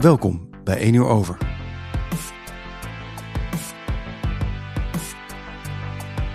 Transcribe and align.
Welkom 0.00 0.48
bij 0.64 0.76
1 0.76 0.94
uur 0.94 1.06
over. 1.06 1.38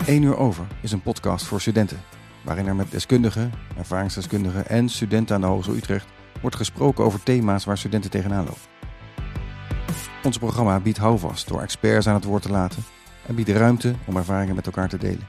1 0.06 0.22
uur 0.22 0.38
over 0.38 0.68
is 0.82 0.92
een 0.92 1.02
podcast 1.02 1.46
voor 1.46 1.62
studenten, 1.62 2.02
waarin 2.44 2.68
er 2.68 2.76
met 2.76 2.92
deskundigen, 2.92 3.52
ervaringsdeskundigen 3.78 4.68
en 4.68 4.90
studenten 4.90 5.36
aan 5.36 5.42
de 5.42 5.48
Hogeschool 5.48 5.76
Utrecht 5.76 6.08
wordt 6.42 6.56
gesproken 6.56 7.04
over 7.04 7.24
thema's 7.24 7.66
waar 7.66 7.78
studenten 7.78 8.10
tegenaan 8.10 8.46
lopen. 8.46 8.62
Ons 10.24 10.38
programma 10.38 10.80
biedt 10.80 10.98
houvast 10.98 11.48
door 11.48 11.62
experts 11.62 12.08
aan 12.08 12.16
het 12.16 12.24
woord 12.24 12.42
te 12.42 12.52
laten 12.52 12.84
en 13.28 13.36
biedt 13.36 13.50
ruimte 13.50 13.96
om 14.06 14.18
ervaringen 14.18 14.56
met 14.56 14.66
elkaar 14.66 14.90
te 14.90 14.98
delen. 14.98 15.28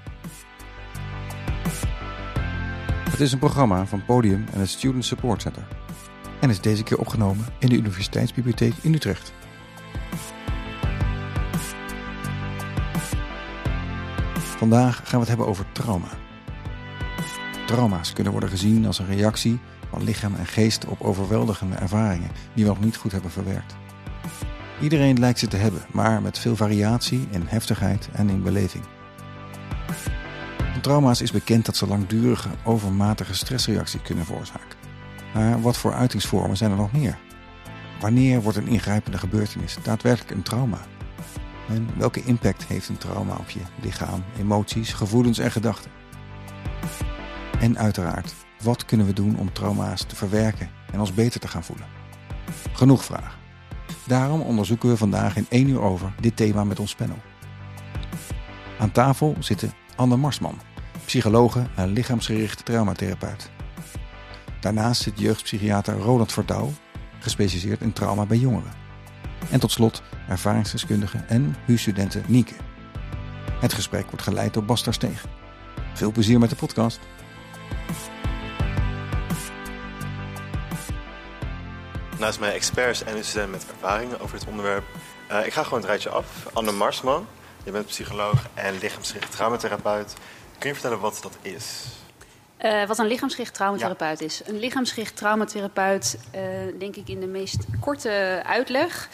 Het 3.10 3.20
is 3.20 3.32
een 3.32 3.38
programma 3.38 3.86
van 3.86 4.04
Podium 4.04 4.44
en 4.52 4.60
het 4.60 4.68
Student 4.68 5.04
Support 5.04 5.42
Center 5.42 5.66
en 6.40 6.50
is 6.50 6.60
deze 6.60 6.82
keer 6.82 6.98
opgenomen 6.98 7.46
in 7.58 7.68
de 7.68 7.76
Universiteitsbibliotheek 7.76 8.74
in 8.80 8.94
Utrecht. 8.94 9.32
Vandaag 14.56 14.96
gaan 14.96 15.10
we 15.10 15.18
het 15.18 15.28
hebben 15.28 15.46
over 15.46 15.64
trauma. 15.72 16.08
Trauma's 17.66 18.12
kunnen 18.12 18.32
worden 18.32 18.50
gezien 18.50 18.86
als 18.86 18.98
een 18.98 19.06
reactie 19.06 19.58
van 19.90 20.04
lichaam 20.04 20.34
en 20.34 20.46
geest 20.46 20.86
op 20.86 21.00
overweldigende 21.00 21.76
ervaringen 21.76 22.30
die 22.54 22.64
we 22.64 22.70
nog 22.70 22.80
niet 22.80 22.96
goed 22.96 23.12
hebben 23.12 23.30
verwerkt. 23.30 23.76
Iedereen 24.80 25.18
lijkt 25.18 25.38
ze 25.38 25.48
te 25.48 25.56
hebben, 25.56 25.84
maar 25.92 26.22
met 26.22 26.38
veel 26.38 26.56
variatie 26.56 27.26
in 27.30 27.42
heftigheid 27.46 28.08
en 28.12 28.28
in 28.28 28.42
beleving. 28.42 28.84
Van 30.72 30.80
trauma's 30.80 31.20
is 31.20 31.32
bekend 31.32 31.66
dat 31.66 31.76
ze 31.76 31.86
langdurige, 31.86 32.48
overmatige 32.64 33.34
stressreacties 33.34 34.02
kunnen 34.02 34.24
veroorzaken. 34.24 34.75
Maar 35.34 35.60
wat 35.60 35.76
voor 35.76 35.92
uitingsvormen 35.92 36.56
zijn 36.56 36.70
er 36.70 36.76
nog 36.76 36.92
meer? 36.92 37.18
Wanneer 38.00 38.42
wordt 38.42 38.58
een 38.58 38.66
ingrijpende 38.66 39.18
gebeurtenis 39.18 39.78
daadwerkelijk 39.82 40.30
een 40.30 40.42
trauma? 40.42 40.78
En 41.68 41.88
welke 41.96 42.24
impact 42.24 42.64
heeft 42.66 42.88
een 42.88 42.98
trauma 42.98 43.34
op 43.34 43.50
je 43.50 43.60
lichaam, 43.82 44.24
emoties, 44.38 44.92
gevoelens 44.92 45.38
en 45.38 45.50
gedachten? 45.50 45.90
En 47.60 47.78
uiteraard, 47.78 48.34
wat 48.62 48.84
kunnen 48.84 49.06
we 49.06 49.12
doen 49.12 49.38
om 49.38 49.52
trauma's 49.52 50.04
te 50.04 50.16
verwerken 50.16 50.70
en 50.92 51.00
ons 51.00 51.14
beter 51.14 51.40
te 51.40 51.48
gaan 51.48 51.64
voelen? 51.64 51.86
Genoeg 52.72 53.04
vragen. 53.04 53.38
Daarom 54.06 54.40
onderzoeken 54.40 54.88
we 54.88 54.96
vandaag 54.96 55.36
in 55.36 55.46
één 55.48 55.68
uur 55.68 55.80
over 55.80 56.12
dit 56.20 56.36
thema 56.36 56.64
met 56.64 56.80
ons 56.80 56.94
panel. 56.94 57.18
Aan 58.78 58.92
tafel 58.92 59.36
zitten 59.38 59.72
Anne 59.96 60.16
Marsman, 60.16 60.60
psychologe 61.04 61.66
en 61.74 61.88
lichaamsgerichte 61.88 62.62
traumatherapeut. 62.62 63.50
Daarnaast 64.66 65.02
zit 65.02 65.18
jeugdpsychiater 65.18 65.98
Roland 65.98 66.32
Verdouw, 66.32 66.72
gespecialiseerd 67.18 67.80
in 67.80 67.92
trauma 67.92 68.26
bij 68.26 68.36
jongeren. 68.36 68.72
En 69.50 69.60
tot 69.60 69.70
slot 69.70 70.02
ervaringsdeskundige 70.28 71.18
en 71.18 71.56
huurstudenten 71.64 72.24
Nieke. 72.26 72.54
Het 73.60 73.72
gesprek 73.72 74.04
wordt 74.04 74.22
geleid 74.22 74.54
door 74.54 74.64
Bas 74.64 74.86
Steeg. 74.90 75.24
Veel 75.94 76.12
plezier 76.12 76.38
met 76.38 76.50
de 76.50 76.56
podcast. 76.56 77.00
Naast 82.18 82.40
mij 82.40 82.52
experts 82.52 83.02
en 83.02 83.24
studenten 83.24 83.50
met 83.50 83.66
ervaringen 83.70 84.20
over 84.20 84.38
dit 84.38 84.48
onderwerp. 84.48 84.84
Uh, 85.30 85.46
ik 85.46 85.52
ga 85.52 85.62
gewoon 85.62 85.78
het 85.78 85.88
rijtje 85.88 86.10
af. 86.10 86.46
Anne 86.52 86.72
Marsman, 86.72 87.26
je 87.64 87.70
bent 87.70 87.86
psycholoog 87.86 88.46
en 88.54 88.78
lichaamsgericht 88.78 89.32
traumatherapeut. 89.32 90.14
Kun 90.58 90.68
je 90.68 90.74
vertellen 90.74 91.00
wat 91.00 91.18
dat 91.22 91.38
is? 91.42 91.84
Uh, 92.64 92.86
wat 92.86 92.98
een 92.98 93.06
lichaamsgericht 93.06 93.54
traumatherapeut 93.54 94.18
ja. 94.18 94.26
is. 94.26 94.42
Een 94.44 94.58
lichaamsgericht 94.58 95.16
traumatherapeut, 95.16 96.18
uh, 96.34 96.40
denk 96.78 96.96
ik 96.96 97.08
in 97.08 97.20
de 97.20 97.26
meest 97.26 97.64
korte 97.80 98.42
uitleg, 98.46 99.08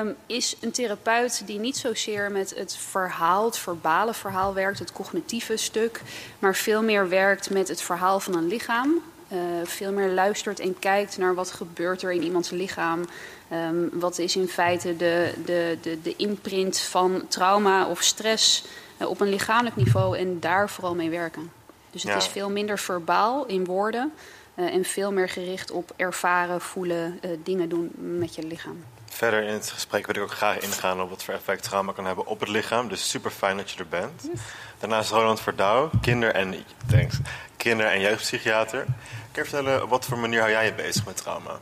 um, 0.00 0.16
is 0.26 0.56
een 0.60 0.70
therapeut 0.70 1.46
die 1.46 1.58
niet 1.58 1.76
zozeer 1.76 2.30
met 2.30 2.54
het 2.56 2.76
verhaal, 2.76 3.44
het 3.44 3.58
verbale 3.58 4.14
verhaal 4.14 4.54
werkt, 4.54 4.78
het 4.78 4.92
cognitieve 4.92 5.56
stuk, 5.56 6.02
maar 6.38 6.54
veel 6.54 6.82
meer 6.82 7.08
werkt 7.08 7.50
met 7.50 7.68
het 7.68 7.82
verhaal 7.82 8.20
van 8.20 8.36
een 8.36 8.46
lichaam. 8.46 8.94
Uh, 9.32 9.38
veel 9.64 9.92
meer 9.92 10.10
luistert 10.10 10.60
en 10.60 10.78
kijkt 10.78 11.18
naar 11.18 11.34
wat 11.34 11.52
gebeurt 11.52 12.02
er 12.02 12.12
in 12.12 12.22
iemands 12.22 12.50
lichaam. 12.50 13.04
Um, 13.52 13.90
wat 13.92 14.18
is 14.18 14.36
in 14.36 14.48
feite 14.48 14.96
de, 14.96 15.32
de, 15.44 15.78
de, 15.82 16.02
de 16.02 16.16
imprint 16.16 16.78
van 16.78 17.24
trauma 17.28 17.86
of 17.86 18.02
stress 18.02 18.64
op 18.98 19.20
een 19.20 19.28
lichamelijk 19.28 19.76
niveau 19.76 20.18
en 20.18 20.40
daar 20.40 20.70
vooral 20.70 20.94
mee 20.94 21.10
werken. 21.10 21.50
Dus 21.96 22.04
het 22.04 22.12
ja. 22.12 22.18
is 22.18 22.32
veel 22.32 22.50
minder 22.50 22.78
verbaal 22.78 23.46
in 23.46 23.64
woorden 23.64 24.12
uh, 24.54 24.74
en 24.74 24.84
veel 24.84 25.12
meer 25.12 25.28
gericht 25.28 25.70
op 25.70 25.92
ervaren, 25.96 26.60
voelen, 26.60 27.18
uh, 27.24 27.30
dingen 27.42 27.68
doen 27.68 27.90
met 27.94 28.34
je 28.34 28.46
lichaam. 28.46 28.84
Verder 29.04 29.42
in 29.42 29.52
het 29.52 29.70
gesprek 29.70 30.06
wil 30.06 30.14
ik 30.14 30.22
ook 30.22 30.30
graag 30.30 30.58
ingaan 30.58 31.00
op 31.00 31.10
wat 31.10 31.24
voor 31.24 31.34
effect 31.34 31.62
trauma 31.62 31.92
kan 31.92 32.06
hebben 32.06 32.26
op 32.26 32.40
het 32.40 32.48
lichaam. 32.48 32.88
Dus 32.88 33.10
super 33.10 33.30
fijn 33.30 33.56
dat 33.56 33.70
je 33.70 33.78
er 33.78 33.88
bent. 33.88 34.22
Yes. 34.22 34.40
Daarnaast 34.78 35.10
Roland 35.10 35.40
Verdouw, 35.40 35.90
kinder- 36.00 36.34
en, 36.34 36.54
thanks, 36.86 37.16
kinder- 37.56 37.86
en 37.86 38.00
jeugdpsychiater. 38.00 38.84
Kun 39.32 39.42
je 39.42 39.48
vertellen, 39.48 39.82
op 39.82 39.90
wat 39.90 40.04
voor 40.04 40.18
manier 40.18 40.40
hou 40.40 40.52
jij 40.52 40.64
je 40.64 40.74
bezig 40.74 41.06
met 41.06 41.16
trauma? 41.16 41.58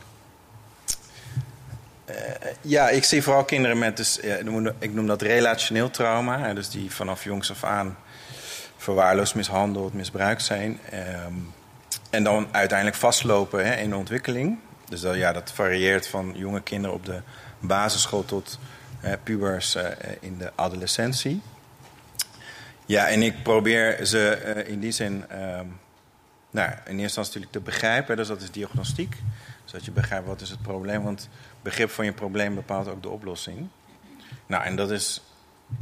Uh, 2.09 2.15
ja, 2.61 2.89
ik 2.89 3.03
zie 3.03 3.23
vooral 3.23 3.45
kinderen 3.45 3.77
met, 3.77 3.97
dus, 3.97 4.19
ik 4.79 4.93
noem 4.93 5.07
dat 5.07 5.21
relationeel 5.21 5.89
trauma. 5.89 6.53
Dus 6.53 6.69
die 6.69 6.91
vanaf 6.91 7.23
jongs 7.23 7.51
af 7.51 7.63
aan 7.63 7.97
verwaarloosd, 8.85 9.35
mishandeld, 9.35 9.93
misbruikt 9.93 10.43
zijn. 10.43 10.79
Um, 10.93 11.53
en 12.09 12.23
dan 12.23 12.47
uiteindelijk 12.51 12.97
vastlopen 12.97 13.65
hè, 13.65 13.75
in 13.75 13.89
de 13.89 13.95
ontwikkeling. 13.95 14.57
Dus 14.89 15.01
dat, 15.01 15.15
ja, 15.15 15.33
dat 15.33 15.51
varieert 15.51 16.07
van 16.07 16.31
jonge 16.35 16.61
kinderen 16.61 16.95
op 16.95 17.05
de 17.05 17.21
basisschool 17.59 18.25
tot 18.25 18.59
uh, 19.03 19.13
pubers 19.23 19.75
uh, 19.75 19.83
in 20.19 20.37
de 20.37 20.51
adolescentie. 20.55 21.41
Ja, 22.85 23.07
en 23.07 23.21
ik 23.21 23.43
probeer 23.43 24.05
ze 24.05 24.53
uh, 24.55 24.71
in 24.71 24.79
die 24.79 24.91
zin 24.91 25.25
um, 25.31 25.79
nou, 26.51 26.69
in 26.69 26.99
eerste 26.99 27.01
instantie 27.01 27.33
natuurlijk 27.33 27.51
te 27.51 27.59
begrijpen. 27.59 28.15
Dus 28.15 28.27
dat 28.27 28.41
is 28.41 28.51
diagnostiek. 28.51 29.15
Zodat 29.65 29.85
je 29.85 29.91
begrijpt 29.91 30.27
wat 30.27 30.41
is 30.41 30.49
het 30.49 30.61
probleem. 30.61 31.03
Want 31.03 31.29
begrip 31.61 31.89
van 31.89 32.05
je 32.05 32.11
probleem 32.11 32.55
bepaalt 32.55 32.87
ook 32.87 33.01
de 33.01 33.09
oplossing. 33.09 33.67
Nou, 34.45 34.63
en 34.63 34.75
dat 34.75 34.91
is 34.91 35.21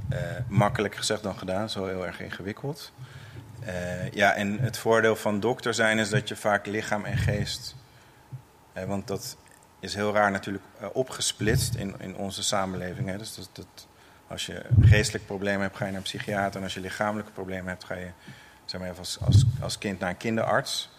uh, 0.09 0.19
makkelijk 0.47 0.95
gezegd 0.95 1.23
dan 1.23 1.37
gedaan, 1.37 1.69
zo 1.69 1.85
heel 1.85 2.05
erg 2.05 2.19
ingewikkeld. 2.19 2.91
Uh, 3.65 4.11
ja, 4.11 4.33
en 4.33 4.59
het 4.59 4.77
voordeel 4.77 5.15
van 5.15 5.39
dokter 5.39 5.73
zijn 5.73 5.99
is 5.99 6.09
dat 6.09 6.27
je 6.27 6.35
vaak 6.35 6.65
lichaam 6.65 7.05
en 7.05 7.17
geest. 7.17 7.75
Uh, 8.77 8.83
want 8.83 9.07
dat 9.07 9.37
is 9.79 9.95
heel 9.95 10.13
raar 10.13 10.31
natuurlijk 10.31 10.63
opgesplitst 10.93 11.75
in, 11.75 11.95
in 11.99 12.15
onze 12.15 12.43
samenleving. 12.43 13.07
Hè. 13.09 13.17
Dus 13.17 13.35
dat, 13.35 13.49
dat, 13.53 13.87
als 14.27 14.45
je 14.45 14.65
geestelijk 14.81 15.25
probleem 15.25 15.61
hebt, 15.61 15.77
ga 15.77 15.85
je 15.85 15.91
naar 15.91 15.99
een 15.99 16.05
psychiater. 16.05 16.57
En 16.57 16.63
als 16.63 16.73
je 16.73 16.79
lichamelijke 16.79 17.31
problemen 17.31 17.67
hebt, 17.67 17.83
ga 17.83 17.95
je 17.95 18.11
zeg 18.65 18.81
maar, 18.81 18.97
als, 18.97 19.17
als, 19.19 19.45
als 19.61 19.77
kind 19.77 19.99
naar 19.99 20.09
een 20.09 20.17
kinderarts. 20.17 20.89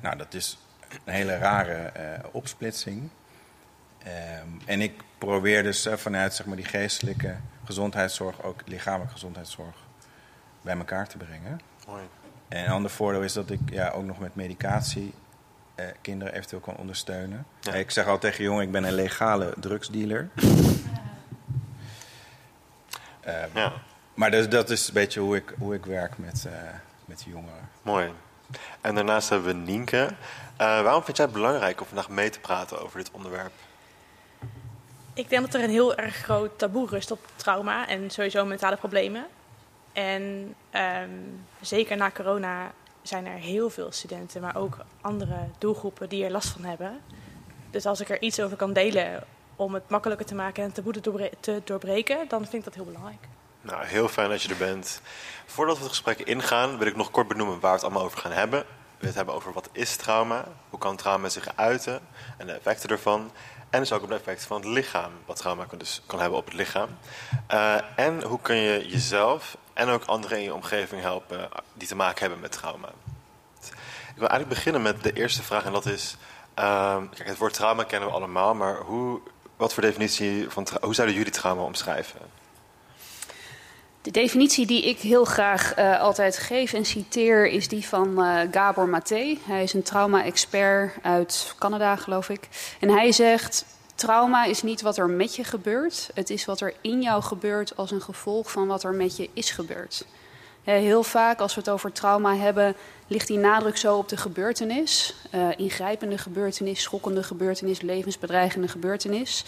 Nou, 0.00 0.16
dat 0.16 0.34
is 0.34 0.58
een 1.04 1.12
hele 1.12 1.38
rare 1.38 1.92
opsplitsing. 2.32 3.10
Um, 4.06 4.60
en 4.64 4.80
ik 4.80 5.02
probeer 5.18 5.62
dus 5.62 5.86
uh, 5.86 5.96
vanuit 5.96 6.34
zeg 6.34 6.46
maar, 6.46 6.56
die 6.56 6.64
geestelijke 6.64 7.36
gezondheidszorg 7.64 8.42
ook 8.42 8.60
lichamelijke 8.64 9.12
gezondheidszorg 9.12 9.76
bij 10.60 10.76
elkaar 10.76 11.08
te 11.08 11.16
brengen. 11.16 11.60
Mooi. 11.86 12.02
En 12.48 12.64
een 12.64 12.70
ander 12.70 12.90
voordeel 12.90 13.22
is 13.22 13.32
dat 13.32 13.50
ik 13.50 13.60
ja, 13.70 13.90
ook 13.90 14.04
nog 14.04 14.18
met 14.18 14.34
medicatie 14.34 15.14
uh, 15.76 15.86
kinderen 16.00 16.34
eventueel 16.34 16.60
kan 16.60 16.76
ondersteunen. 16.76 17.46
Ja. 17.60 17.72
Ik 17.72 17.90
zeg 17.90 18.06
al 18.06 18.18
tegen 18.18 18.44
jongen, 18.44 18.62
ik 18.62 18.72
ben 18.72 18.84
een 18.84 18.92
legale 18.92 19.54
drugsdealer. 19.60 20.28
um, 20.36 20.50
ja. 23.54 23.72
Maar 24.14 24.30
dus, 24.30 24.48
dat 24.48 24.70
is 24.70 24.88
een 24.88 24.94
beetje 24.94 25.20
hoe 25.20 25.36
ik, 25.36 25.54
hoe 25.58 25.74
ik 25.74 25.86
werk 25.86 26.18
met, 26.18 26.44
uh, 26.46 26.52
met 27.04 27.22
jongeren. 27.22 27.68
Mooi. 27.82 28.12
En 28.80 28.94
daarnaast 28.94 29.28
hebben 29.28 29.48
we 29.48 29.70
Nienke. 29.70 30.10
waarom 30.56 31.02
vind 31.02 31.16
jij 31.16 31.26
het 31.26 31.34
belangrijk 31.34 31.80
om 31.80 31.86
vandaag 31.86 32.08
mee 32.08 32.30
te 32.30 32.40
praten 32.40 32.82
over 32.82 32.98
dit 32.98 33.10
onderwerp? 33.10 33.52
Ik 35.14 35.28
denk 35.28 35.42
dat 35.42 35.54
er 35.54 35.62
een 35.62 35.70
heel 35.70 35.94
erg 35.94 36.16
groot 36.16 36.58
taboe 36.58 36.88
rust 36.88 37.10
op 37.10 37.18
trauma 37.36 37.88
en 37.88 38.10
sowieso 38.10 38.44
mentale 38.44 38.76
problemen. 38.76 39.26
En 39.92 40.54
um, 40.74 41.44
zeker 41.60 41.96
na 41.96 42.10
corona 42.10 42.72
zijn 43.02 43.26
er 43.26 43.38
heel 43.38 43.70
veel 43.70 43.92
studenten, 43.92 44.40
maar 44.40 44.56
ook 44.56 44.76
andere 45.00 45.36
doelgroepen 45.58 46.08
die 46.08 46.24
er 46.24 46.30
last 46.30 46.48
van 46.48 46.64
hebben. 46.64 47.00
Dus 47.70 47.86
als 47.86 48.00
ik 48.00 48.08
er 48.08 48.22
iets 48.22 48.40
over 48.40 48.56
kan 48.56 48.72
delen 48.72 49.24
om 49.56 49.74
het 49.74 49.88
makkelijker 49.88 50.26
te 50.26 50.34
maken 50.34 50.62
en 50.62 50.68
het 50.68 50.74
taboe 50.74 51.00
te, 51.00 51.30
te 51.40 51.60
doorbreken, 51.64 52.28
dan 52.28 52.40
vind 52.40 52.54
ik 52.54 52.64
dat 52.64 52.74
heel 52.74 52.84
belangrijk. 52.84 53.28
Nou, 53.60 53.84
heel 53.84 54.08
fijn 54.08 54.28
dat 54.28 54.42
je 54.42 54.48
er 54.48 54.56
bent. 54.56 55.00
Voordat 55.46 55.76
we 55.76 55.82
het 55.82 55.90
gesprek 55.90 56.18
ingaan, 56.18 56.78
wil 56.78 56.86
ik 56.86 56.96
nog 56.96 57.10
kort 57.10 57.28
benoemen 57.28 57.60
waar 57.60 57.70
we 57.70 57.76
het 57.76 57.84
allemaal 57.84 58.04
over 58.04 58.18
gaan 58.18 58.32
hebben. 58.32 58.64
We 58.98 59.06
het 59.06 59.16
hebben 59.16 59.34
over 59.34 59.52
wat 59.52 59.68
is 59.72 59.96
trauma, 59.96 60.44
hoe 60.70 60.78
kan 60.78 60.96
trauma 60.96 61.28
zich 61.28 61.56
uiten 61.56 62.00
en 62.38 62.46
de 62.46 62.52
effecten 62.52 62.90
ervan. 62.90 63.30
En 63.72 63.80
dus 63.80 63.92
ook 63.92 64.02
op 64.02 64.08
het 64.08 64.18
effect 64.18 64.44
van 64.44 64.56
het 64.56 64.66
lichaam, 64.66 65.12
wat 65.26 65.36
trauma 65.36 65.64
kan, 65.64 65.78
dus 65.78 66.02
kan 66.06 66.20
hebben 66.20 66.38
op 66.38 66.44
het 66.44 66.54
lichaam. 66.54 66.88
Uh, 67.52 67.76
en 67.96 68.22
hoe 68.22 68.40
kun 68.42 68.56
je 68.56 68.88
jezelf 68.88 69.56
en 69.72 69.88
ook 69.88 70.04
anderen 70.04 70.38
in 70.38 70.44
je 70.44 70.54
omgeving 70.54 71.02
helpen 71.02 71.48
die 71.74 71.88
te 71.88 71.94
maken 71.94 72.20
hebben 72.20 72.40
met 72.40 72.52
trauma. 72.52 72.88
Ik 74.08 74.18
wil 74.18 74.28
eigenlijk 74.28 74.48
beginnen 74.48 74.82
met 74.82 75.02
de 75.02 75.12
eerste 75.12 75.42
vraag 75.42 75.64
en 75.64 75.72
dat 75.72 75.86
is... 75.86 76.16
Ehm, 76.54 77.08
kijk, 77.08 77.28
het 77.28 77.38
woord 77.38 77.54
trauma 77.54 77.84
kennen 77.84 78.08
we 78.08 78.14
allemaal, 78.14 78.54
maar 78.54 78.76
hoe, 78.76 79.20
wat 79.56 79.74
voor 79.74 79.82
definitie 79.82 80.50
van 80.50 80.66
hoe 80.80 80.94
zouden 80.94 81.16
jullie 81.16 81.32
trauma 81.32 81.62
omschrijven? 81.62 82.20
De 84.02 84.10
definitie 84.10 84.66
die 84.66 84.82
ik 84.82 84.98
heel 84.98 85.24
graag 85.24 85.78
uh, 85.78 86.00
altijd 86.00 86.38
geef 86.38 86.72
en 86.72 86.84
citeer 86.84 87.46
is 87.46 87.68
die 87.68 87.86
van 87.86 88.24
uh, 88.24 88.40
Gabor 88.50 88.88
Maté. 88.88 89.38
Hij 89.46 89.62
is 89.62 89.72
een 89.72 89.82
trauma-expert 89.82 90.92
uit 91.02 91.54
Canada, 91.58 91.96
geloof 91.96 92.28
ik. 92.28 92.48
En 92.80 92.88
hij 92.88 93.12
zegt: 93.12 93.64
Trauma 93.94 94.44
is 94.44 94.62
niet 94.62 94.82
wat 94.82 94.98
er 94.98 95.08
met 95.08 95.36
je 95.36 95.44
gebeurt, 95.44 96.10
het 96.14 96.30
is 96.30 96.44
wat 96.44 96.60
er 96.60 96.74
in 96.80 97.02
jou 97.02 97.22
gebeurt 97.22 97.76
als 97.76 97.90
een 97.90 98.02
gevolg 98.02 98.50
van 98.50 98.66
wat 98.66 98.84
er 98.84 98.94
met 98.94 99.16
je 99.16 99.28
is 99.32 99.50
gebeurd. 99.50 100.04
Heel 100.62 101.02
vaak 101.02 101.40
als 101.40 101.54
we 101.54 101.60
het 101.60 101.70
over 101.70 101.92
trauma 101.92 102.36
hebben, 102.36 102.74
ligt 103.06 103.26
die 103.26 103.38
nadruk 103.38 103.76
zo 103.76 103.96
op 103.96 104.08
de 104.08 104.16
gebeurtenis. 104.16 105.14
Uh, 105.34 105.48
ingrijpende 105.56 106.18
gebeurtenis, 106.18 106.82
schokkende 106.82 107.22
gebeurtenis, 107.22 107.80
levensbedreigende 107.80 108.68
gebeurtenis. 108.68 109.44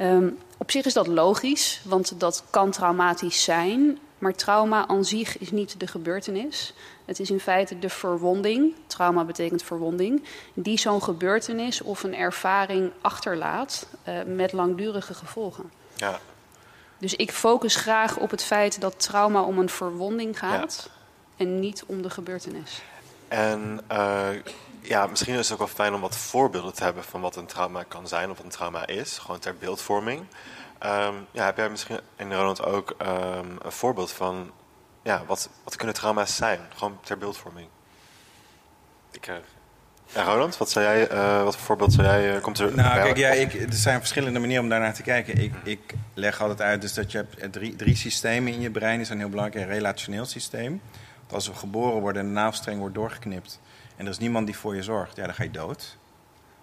Um, 0.00 0.38
op 0.58 0.70
zich 0.70 0.84
is 0.84 0.92
dat 0.92 1.06
logisch, 1.06 1.80
want 1.84 2.20
dat 2.20 2.44
kan 2.50 2.70
traumatisch 2.70 3.42
zijn. 3.42 3.98
Maar 4.18 4.34
trauma 4.34 4.88
aan 4.88 5.04
zich 5.04 5.38
is 5.38 5.50
niet 5.50 5.80
de 5.80 5.86
gebeurtenis. 5.86 6.74
Het 7.04 7.20
is 7.20 7.30
in 7.30 7.40
feite 7.40 7.78
de 7.78 7.88
verwonding, 7.88 8.74
trauma 8.86 9.24
betekent 9.24 9.62
verwonding, 9.62 10.22
die 10.54 10.78
zo'n 10.78 11.02
gebeurtenis 11.02 11.80
of 11.80 12.02
een 12.02 12.14
ervaring 12.14 12.92
achterlaat 13.00 13.86
uh, 14.08 14.14
met 14.26 14.52
langdurige 14.52 15.14
gevolgen. 15.14 15.70
Ja. 15.96 16.20
Dus 16.98 17.14
ik 17.14 17.32
focus 17.32 17.76
graag 17.76 18.16
op 18.16 18.30
het 18.30 18.42
feit 18.42 18.80
dat 18.80 19.00
trauma 19.00 19.42
om 19.42 19.58
een 19.58 19.68
verwonding 19.68 20.38
gaat 20.38 20.90
ja. 20.90 21.44
en 21.44 21.60
niet 21.60 21.84
om 21.86 22.02
de 22.02 22.10
gebeurtenis. 22.10 22.82
En 23.34 23.80
uh, 23.92 24.28
ja, 24.80 25.06
misschien 25.06 25.34
is 25.34 25.48
het 25.48 25.52
ook 25.52 25.66
wel 25.66 25.74
fijn 25.74 25.94
om 25.94 26.00
wat 26.00 26.16
voorbeelden 26.16 26.74
te 26.74 26.84
hebben 26.84 27.04
van 27.04 27.20
wat 27.20 27.36
een 27.36 27.46
trauma 27.46 27.82
kan 27.82 28.08
zijn 28.08 28.30
of 28.30 28.36
wat 28.36 28.46
een 28.46 28.52
trauma 28.52 28.86
is, 28.86 29.18
gewoon 29.18 29.38
ter 29.38 29.56
beeldvorming. 29.56 30.20
Um, 30.84 31.26
ja, 31.30 31.44
heb 31.44 31.56
jij 31.56 31.70
misschien 31.70 32.00
in 32.16 32.32
Ronald 32.32 32.64
ook 32.64 32.94
um, 33.02 33.58
een 33.62 33.72
voorbeeld 33.72 34.12
van 34.12 34.50
ja, 35.02 35.22
wat, 35.26 35.48
wat 35.64 35.76
kunnen 35.76 35.94
trauma's 35.94 36.36
zijn? 36.36 36.60
Gewoon 36.76 36.98
ter 37.02 37.18
beeldvorming. 37.18 37.68
Ik, 39.10 39.28
uh, 39.28 39.34
ja, 40.06 40.22
Roland, 40.22 40.58
wat, 40.58 40.70
zou 40.70 40.84
jij, 40.84 41.12
uh, 41.12 41.42
wat 41.42 41.56
voor 41.56 41.64
voorbeeld 41.64 41.92
zou 41.92 42.06
jij... 42.06 42.34
Uh, 42.34 42.42
komt 42.42 42.58
er 42.58 42.74
nou, 42.74 43.02
kijk, 43.02 43.16
ja, 43.16 43.30
ik, 43.30 43.54
er 43.54 43.72
zijn 43.72 43.98
verschillende 43.98 44.38
manieren 44.38 44.62
om 44.62 44.70
daarnaar 44.70 44.94
te 44.94 45.02
kijken. 45.02 45.38
Ik, 45.38 45.54
ik 45.64 45.94
leg 46.14 46.40
altijd 46.40 46.60
uit 46.60 46.80
dus 46.80 46.94
dat 46.94 47.12
je 47.12 47.18
hebt 47.18 47.52
drie, 47.52 47.76
drie 47.76 47.96
systemen 47.96 48.52
in 48.52 48.60
je 48.60 48.70
brein. 48.70 48.96
Die 48.96 49.06
zijn 49.06 49.18
heel 49.18 49.28
belangrijk. 49.28 49.64
Een 49.64 49.72
relationeel 49.72 50.24
systeem. 50.24 50.80
Als 51.30 51.48
we 51.48 51.54
geboren 51.54 52.00
worden 52.00 52.22
en 52.22 52.28
de 52.28 52.34
navelstreng 52.34 52.78
wordt 52.78 52.94
doorgeknipt... 52.94 53.60
en 53.96 54.04
er 54.04 54.10
is 54.10 54.18
niemand 54.18 54.46
die 54.46 54.56
voor 54.56 54.76
je 54.76 54.82
zorgt, 54.82 55.16
ja, 55.16 55.24
dan 55.24 55.34
ga 55.34 55.42
je 55.42 55.50
dood. 55.50 55.98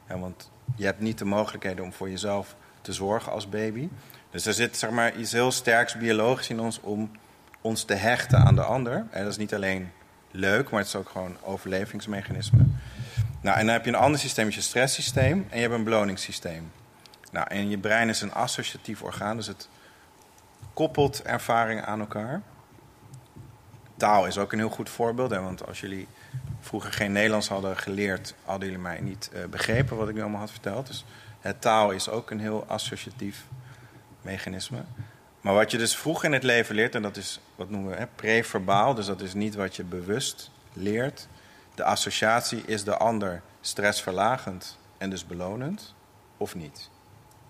Want 0.08 0.52
je 0.76 0.86
hebt 0.86 1.00
niet 1.00 1.18
de 1.18 1.26
mogelijkheden 1.26 1.84
om 1.84 1.94
voor 1.94 2.10
jezelf 2.10 2.56
te 2.82 2.94
zorgen 2.94 3.32
als 3.32 3.50
baby. 3.50 3.90
Dus 4.30 4.46
er 4.46 4.54
zit 4.54 4.78
zeg 4.78 4.90
maar, 4.90 5.16
iets 5.16 5.32
heel 5.32 5.52
sterks 5.52 5.98
biologisch 5.98 6.50
in 6.50 6.60
ons 6.60 6.80
om 6.80 7.12
ons 7.62 7.84
te 7.84 7.94
hechten 7.94 8.40
aan 8.40 8.56
de 8.56 8.64
ander. 8.64 9.06
En 9.10 9.24
dat 9.24 9.32
is 9.32 9.38
niet 9.38 9.54
alleen 9.54 9.92
leuk, 10.32 10.70
maar 10.70 10.80
het 10.80 10.88
is 10.88 10.96
ook 10.96 11.10
gewoon 11.10 11.38
overlevingsmechanisme. 11.42 12.66
Nou, 13.42 13.58
en 13.58 13.66
dan 13.66 13.74
heb 13.74 13.86
je 13.86 13.92
een 13.92 13.98
ander 13.98 14.20
systeem, 14.20 14.50
je 14.50 14.62
stresssysteem, 14.62 15.48
en 15.50 15.56
je 15.56 15.62
hebt 15.62 15.74
een 15.74 15.84
beloningssysteem. 15.84 16.72
Nou, 17.32 17.48
en 17.50 17.70
je 17.70 17.78
brein 17.78 18.10
is 18.10 18.22
een 18.22 18.34
associatief 18.34 19.02
orgaan, 19.02 19.36
dus 19.36 19.48
het 19.48 19.70
koppelt 20.74 21.22
ervaringen 21.24 21.86
aan 21.86 22.00
elkaar. 22.00 22.42
Taal 24.02 24.26
is 24.26 24.38
ook 24.38 24.52
een 24.52 24.60
heel 24.60 24.70
goed 24.70 24.90
voorbeeld, 24.90 25.30
hè, 25.30 25.42
want 25.42 25.68
als 25.68 25.80
jullie 25.80 26.08
vroeger 26.60 26.94
geen 26.94 27.12
Nederlands 27.12 27.48
hadden 27.48 27.78
geleerd, 27.78 28.34
hadden 28.46 28.68
jullie 28.68 28.84
mij 28.84 29.00
niet 29.00 29.32
uh, 29.34 29.46
begrepen 29.46 29.98
wat 29.98 30.10
ik 30.10 30.16
nu 30.16 30.22
allemaal 30.22 30.40
had 30.40 30.52
verteld. 30.52 30.88
Dus 30.88 31.06
het 31.40 31.62
taal 31.62 31.92
is 31.92 32.10
ook 32.10 32.32
een 32.32 32.40
heel 32.40 32.66
associatief 32.68 33.46
mechanisme. 34.22 34.84
Maar 35.42 35.54
wat 35.54 35.72
je 35.72 35.78
dus 35.78 35.96
vroeg 35.96 36.24
in 36.24 36.32
het 36.32 36.44
leven 36.44 36.76
leert, 36.76 36.96
en 36.96 37.02
dat 37.02 37.18
is 37.18 37.40
wat 37.56 37.70
noemen 37.70 37.98
we 37.98 38.08
preverbaal, 38.16 38.94
dus 38.94 39.06
dat 39.06 39.22
is 39.22 39.34
niet 39.34 39.56
wat 39.56 39.76
je 39.76 39.84
bewust 39.84 40.52
leert. 40.74 41.28
De 41.76 41.84
associatie 41.84 42.64
is 42.66 42.84
de 42.84 42.98
ander 42.98 43.42
stressverlagend 43.62 44.78
en 44.98 45.10
dus 45.10 45.26
belonend, 45.26 45.94
of 46.38 46.56
niet. 46.56 46.90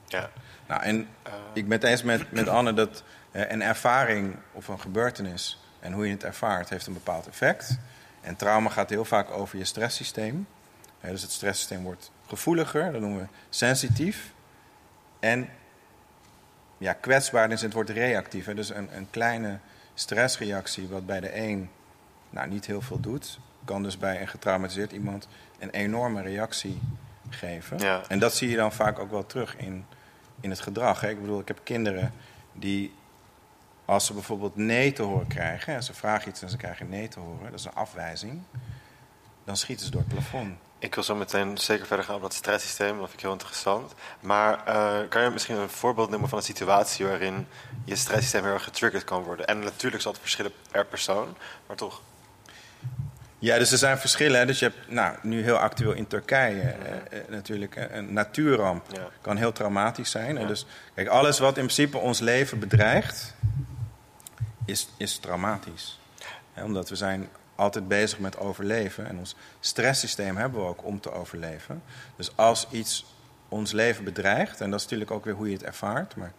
Ja. 0.08 0.30
Nou, 0.68 0.82
en 0.82 0.98
uh, 1.28 1.34
ik 1.54 1.68
ben 1.68 1.80
het 1.80 1.90
eens 1.90 2.04
met, 2.04 2.32
met 2.32 2.48
Anne 2.48 2.74
dat 2.74 3.04
uh, 3.32 3.52
een 3.52 3.62
ervaring 3.62 4.36
of 4.52 4.68
een 4.68 4.80
gebeurtenis 4.80 5.60
en 5.82 5.94
hoe 5.94 6.06
je 6.06 6.12
het 6.12 6.24
ervaart, 6.24 6.70
heeft 6.70 6.88
een 6.88 6.94
bepaald 6.94 7.28
effect. 7.28 7.78
En 8.22 8.36
trauma 8.36 8.70
gaat 8.70 8.90
heel 8.90 9.06
vaak 9.06 9.30
over 9.30 9.58
je 9.58 9.66
stresssysteem. 9.66 10.48
Dus 11.02 11.22
het 11.22 11.32
stresssysteem 11.32 11.84
wordt 11.84 12.12
gevoeliger, 12.28 12.92
dat 12.92 13.02
noemen 13.02 13.20
we 13.20 13.28
sensitief. 13.50 14.34
En 15.20 15.50
ja, 16.78 16.94
kwetsbaar 16.94 17.52
is 17.52 17.62
het 17.62 17.74
wordt 17.74 17.90
reactief. 17.90 18.46
Dus 18.46 18.70
een, 18.70 18.96
een 18.96 19.08
kleine 19.10 19.60
stressreactie, 19.94 20.88
wat 20.88 21.06
bij 21.06 21.20
de 21.20 21.38
een 21.38 21.70
nou, 22.30 22.50
niet 22.50 22.66
heel 22.66 22.82
veel 22.82 23.00
doet, 23.00 23.40
kan 23.66 23.84
dus 23.84 23.98
bij 23.98 24.22
een 24.22 24.28
getraumatiseerd 24.28 24.92
iemand 24.92 25.28
een 25.60 25.70
enorme 25.70 26.22
reactie 26.22 26.80
geven. 27.30 27.78
Ja. 27.78 28.02
En 28.08 28.20
dat 28.20 28.36
zie 28.36 28.50
je 28.50 28.56
dan 28.56 28.72
vaak 28.72 29.00
ook 29.00 29.12
wel 29.12 29.26
terug 29.26 29.58
in, 29.58 29.86
in 30.40 30.50
het 30.50 30.60
gedrag. 30.60 31.02
Hè? 31.02 31.10
Ik 31.10 31.22
bedoel, 31.22 31.40
ik 31.40 31.48
heb 31.48 31.60
kinderen 31.64 32.14
die, 32.54 32.94
als 33.92 34.06
ze 34.06 34.14
bijvoorbeeld 34.14 34.56
nee 34.56 34.94
te 34.94 35.02
horen 35.02 35.28
krijgen, 35.28 35.74
en 35.74 35.84
ze 35.84 35.94
vragen 35.94 36.30
iets 36.30 36.42
en 36.42 36.50
ze 36.50 36.58
krijgen 36.58 36.90
nee 36.90 37.08
te 37.08 37.20
horen, 37.20 37.52
dat 37.52 37.60
is 37.60 37.66
een 37.66 37.74
afwijzing, 37.74 38.42
dan 39.44 39.58
schieten 39.58 39.86
ze 39.86 39.92
door 39.92 40.02
het 40.02 40.14
plafond. 40.14 40.58
Ik 40.80 40.96
wil 40.96 41.04
zo 41.04 41.16
meteen 41.16 41.58
zeker 41.58 41.86
verder 41.86 42.06
gaan 42.06 42.16
op 42.16 42.22
dat 42.22 42.34
stresssysteem, 42.34 42.98
dat 42.98 43.06
vind 43.06 43.14
ik 43.14 43.22
heel 43.22 43.32
interessant. 43.32 43.94
Maar 44.20 44.64
uh, 44.68 45.10
kan 45.10 45.24
je 45.24 45.30
misschien 45.30 45.56
een 45.56 45.70
voorbeeld 45.70 46.10
noemen 46.10 46.30
van 46.30 46.38
een 46.38 46.44
situatie 46.44 47.06
waarin 47.06 47.48
je 47.86 47.96
stresssysteem 47.96 48.44
heel 48.44 48.54
erg 48.54 48.64
getriggerd 48.64 49.04
kan 49.04 49.24
worden? 49.24 49.48
En 49.48 49.60
natuurlijk 49.60 50.02
zal 50.02 50.12
het 50.12 50.22
verschillen 50.22 50.52
per 50.72 50.86
persoon, 50.86 51.36
maar 51.68 51.78
toch. 51.78 52.02
Ja, 53.42 53.58
dus 53.58 53.72
er 53.72 53.78
zijn 53.78 53.98
verschillen. 53.98 54.40
Hè? 54.40 54.46
Dus 54.46 54.60
je 54.60 54.66
hebt 54.66 54.92
nou, 54.92 55.16
nu 55.22 55.44
heel 55.44 55.58
actueel 55.58 55.92
in 55.92 56.08
Turkije 56.08 56.62
eh, 56.62 57.20
eh, 57.20 57.28
natuurlijk 57.28 57.76
eh, 57.76 57.96
een 57.96 58.14
natuurramp. 58.14 58.86
Ja. 58.92 59.08
Kan 59.22 59.38
heel 59.38 59.52
traumatisch 59.52 60.12
zijn. 60.12 60.36
Ja. 60.36 60.42
En 60.42 60.48
dus 60.48 60.66
kijk, 60.96 61.08
alles 61.08 61.40
wat 61.40 61.58
in 61.58 61.64
principe 61.64 61.98
ons 61.98 62.20
leven 62.20 62.60
bedreigt, 62.60 63.36
is, 64.72 64.88
is 64.98 65.18
traumatisch. 65.18 66.00
Omdat 66.56 66.90
we 66.90 66.96
zijn 66.96 67.30
altijd 67.56 67.88
bezig 67.88 68.20
met 68.20 68.38
overleven. 68.38 69.08
En 69.08 69.18
ons 69.18 69.36
stresssysteem 69.60 70.38
hebben 70.38 70.62
we 70.62 70.68
ook 70.68 70.84
om 70.86 71.00
te 71.00 71.12
overleven. 71.12 71.84
Dus 72.16 72.32
als 72.38 72.68
iets 72.72 73.06
ons 73.50 73.72
leven 73.72 74.04
bedreigt, 74.04 74.62
en 74.62 74.70
dat 74.70 74.80
is 74.80 74.86
natuurlijk 74.86 75.12
ook 75.12 75.26
weer 75.26 75.34
hoe 75.34 75.48
je 75.48 75.54
het 75.54 75.64
ervaart, 75.64 76.16
maar 76.16 76.32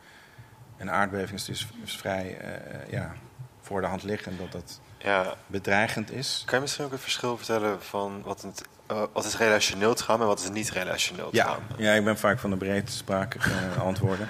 een 0.78 0.90
aardbeving 0.90 1.38
is 1.38 1.44
dus 1.44 1.66
vrij 1.84 2.38
uh, 2.44 2.92
ja, 2.92 3.12
voor 3.60 3.80
de 3.80 3.86
hand 3.86 4.02
liggend 4.02 4.38
dat 4.38 4.52
dat 4.52 4.80
Ja. 4.98 5.34
bedreigend 5.46 6.10
is. 6.10 6.42
Kan 6.46 6.54
je 6.54 6.60
misschien 6.62 6.84
ook 6.84 6.90
het 6.90 7.00
verschil 7.00 7.36
vertellen 7.36 7.82
van 7.82 8.22
wat, 8.24 8.42
het, 8.42 8.62
uh, 8.90 9.02
wat 9.12 9.24
is 9.24 9.36
relationeel 9.36 9.94
trauma 9.94 10.22
en 10.22 10.28
wat 10.28 10.40
is 10.40 10.50
niet 10.50 10.70
relationeel 10.70 11.28
Ja, 11.32 11.44
trauma? 11.44 11.64
ja, 11.76 11.92
ik 11.92 12.04
ben 12.04 12.18
vaak 12.18 12.38
van 12.38 12.50
de 12.50 12.56
breedsprakige 12.56 13.80
antwoorden. 13.80 14.28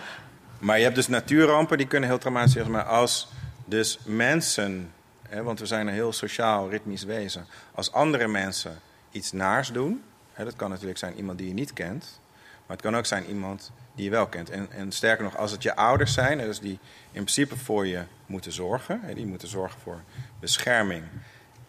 Maar 0.58 0.76
je 0.76 0.82
hebt 0.82 0.94
dus 0.96 1.08
natuurrampen, 1.08 1.78
die 1.78 1.86
kunnen 1.86 2.08
heel 2.08 2.18
traumatisch 2.18 2.52
zijn. 2.52 2.70
Maar 2.70 2.84
als 2.84 3.28
dus 3.72 3.98
mensen, 4.04 4.92
hè, 5.28 5.42
want 5.42 5.58
we 5.58 5.66
zijn 5.66 5.86
een 5.86 5.92
heel 5.92 6.12
sociaal, 6.12 6.70
ritmisch 6.70 7.02
wezen. 7.02 7.46
Als 7.74 7.92
andere 7.92 8.28
mensen 8.28 8.80
iets 9.10 9.32
naars 9.32 9.68
doen, 9.68 10.02
hè, 10.32 10.44
dat 10.44 10.56
kan 10.56 10.70
natuurlijk 10.70 10.98
zijn 10.98 11.16
iemand 11.16 11.38
die 11.38 11.48
je 11.48 11.54
niet 11.54 11.72
kent. 11.72 12.20
Maar 12.66 12.76
het 12.76 12.80
kan 12.86 12.96
ook 12.96 13.06
zijn 13.06 13.26
iemand 13.26 13.72
die 13.94 14.04
je 14.04 14.10
wel 14.10 14.26
kent. 14.26 14.50
En, 14.50 14.70
en 14.70 14.92
sterker 14.92 15.24
nog, 15.24 15.36
als 15.36 15.50
het 15.50 15.62
je 15.62 15.76
ouders 15.76 16.12
zijn, 16.12 16.38
hè, 16.38 16.46
dus 16.46 16.60
die 16.60 16.78
in 17.04 17.24
principe 17.24 17.56
voor 17.56 17.86
je 17.86 18.02
moeten 18.26 18.52
zorgen. 18.52 19.00
Hè, 19.02 19.14
die 19.14 19.26
moeten 19.26 19.48
zorgen 19.48 19.80
voor 19.80 20.02
bescherming. 20.40 21.04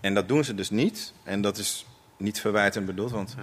En 0.02 0.14
dat 0.14 0.28
doen 0.28 0.44
ze 0.44 0.56
dus 0.56 0.70
niet. 0.70 1.14
En 1.24 1.42
dat 1.42 1.58
is 1.58 1.86
niet 2.18 2.40
verwijtend 2.40 2.86
bedoeld, 2.86 3.12
want 3.12 3.36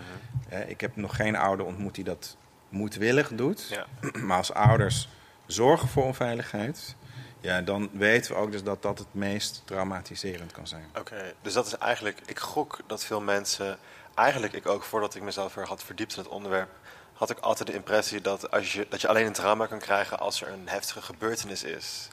hè, 0.49 0.65
ik 0.65 0.81
heb 0.81 0.97
nog 0.97 1.17
geen 1.17 1.37
ouder 1.37 1.67
ontmoet 1.67 1.95
die 1.95 2.05
dat 2.05 2.37
moedwillig 2.69 3.29
doet. 3.35 3.69
Ja. 3.69 3.87
Maar 4.27 4.37
als 4.37 4.53
ouders 4.53 5.09
zorgen 5.47 5.89
voor 5.89 6.05
onveiligheid, 6.05 6.97
ja, 7.41 7.61
dan 7.61 7.91
weten 7.93 8.33
we 8.35 8.39
ook 8.41 8.53
dus 8.53 8.63
dat 8.63 8.83
dat 8.83 8.99
het 8.99 9.15
meest 9.15 9.63
traumatiserend 9.65 10.53
kan 10.53 10.67
zijn. 10.67 10.85
Oké, 10.99 11.33
dus 11.43 11.53
dat 11.53 11.67
is 11.67 11.77
eigenlijk, 11.79 12.19
ik 12.27 12.39
gok 12.39 12.79
dat 12.87 13.05
veel 13.05 13.21
mensen, 13.21 13.79
eigenlijk 14.15 14.53
ik 14.53 14.67
ook 14.67 14.83
voordat 14.83 15.15
ik 15.15 15.23
mezelf 15.23 15.55
weer 15.55 15.67
had 15.67 15.83
verdiept 15.85 16.13
in 16.17 16.23
het 16.23 16.29
onderwerp, 16.29 16.69
had 17.13 17.31
ik 17.31 17.39
altijd 17.39 17.69
de 17.69 17.75
impressie 17.75 18.21
dat, 18.21 18.51
als 18.51 18.73
je, 18.73 18.87
dat 18.89 19.01
je 19.01 19.09
alleen 19.09 19.27
een 19.27 19.33
trauma 19.33 19.67
kan 19.67 19.79
krijgen 19.79 20.19
als 20.19 20.43
er 20.43 20.49
een 20.49 20.69
heftige 20.69 21.03
gebeurtenis 21.03 21.63
is. 21.65 22.09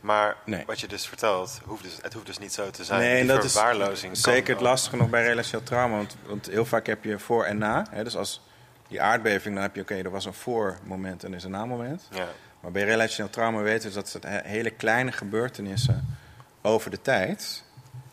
Maar 0.00 0.36
Nee. 0.44 0.64
wat 0.66 0.80
je 0.80 0.88
dus 0.88 1.06
vertelt, 1.06 1.60
hoeft 1.64 1.82
dus, 1.82 1.98
het 2.02 2.12
hoeft 2.12 2.26
dus 2.26 2.38
niet 2.38 2.52
zo 2.52 2.70
te 2.70 2.84
zijn. 2.84 3.00
Nee, 3.00 3.20
en 3.20 3.26
dat 3.26 3.44
is 3.44 3.60
zeker 4.12 4.52
het 4.54 4.62
lastige 4.62 4.96
nog 4.96 5.10
bij 5.10 5.22
relationeel 5.22 5.62
trauma. 5.66 5.96
Want, 5.96 6.16
want 6.26 6.46
heel 6.46 6.64
vaak 6.64 6.86
heb 6.86 7.04
je 7.04 7.18
voor 7.18 7.44
en 7.44 7.58
na. 7.58 7.86
Hè, 7.90 8.04
dus 8.04 8.16
als 8.16 8.40
die 8.88 9.00
aardbeving, 9.02 9.54
dan 9.54 9.62
heb 9.62 9.74
je, 9.74 9.80
oké, 9.80 9.94
er 9.94 10.10
was 10.10 10.24
een 10.24 10.34
voormoment 10.34 11.24
en 11.24 11.30
er 11.30 11.36
is 11.36 11.44
een 11.44 11.50
na-moment. 11.50 12.08
Ja, 12.10 12.28
Maar 12.62 12.70
bij 12.70 12.84
relationeel 12.84 13.30
trauma 13.30 13.60
weten 13.60 13.88
we 13.88 13.94
dat 13.94 14.12
het 14.12 14.22
he- 14.22 14.48
hele 14.48 14.70
kleine 14.70 15.12
gebeurtenissen 15.12 16.16
over 16.60 16.90
de 16.90 17.00
tijd, 17.00 17.64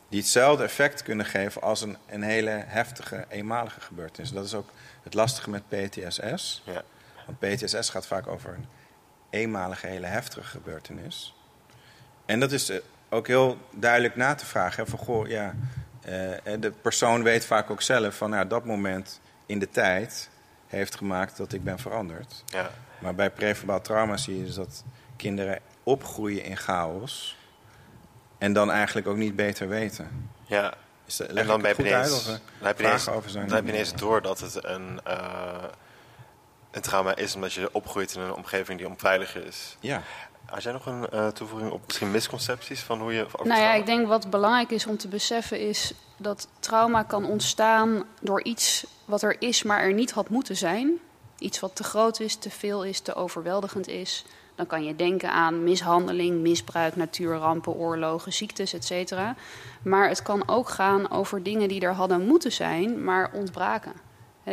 die 0.10 0.20
hetzelfde 0.20 0.64
effect 0.64 1.04
kunnen 1.04 1.26
geven 1.26 1.62
als 1.62 1.82
een, 1.82 1.98
een 2.08 2.22
hele 2.22 2.64
heftige, 2.66 3.26
eenmalige 3.30 3.82
gebeurtenis. 3.82 4.32
Dat 4.32 4.46
is 4.46 4.54
ook 4.54 4.70
het 5.04 5.14
lastige 5.14 5.50
met 5.50 5.64
PTSS. 5.68 6.64
Ja. 6.66 6.82
Want 7.26 7.40
PTSS 7.40 7.90
gaat 7.90 8.08
vaak 8.08 8.28
over 8.28 8.54
een 8.54 8.66
eenmalige, 9.30 9.88
hele 9.88 10.08
heftige 10.08 10.44
gebeurtenis. 10.44 11.36
En 12.26 12.40
dat 12.40 12.52
is 12.52 12.70
eh, 12.70 12.78
ook 13.10 13.28
heel 13.28 13.58
duidelijk 13.72 14.16
na 14.16 14.36
te 14.36 14.46
vragen. 14.46 14.84
Hè, 14.84 14.90
van, 14.90 15.00
goh, 15.00 15.28
ja, 15.28 15.56
eh, 16.02 16.12
de 16.60 16.72
persoon 16.82 17.24
weet 17.24 17.46
vaak 17.46 17.70
ook 17.70 17.82
zelf 17.82 18.16
van 18.18 18.30
nou, 18.30 18.48
dat 18.48 18.66
moment 18.66 19.20
in 19.46 19.60
de 19.60 19.70
tijd 19.70 20.30
heeft 20.68 20.96
gemaakt 20.96 21.38
dat 21.38 21.54
ik 21.54 21.64
ben 21.64 21.80
veranderd. 21.80 22.44
Ja. 22.46 22.72
Maar 23.00 23.16
bij 23.16 23.30
preverbaal 23.30 23.82
trauma 23.82 24.18
zie 24.18 24.38
je 24.38 24.46
dus 24.46 24.56
dat 24.56 24.84
kinderen 25.18 25.60
opgroeien 25.84 26.44
in 26.44 26.58
chaos 26.58 27.38
en 28.38 28.54
dan 28.54 28.72
eigenlijk 28.72 29.08
ook 29.08 29.18
niet 29.18 29.36
beter 29.36 29.68
weten. 29.70 30.30
Ja. 30.46 30.74
Is 31.06 31.16
dat, 31.18 31.28
En 31.28 31.48
dan 31.48 31.56
ik 31.56 31.62
ben 31.62 31.68
het 31.72 31.78
je 31.78 31.84
goed 31.84 31.94
uit? 31.94 32.08
ineens, 32.08 32.28
Of, 32.28 32.34
eh, 32.34 32.40
dan 32.60 32.68
heb 32.68 32.78
je 32.78 32.84
ineens, 32.84 33.04
vragen 33.04 33.18
over 33.20 33.30
zijn? 33.30 33.48
dan 33.48 33.56
heb 33.56 33.66
je 33.66 33.72
ineens 33.72 33.94
door 33.94 34.22
dat 34.22 34.40
het 34.40 34.64
een, 34.66 35.00
eh, 35.04 35.64
een 36.72 36.82
trauma 36.82 37.16
is 37.16 37.36
omdat 37.36 37.54
je 37.54 37.70
opgroeit 37.74 38.16
in 38.16 38.22
een 38.22 38.34
omgeving 38.34 38.78
die 38.80 38.88
onveilig 38.88 39.36
is. 39.36 39.78
Ja, 39.80 40.02
Had 40.46 40.64
jij 40.64 40.72
nog 40.72 40.86
een 40.86 41.10
eh, 41.10 41.28
toevoeging 41.28 41.72
op 41.72 41.82
misschien 41.86 42.12
misconcepties 42.12 42.80
van 42.82 43.00
hoe 43.02 43.14
je 43.14 43.26
over 43.26 43.48
Nou 43.48 43.62
ja, 43.62 43.74
ik 43.74 43.86
denk 43.86 44.08
wat 44.08 44.30
belangrijk 44.30 44.70
is 44.72 44.86
om 44.86 44.98
te 44.98 45.08
beseffen 45.08 45.60
is 45.60 45.94
dat 46.18 46.48
trauma 46.60 47.04
kan 47.04 47.26
ontstaan 47.26 48.04
door 48.22 48.44
iets 48.44 48.86
wat 49.06 49.22
er 49.22 49.36
is, 49.40 49.64
maar 49.64 49.80
er 49.80 49.94
niet 49.94 50.12
had 50.12 50.30
moeten 50.30 50.56
zijn. 50.56 51.00
Iets 51.40 51.60
wat 51.60 51.76
te 51.76 51.84
groot 51.84 52.20
is, 52.20 52.36
te 52.36 52.50
veel 52.50 52.86
is, 52.86 53.00
te 53.00 53.16
overweldigend 53.16 53.88
is. 53.88 54.26
Dan 54.56 54.68
kan 54.68 54.84
je 54.84 54.96
denken 54.96 55.32
aan 55.32 55.64
mishandeling, 55.64 56.42
misbruik, 56.42 56.96
natuurrampen, 56.96 57.74
oorlogen, 57.74 58.34
ziektes, 58.34 58.74
etc. 58.74 59.14
Maar 59.82 60.08
het 60.08 60.22
kan 60.22 60.48
ook 60.48 60.70
gaan 60.70 61.12
over 61.12 61.44
dingen 61.44 61.68
die 61.68 61.82
er 61.82 61.94
hadden 61.94 62.26
moeten 62.26 62.52
zijn, 62.52 63.04
maar 63.04 63.32
ontbraken. 63.34 63.94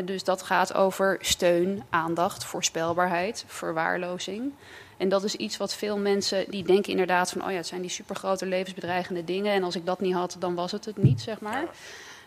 Dus 0.04 0.24
dat 0.24 0.42
gaat 0.42 0.74
over 0.74 1.18
steun, 1.20 1.82
aandacht, 1.90 2.44
voorspelbaarheid, 2.44 3.44
verwaarlozing. 3.46 4.52
En 4.96 5.08
dat 5.08 5.24
is 5.24 5.34
iets 5.34 5.56
wat 5.56 5.74
veel 5.74 5.98
mensen 5.98 6.50
die 6.50 6.64
denken 6.64 6.90
inderdaad 6.90 7.30
van... 7.30 7.44
oh 7.44 7.50
ja, 7.50 7.56
het 7.56 7.66
zijn 7.66 7.80
die 7.80 7.90
supergrote 7.90 8.46
levensbedreigende 8.46 9.24
dingen... 9.24 9.52
en 9.52 9.62
als 9.62 9.76
ik 9.76 9.86
dat 9.86 10.00
niet 10.00 10.14
had, 10.14 10.36
dan 10.38 10.54
was 10.54 10.72
het 10.72 10.84
het 10.84 10.96
niet, 10.96 11.20
zeg 11.20 11.40
maar. 11.40 11.64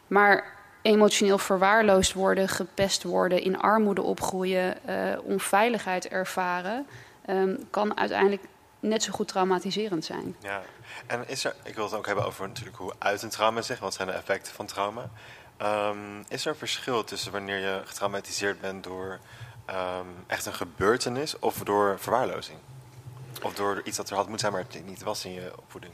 Maar 0.08 0.59
emotioneel 0.82 1.38
verwaarloosd 1.38 2.14
worden, 2.14 2.50
gepest 2.50 3.04
worden... 3.04 3.42
in 3.42 3.60
armoede 3.60 4.02
opgroeien, 4.02 4.86
eh, 4.86 5.18
onveiligheid 5.24 6.08
ervaren... 6.08 6.88
ehm, 7.26 7.56
kan 7.70 7.98
uiteindelijk 7.98 8.44
net 8.80 9.04
zo 9.04 9.12
goed 9.12 9.28
traumatiserend 9.28 10.06
zijn. 10.06 10.36
Ja, 10.40 10.62
en 11.08 11.28
is 11.28 11.46
er, 11.46 11.56
ik 11.64 11.76
wil 11.76 11.84
het 11.84 11.94
ook 11.94 12.06
hebben 12.06 12.26
over 12.26 12.48
natuurlijk 12.48 12.78
hoe 12.78 12.94
uit 12.98 13.22
een 13.22 13.30
trauma 13.30 13.62
zich, 13.62 13.80
wat 13.80 13.94
zijn 13.94 14.08
de 14.08 14.14
effecten 14.14 14.54
van 14.54 14.66
trauma. 14.66 15.10
Ehm, 15.58 15.98
is 16.28 16.46
er 16.46 16.52
een 16.52 16.58
verschil 16.58 17.04
tussen 17.04 17.32
wanneer 17.32 17.58
je 17.58 17.82
getraumatiseerd 17.86 18.62
bent 18.62 18.84
door 18.84 19.20
ehm, 19.66 20.06
echt 20.28 20.46
een 20.46 20.54
gebeurtenis 20.54 21.40
of 21.40 21.56
door 21.56 22.00
verwaarlozing? 22.00 22.58
Of 23.44 23.54
door 23.54 23.82
iets 23.84 23.98
dat 23.98 24.10
er 24.10 24.16
had 24.16 24.28
moeten 24.28 24.52
zijn, 24.52 24.54
maar 24.54 24.72
het 24.72 24.86
niet 24.86 25.04
was 25.04 25.26
in 25.26 25.34
je 25.34 25.52
opvoeding? 25.58 25.94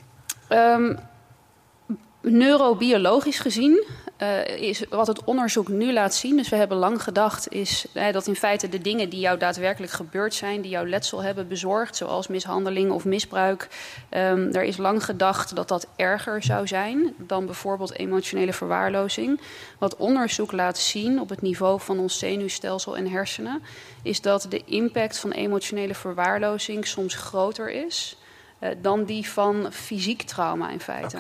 Neurobiologisch 2.28 3.40
gezien 3.40 3.84
eh, 4.18 4.48
is 4.48 4.84
wat 4.90 5.08
het 5.08 5.24
onderzoek 5.24 5.68
nu 5.68 5.94
laat 5.94 6.14
zien, 6.14 6.38
dus 6.38 6.50
we 6.50 6.56
hebben 6.56 6.78
lang 6.78 7.04
gedacht, 7.04 7.52
is 7.52 7.86
eh, 7.94 8.14
dat 8.14 8.28
in 8.28 8.36
feite 8.36 8.70
de 8.70 8.82
dingen 8.82 9.10
die 9.10 9.20
jou 9.20 9.38
daadwerkelijk 9.38 9.92
gebeurd 9.92 10.34
zijn, 10.34 10.62
die 10.62 10.72
jouw 10.72 10.86
letsel 10.86 11.24
hebben 11.24 11.48
bezorgd, 11.48 11.96
zoals 11.96 12.28
mishandeling 12.28 12.92
of 12.92 13.06
misbruik, 13.06 13.68
ehm, 14.10 14.50
er 14.52 14.64
is 14.64 14.78
lang 14.78 15.06
gedacht 15.06 15.56
dat 15.56 15.68
dat 15.68 15.88
erger 15.96 16.44
zou 16.44 16.68
zijn 16.68 17.14
dan 17.18 17.46
bijvoorbeeld 17.46 17.98
emotionele 17.98 18.54
verwaarlozing. 18.54 19.42
Wat 19.78 19.96
onderzoek 19.96 20.52
laat 20.52 20.78
zien 20.78 21.20
op 21.20 21.30
het 21.30 21.42
niveau 21.42 21.82
van 21.82 22.00
ons 22.00 22.20
zenuwstelsel 22.20 22.98
en 22.98 23.08
hersenen, 23.08 23.62
is 24.04 24.22
dat 24.22 24.46
de 24.50 24.62
impact 24.66 25.20
van 25.20 25.32
emotionele 25.32 25.96
verwaarlozing 25.96 26.88
soms 26.88 27.16
groter 27.16 27.72
is 27.72 28.18
eh, 28.60 28.70
dan 28.82 29.04
die 29.04 29.30
van 29.30 29.68
fysiek 29.72 30.22
trauma 30.22 30.70
in 30.70 30.80
feite. 30.80 31.18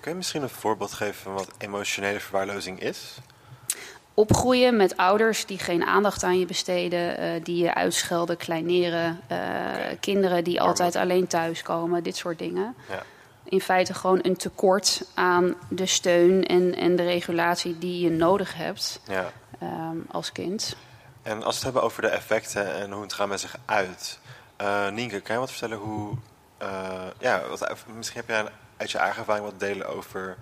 Kun 0.00 0.10
je 0.10 0.16
misschien 0.16 0.42
een 0.42 0.48
voorbeeld 0.48 0.92
geven 0.92 1.14
van 1.14 1.32
wat 1.32 1.50
emotionele 1.58 2.20
verwaarlozing 2.20 2.80
is? 2.80 3.16
Opgroeien 4.14 4.76
met 4.76 4.96
ouders 4.96 5.46
die 5.46 5.58
geen 5.58 5.84
aandacht 5.84 6.22
aan 6.22 6.38
je 6.38 6.46
besteden, 6.46 7.16
eh, 7.18 7.44
die 7.44 7.62
je 7.62 7.74
uitschelden, 7.74 8.36
kleineren, 8.36 9.20
eh, 9.28 9.38
kinderen 10.00 10.44
die 10.44 10.60
altijd 10.60 10.96
alleen 10.96 11.26
thuiskomen, 11.26 12.02
dit 12.02 12.16
soort 12.16 12.38
dingen. 12.38 12.74
Ja. 12.88 13.02
In 13.44 13.60
feite 13.60 13.94
gewoon 13.94 14.18
een 14.22 14.36
tekort 14.36 15.02
aan 15.14 15.54
de 15.68 15.86
steun 15.86 16.46
en, 16.46 16.74
en 16.74 16.96
de 16.96 17.02
regulatie 17.02 17.78
die 17.78 18.00
je 18.04 18.10
nodig 18.10 18.54
hebt 18.54 19.00
ja. 19.08 19.32
ehm, 19.60 19.96
als 20.10 20.32
kind. 20.32 20.76
En 21.22 21.36
als 21.36 21.44
we 21.44 21.52
het 21.54 21.62
hebben 21.62 21.82
over 21.82 22.02
de 22.02 22.08
effecten 22.08 22.74
en 22.74 22.90
hoe 22.90 23.00
het 23.00 23.10
trauma 23.10 23.36
zich 23.36 23.56
uit. 23.64 24.18
eh 24.56 24.88
Nienke, 24.90 25.20
kan 25.20 25.34
je 25.34 25.40
wat 25.40 25.50
vertellen 25.50 25.78
hoe... 25.78 26.16
ja, 27.18 27.42
wat, 27.48 27.76
misschien 27.96 28.20
heb 28.20 28.28
jij 28.28 28.38
een- 28.38 28.48
uit 28.80 28.90
je 28.90 28.98
eigen 28.98 29.18
ervaring 29.18 29.44
wat 29.44 29.60
delen 29.60 29.88
over 29.88 30.36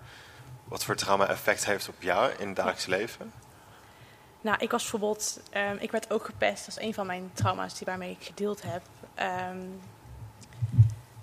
wat 0.64 0.84
voor 0.84 0.96
trauma 0.96 1.26
effect 1.26 1.64
heeft 1.64 1.88
op 1.88 2.02
jou 2.02 2.32
in 2.38 2.46
het 2.46 2.56
dagelijks 2.56 2.86
leven? 2.86 3.32
Nou, 4.40 4.58
ik 4.58 4.70
was 4.70 4.82
bijvoorbeeld, 4.82 5.40
ehm, 5.50 5.76
ik 5.78 5.90
werd 5.90 6.12
ook 6.12 6.24
gepest. 6.24 6.66
Dat 6.66 6.76
is 6.76 6.84
een 6.84 6.94
van 6.94 7.06
mijn 7.06 7.30
trauma's 7.32 7.74
die 7.74 7.86
waarmee 7.86 8.10
ik 8.10 8.26
gedeeld 8.26 8.62
heb. 8.62 8.82
Ehm, 9.14 9.58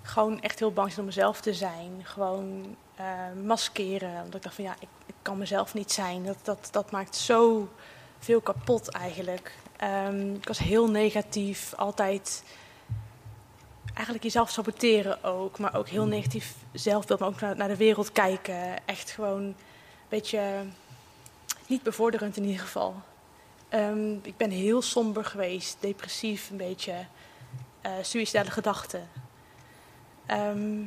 gewoon 0.02 0.40
echt 0.40 0.58
heel 0.58 0.72
bang 0.72 0.88
zijn 0.88 1.00
om 1.00 1.06
mezelf 1.06 1.40
te 1.40 1.54
zijn. 1.54 2.00
Gewoon 2.02 2.76
ehm, 2.96 3.46
maskeren. 3.46 4.22
Omdat 4.22 4.34
ik 4.34 4.42
dacht 4.42 4.54
van 4.54 4.64
ja, 4.64 4.74
ik, 4.78 4.88
ik 5.06 5.14
kan 5.22 5.38
mezelf 5.38 5.74
niet 5.74 5.92
zijn. 5.92 6.24
Dat, 6.24 6.38
dat, 6.42 6.68
dat 6.70 6.90
maakt 6.90 7.16
zo 7.16 7.68
veel 8.18 8.40
kapot 8.40 8.88
eigenlijk. 8.88 9.54
Ehm, 9.76 10.34
ik 10.34 10.48
was 10.48 10.58
heel 10.58 10.90
negatief. 10.90 11.74
Altijd 11.74 12.42
eigenlijk 13.96 14.24
jezelf 14.24 14.50
saboteren 14.50 15.24
ook. 15.24 15.58
Maar 15.58 15.74
ook 15.74 15.88
heel 15.88 16.06
negatief 16.06 16.54
zelfbeeld. 16.72 17.20
Maar 17.20 17.28
ook 17.28 17.40
naar, 17.40 17.56
naar 17.56 17.68
de 17.68 17.76
wereld 17.76 18.12
kijken. 18.12 18.86
Echt 18.86 19.10
gewoon 19.10 19.42
een 19.42 19.56
beetje 20.08 20.40
niet 21.66 21.82
bevorderend 21.82 22.36
in 22.36 22.44
ieder 22.44 22.60
geval. 22.60 22.94
Ehm, 23.68 24.12
ik 24.22 24.36
ben 24.36 24.50
heel 24.50 24.82
somber 24.82 25.24
geweest, 25.24 25.76
depressief, 25.80 26.50
een 26.50 26.56
beetje 26.56 27.06
eh 27.80 27.92
suïcidale 28.02 28.50
gedachten. 28.50 29.08
Ehm, 30.26 30.78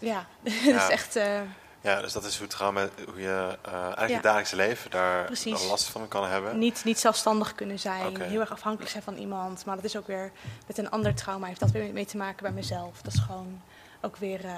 ja, 0.00 0.26
dat 0.42 0.52
Ja. 0.52 0.82
is 0.84 0.88
echt. 0.88 1.16
eh, 1.16 1.40
Ja, 1.80 2.00
dus 2.00 2.12
dat 2.12 2.24
is 2.24 2.38
hoe 2.38 2.46
trauma, 2.46 2.88
hoe 3.06 3.20
je 3.20 3.58
eh, 3.62 3.72
eigenlijk 3.72 4.08
Ja. 4.08 4.14
het 4.14 4.22
dagelijkse 4.22 4.56
leven 4.56 4.90
daar 4.90 5.30
last 5.68 5.84
van 5.88 6.08
kan 6.08 6.28
hebben. 6.28 6.58
niet, 6.58 6.84
niet 6.84 6.98
zelfstandig 6.98 7.54
kunnen 7.54 7.78
zijn, 7.78 8.22
heel 8.22 8.40
erg 8.40 8.52
afhankelijk 8.52 8.90
zijn 8.90 9.02
van 9.02 9.16
iemand. 9.16 9.64
Maar 9.64 9.76
dat 9.76 9.84
is 9.84 9.96
ook 9.96 10.06
weer 10.06 10.32
met 10.66 10.78
een 10.78 10.90
ander 10.90 11.14
trauma, 11.14 11.46
heeft 11.46 11.60
dat 11.60 11.70
weer 11.70 11.92
mee 11.92 12.06
te 12.06 12.16
maken 12.16 12.42
bij 12.42 12.52
mezelf. 12.52 13.02
Dat 13.02 13.12
is 13.12 13.18
gewoon 13.20 13.62
ook 14.00 14.16
weer. 14.16 14.44
eh, 14.44 14.56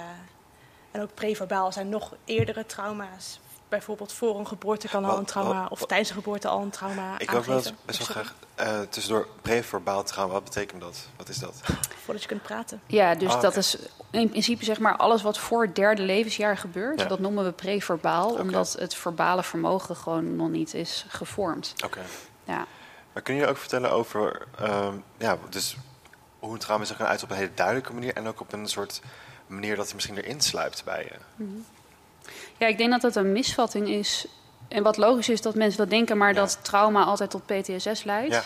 en 0.90 1.02
ook 1.02 1.14
preverbaal 1.14 1.72
zijn 1.72 1.88
nog 1.88 2.14
eerdere 2.24 2.66
trauma's. 2.66 3.40
Bijvoorbeeld 3.72 4.12
voor 4.12 4.38
een 4.38 4.46
geboorte 4.46 4.88
kan 4.88 5.04
al 5.04 5.18
een 5.18 5.24
trauma, 5.24 5.62
wat- 5.62 5.70
of 5.70 5.86
tijdens 5.86 6.08
een 6.08 6.14
geboorte 6.14 6.48
al 6.48 6.60
een 6.60 6.70
trauma. 6.70 7.18
Ik 7.18 7.30
wil 7.30 7.42
wel 7.44 7.62
best 7.84 7.98
wel 7.98 8.06
graag 8.06 8.34
eh, 8.54 8.80
tussendoor 8.80 9.26
preverbaal 9.42 10.02
trauma. 10.04 10.32
Wat 10.32 10.44
betekent 10.44 10.80
dat? 10.80 11.06
Wat 11.16 11.28
is 11.28 11.38
dat? 11.38 11.54
Voordat 12.04 12.22
je 12.22 12.28
kunt 12.28 12.42
praten. 12.42 12.80
Ja, 12.86 13.14
dus 13.14 13.32
Ah, 13.34 13.40
dat 13.40 13.56
is 13.56 13.76
in 14.10 14.28
principe 14.28 14.64
zeg 14.64 14.78
maar 14.78 14.96
alles 14.96 15.22
wat 15.22 15.38
voor 15.38 15.62
het 15.62 15.74
derde 15.76 16.02
levensjaar 16.02 16.56
gebeurt. 16.56 17.00
Ja. 17.00 17.06
Dat 17.06 17.18
noemen 17.18 17.44
we 17.44 17.52
preverbaal, 17.52 18.30
Oké. 18.30 18.40
omdat 18.40 18.72
het 18.78 18.94
verbale 18.94 19.42
vermogen 19.42 19.96
gewoon 19.96 20.36
nog 20.36 20.48
niet 20.48 20.74
is 20.74 21.04
gevormd. 21.08 21.74
Oké. 21.84 22.00
Ja. 22.44 22.66
Maar 23.12 23.22
kun 23.22 23.34
je 23.34 23.46
ook 23.46 23.56
vertellen 23.56 23.90
over 23.90 24.46
ehm, 24.58 24.94
ja, 25.18 25.36
dus 25.50 25.76
hoe 26.38 26.52
een 26.52 26.58
trauma 26.58 26.84
zich 26.84 26.96
kan 26.96 27.06
uit 27.06 27.22
op 27.22 27.30
een 27.30 27.36
hele 27.36 27.54
duidelijke 27.54 27.92
manier 27.92 28.14
en 28.16 28.26
ook 28.26 28.40
op 28.40 28.52
een 28.52 28.68
soort 28.68 29.00
manier 29.46 29.76
dat 29.76 29.84
hij 29.84 29.94
misschien 29.94 30.16
erin 30.16 30.40
sluipt 30.40 30.84
bij 30.84 31.02
je? 31.02 31.44
Ja, 32.58 32.66
ik 32.66 32.78
denk 32.78 32.90
dat 32.90 33.02
het 33.02 33.16
een 33.16 33.32
misvatting 33.32 33.88
is. 33.88 34.26
En 34.68 34.82
wat 34.82 34.96
logisch 34.96 35.28
is 35.28 35.40
dat 35.42 35.54
mensen 35.54 35.78
dat 35.78 35.90
denken, 35.90 36.16
maar 36.18 36.34
Ja. 36.34 36.40
dat 36.40 36.58
trauma 36.62 37.04
altijd 37.04 37.30
tot 37.30 37.46
PTSS 37.46 38.04
leidt. 38.04 38.34
Ja. 38.34 38.42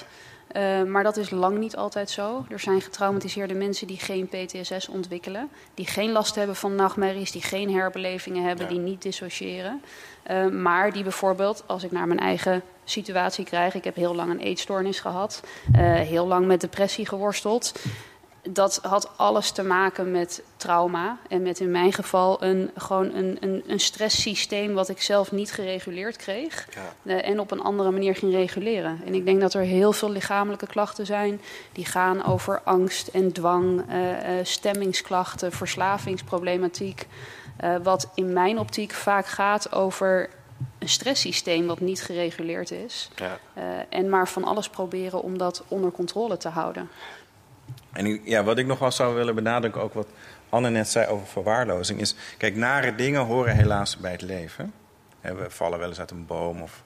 Eh, 0.46 0.82
maar 0.82 1.02
dat 1.02 1.16
is 1.16 1.30
lang 1.30 1.58
niet 1.58 1.76
altijd 1.76 2.10
zo. 2.10 2.44
Er 2.48 2.60
zijn 2.60 2.80
getraumatiseerde 2.80 3.54
mensen 3.54 3.86
die 3.86 3.98
geen 3.98 4.28
PTSS 4.28 4.88
ontwikkelen. 4.88 5.48
Die 5.74 5.86
geen 5.86 6.12
last 6.12 6.34
hebben 6.34 6.56
van 6.56 6.74
nachtmerries, 6.74 7.30
die 7.32 7.42
geen 7.42 7.74
herbelevingen 7.74 8.44
hebben, 8.44 8.64
Ja. 8.66 8.70
die 8.72 8.80
niet 8.80 9.02
dissociëren. 9.02 9.82
Eh, 10.22 10.46
maar 10.46 10.92
die 10.92 11.02
bijvoorbeeld, 11.02 11.64
als 11.66 11.82
ik 11.84 11.92
naar 11.92 12.06
mijn 12.06 12.20
eigen 12.20 12.62
situatie 12.84 13.44
krijg... 13.44 13.74
ik 13.74 13.84
heb 13.84 13.94
heel 13.96 14.14
lang 14.14 14.30
een 14.30 14.40
eetstoornis 14.40 15.00
gehad, 15.00 15.42
eh, 15.72 15.80
heel 15.94 16.26
lang 16.26 16.46
met 16.46 16.60
depressie 16.60 17.06
geworsteld... 17.06 17.72
Dat 18.48 18.78
had 18.82 19.10
alles 19.16 19.50
te 19.50 19.62
maken 19.62 20.10
met 20.10 20.42
trauma. 20.56 21.18
En 21.28 21.42
met 21.42 21.60
in 21.60 21.70
mijn 21.70 21.92
geval 21.92 22.42
een, 22.42 22.70
gewoon 22.76 23.14
een, 23.14 23.36
een, 23.40 23.64
een 23.66 23.80
stresssysteem 23.80 24.74
wat 24.74 24.88
ik 24.88 25.02
zelf 25.02 25.32
niet 25.32 25.52
gereguleerd 25.52 26.16
kreeg. 26.16 26.68
Ja. 26.74 27.12
Eh, 27.12 27.28
en 27.28 27.40
op 27.40 27.50
een 27.50 27.60
andere 27.60 27.90
manier 27.90 28.14
ging 28.14 28.32
reguleren. 28.32 29.00
En 29.04 29.14
ik 29.14 29.24
denk 29.24 29.40
dat 29.40 29.54
er 29.54 29.62
heel 29.62 29.92
veel 29.92 30.10
lichamelijke 30.10 30.66
klachten 30.66 31.06
zijn 31.06 31.40
die 31.72 31.84
gaan 31.86 32.24
over 32.24 32.60
angst 32.64 33.08
en 33.08 33.32
dwang, 33.32 33.84
eh, 33.88 34.38
eh, 34.38 34.44
stemmingsklachten, 34.44 35.52
verslavingsproblematiek. 35.52 37.06
Uh, 37.64 37.76
wat 37.82 38.10
in 38.14 38.32
mijn 38.32 38.58
optiek 38.58 38.92
vaak 38.92 39.26
gaat 39.26 39.72
over 39.72 40.30
een 40.78 40.88
stresssysteem 40.88 41.66
wat 41.66 41.80
niet 41.80 42.02
gereguleerd 42.02 42.70
is. 42.70 43.10
Ja. 43.14 43.38
En 43.88 44.08
maar 44.08 44.28
van 44.28 44.44
alles 44.44 44.68
proberen 44.68 45.22
om 45.22 45.38
dat 45.38 45.64
onder 45.68 45.90
controle 45.90 46.36
te 46.36 46.48
houden. 46.48 46.88
En 47.92 48.20
ja, 48.24 48.44
wat 48.44 48.58
ik 48.58 48.66
nog 48.66 48.78
wel 48.78 48.90
zou 48.90 49.14
willen 49.14 49.34
benadrukken, 49.34 49.82
ook 49.82 49.94
wat 49.94 50.08
Anne 50.48 50.70
net 50.70 50.88
zei 50.88 51.06
over 51.06 51.26
verwaarlozing, 51.26 52.00
is: 52.00 52.14
kijk, 52.38 52.56
nare 52.56 52.94
dingen 52.94 53.24
horen 53.24 53.56
helaas 53.56 53.96
bij 53.96 54.12
het 54.12 54.22
leven. 54.22 54.72
We 55.20 55.46
vallen 55.48 55.78
wel 55.78 55.88
eens 55.88 55.98
uit 55.98 56.10
een 56.10 56.26
boom 56.26 56.62
of 56.62 56.82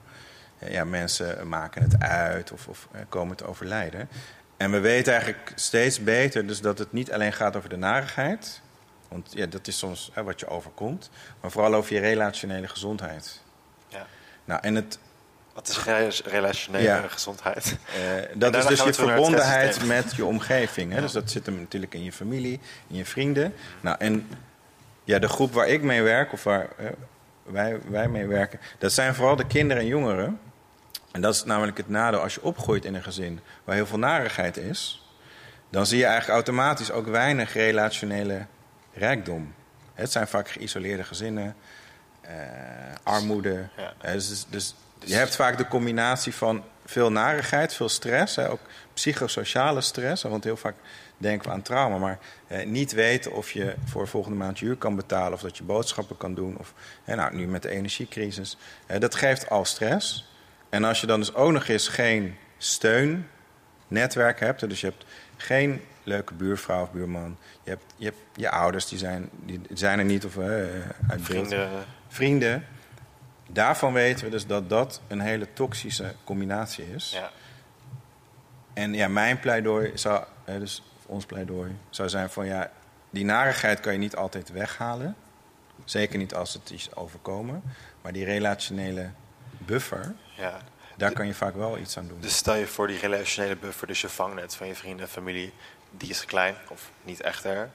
ja, 0.59 0.85
mensen 0.85 1.49
maken 1.49 1.83
het 1.83 2.01
uit 2.03 2.53
of, 2.53 2.69
of 2.69 2.89
komen 3.09 3.37
te 3.37 3.47
overlijden. 3.47 4.09
En 4.57 4.71
we 4.71 4.81
weten 4.81 5.13
eigenlijk 5.13 5.53
steeds 5.55 6.03
beter 6.03 6.47
dus 6.47 6.61
dat 6.61 6.79
het 6.79 6.93
niet 6.93 7.13
alleen 7.13 7.33
gaat 7.33 7.57
over 7.57 7.69
de 7.69 7.77
narigheid. 7.77 8.61
Want 9.09 9.33
ja, 9.35 9.47
dat 9.47 9.67
is 9.67 9.79
soms 9.79 10.11
hè, 10.13 10.23
wat 10.23 10.41
je 10.41 10.49
overkomt. 10.49 11.11
Maar 11.41 11.51
vooral 11.51 11.75
over 11.75 11.95
je 11.95 12.01
relationele 12.01 12.69
gezondheid. 12.69 13.43
Ja. 13.89 14.07
Nou, 14.45 14.61
en 14.63 14.75
het, 14.75 14.99
wat 15.61 15.69
is 16.09 16.23
relationele 16.23 17.09
gezondheid? 17.09 17.77
Uh, 17.91 18.23
dat 18.35 18.57
is 18.57 18.67
dus 18.67 18.83
je 18.83 18.93
verbondenheid 18.93 19.85
met 19.85 20.15
je 20.17 20.25
omgeving. 20.25 20.93
Hè? 20.93 21.01
Dus 21.01 21.13
dat 21.13 21.31
zit 21.31 21.47
hem 21.47 21.59
natuurlijk 21.59 21.95
in 21.95 22.05
je 22.05 22.13
familie, 22.13 22.61
in 22.89 22.97
je 22.97 23.05
vrienden. 23.05 23.55
Nou, 23.81 23.97
en 23.99 24.29
ja, 25.05 25.19
de 25.19 25.29
groep 25.29 25.53
waar 25.53 25.69
ik 25.69 25.83
mee 25.83 26.03
werk, 26.03 26.33
of 26.33 26.45
waar 26.45 26.69
wij, 27.43 27.79
wij 27.89 28.09
mee 28.09 28.27
werken, 28.27 28.61
dat 28.79 28.93
zijn 28.93 29.15
vooral 29.15 29.37
de 29.37 29.47
kinderen 29.47 29.83
en 29.83 29.89
jongeren. 29.89 30.41
En 31.13 31.21
dat 31.21 31.35
is 31.35 31.45
namelijk 31.45 31.77
het 31.77 31.89
nadeel 31.89 32.21
als 32.21 32.35
je 32.35 32.43
opgroeit 32.43 32.85
in 32.85 32.95
een 32.95 33.03
gezin 33.03 33.41
waar 33.65 33.75
heel 33.75 33.87
veel 33.87 33.99
narigheid 33.99 34.57
is. 34.57 35.09
Dan 35.71 35.87
zie 35.87 35.99
je 35.99 36.05
eigenlijk 36.05 36.35
automatisch 36.35 36.91
ook 36.91 37.07
weinig 37.07 37.53
relationele 37.53 38.47
rijkdom. 38.95 39.55
Het 39.95 40.13
zijn 40.13 40.27
vaak 40.27 40.49
geïsoleerde 40.49 41.05
gezinnen, 41.05 41.57
eh, 42.21 42.35
armoede. 43.03 43.69
Ja. 43.77 44.13
Dus, 44.13 44.47
dus, 44.49 44.75
dus, 45.01 45.11
je 45.11 45.17
hebt 45.17 45.37
vaak 45.37 45.59
de 45.59 45.69
combinatie 45.69 46.35
van 46.35 46.65
veel 46.85 47.13
narigheid, 47.13 47.75
veel 47.75 47.89
stress, 47.89 48.37
hè, 48.37 48.51
ook 48.51 48.61
psychosociale 48.95 49.81
stress. 49.81 50.23
Want 50.23 50.45
heel 50.45 50.57
vaak 50.57 50.75
denken 51.17 51.49
we 51.49 51.55
aan 51.55 51.63
trauma, 51.63 51.99
maar 51.99 52.19
eh, 52.47 52.67
niet 52.67 52.93
weten 52.93 53.33
of 53.33 53.51
je 53.51 53.75
voor 53.85 54.09
volgende 54.09 54.37
maand 54.37 54.59
je 54.59 54.65
huur 54.65 54.77
kan 54.77 54.97
betalen 54.97 55.33
of 55.33 55.41
dat 55.41 55.57
je 55.57 55.63
boodschappen 55.63 56.17
kan 56.17 56.35
doen. 56.35 56.59
Of 56.59 56.75
nou, 57.05 57.37
nu 57.37 57.47
met 57.47 57.63
de 57.63 57.69
energiecrisis. 57.69 58.57
dat 58.99 59.15
geeft 59.15 59.51
al 59.51 59.65
stress. 59.65 60.29
En 60.69 60.85
als 60.85 61.01
je 61.01 61.07
dan 61.07 61.21
dus 61.21 61.35
ook 61.35 61.53
nog 61.53 61.69
eens 61.69 61.89
geen 61.89 62.37
steun-netwerk 62.59 64.41
hebt, 64.41 64.69
dus 64.69 64.81
je 64.81 64.87
hebt 64.87 65.05
geen 65.37 65.81
leuke 66.03 66.35
buurvrouw 66.35 66.83
of 66.83 66.93
buurman, 66.93 67.37
je 67.63 67.71
hebt 67.71 67.85
je, 67.97 68.05
hebt 68.05 68.19
je 68.35 68.51
ouders, 68.51 68.89
die 68.89 68.99
zijn, 68.99 69.29
die 69.45 69.61
zijn 69.75 69.99
er 69.99 70.05
niet 70.05 70.25
of 70.25 70.39
uit 70.39 71.21
Vrienden. 71.21 71.71
Vrienden. 72.09 72.65
Daarvan 73.53 73.93
weten 73.93 74.25
we 74.25 74.31
dus 74.31 74.47
dat 74.47 74.69
dat 74.69 75.01
een 75.09 75.21
hele 75.21 75.53
toxische 75.53 76.15
combinatie 76.25 76.95
is. 76.95 77.11
Ja. 77.11 77.31
En 78.73 78.95
ja, 78.95 79.09
mijn 79.09 79.41
pleidooi 79.41 79.91
zou, 79.95 80.25
dus 80.45 80.83
ons 81.07 81.27
pleidooi, 81.27 81.77
zou 81.91 82.09
zijn 82.09 82.31
van 82.31 82.47
ja, 82.47 82.71
die 83.11 83.25
narigheid 83.25 83.81
kan 83.81 83.93
je 83.93 83.99
niet 83.99 84.17
altijd 84.17 84.49
weghalen. 84.49 85.17
Zeker 85.85 86.19
niet 86.19 86.35
als 86.35 86.53
het 86.53 86.71
is 86.71 86.95
overkomen. 86.95 87.63
Maar 88.03 88.13
die 88.13 88.25
relationele 88.25 89.11
buffer, 89.59 90.15
ja. 90.37 90.59
daar 90.97 91.13
kan 91.13 91.27
je 91.27 91.35
vaak 91.35 91.55
wel 91.55 91.79
iets 91.79 91.99
aan 91.99 92.09
doen. 92.09 92.21
Dus 92.21 92.37
stel 92.37 92.55
je 92.55 92.67
voor 92.67 92.87
die 92.87 92.99
relationele 92.99 93.57
buffer, 93.57 93.87
dus 93.87 94.01
je 94.01 94.09
vangnet 94.09 94.55
van 94.55 94.67
je 94.67 94.75
vrienden 94.75 95.07
en 95.07 95.13
familie, 95.13 95.53
die 95.91 96.11
is 96.11 96.25
klein 96.25 96.55
of 96.69 96.91
niet 97.03 97.21
echt 97.21 97.45
er. 97.45 97.71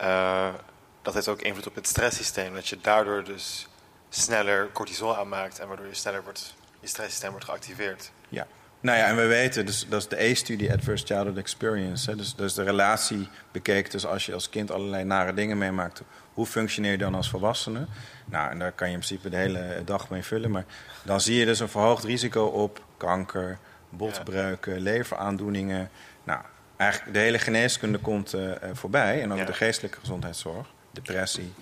Uh, 0.00 0.54
dat 1.02 1.14
heeft 1.14 1.28
ook 1.28 1.42
invloed 1.42 1.66
op 1.66 1.74
het 1.74 1.86
stresssysteem. 1.86 2.54
Dat 2.54 2.68
je 2.68 2.78
daardoor 2.80 3.24
dus 3.24 3.68
sneller 4.14 4.72
cortisol 4.72 5.16
aanmaakt 5.16 5.58
en 5.58 5.68
waardoor 5.68 5.86
je 5.86 5.94
sneller 5.94 6.22
wordt, 6.22 6.54
je 6.80 6.86
stresssysteem 6.86 7.30
wordt 7.30 7.44
geactiveerd. 7.44 8.10
Ja. 8.28 8.46
Nou 8.80 8.98
ja, 8.98 9.06
en 9.06 9.16
we 9.16 9.26
weten, 9.26 9.66
dus, 9.66 9.86
dat 9.88 10.00
is 10.00 10.08
de 10.08 10.30
A-studie, 10.30 10.72
Adverse 10.72 11.06
Childhood 11.06 11.36
Experience. 11.36 12.10
Hè, 12.10 12.16
dus, 12.16 12.34
dus 12.34 12.54
de 12.54 12.62
relatie 12.62 13.28
bekeken, 13.52 13.90
dus 13.90 14.06
als 14.06 14.26
je 14.26 14.32
als 14.32 14.48
kind 14.48 14.70
allerlei 14.70 15.04
nare 15.04 15.34
dingen 15.34 15.58
meemaakt, 15.58 16.02
hoe 16.34 16.46
functioneer 16.46 16.90
je 16.90 16.98
dan 16.98 17.14
als 17.14 17.30
volwassene? 17.30 17.86
Nou, 18.24 18.50
en 18.50 18.58
daar 18.58 18.72
kan 18.72 18.88
je 18.88 18.94
in 18.94 19.00
principe 19.00 19.28
de 19.28 19.36
hele 19.36 19.82
dag 19.84 20.10
mee 20.10 20.22
vullen. 20.22 20.50
Maar 20.50 20.64
dan 21.02 21.20
zie 21.20 21.38
je 21.38 21.44
dus 21.44 21.60
een 21.60 21.68
verhoogd 21.68 22.04
risico 22.04 22.44
op 22.44 22.84
kanker, 22.96 23.58
botbreuken, 23.88 24.80
leveraandoeningen. 24.80 25.90
Nou, 26.24 26.40
eigenlijk 26.76 27.12
de 27.12 27.20
hele 27.22 27.38
geneeskunde 27.38 27.98
komt 27.98 28.34
uh, 28.34 28.52
voorbij. 28.72 29.22
En 29.22 29.32
ook 29.32 29.46
de 29.46 29.52
geestelijke 29.52 29.98
gezondheidszorg, 29.98 30.66
depressie, 30.90 31.54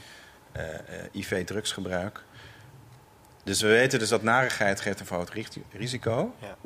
uh, 0.57 0.63
IV-drugsgebruik. 1.13 2.23
Dus 3.43 3.61
we 3.61 3.69
weten 3.69 3.99
dus 3.99 4.09
dat 4.09 4.23
narigheid 4.23 4.81
geeft 4.81 5.01
een 5.01 5.07
verhoogd 5.07 5.33
risico. 5.73 6.35
Ja. 6.39 6.57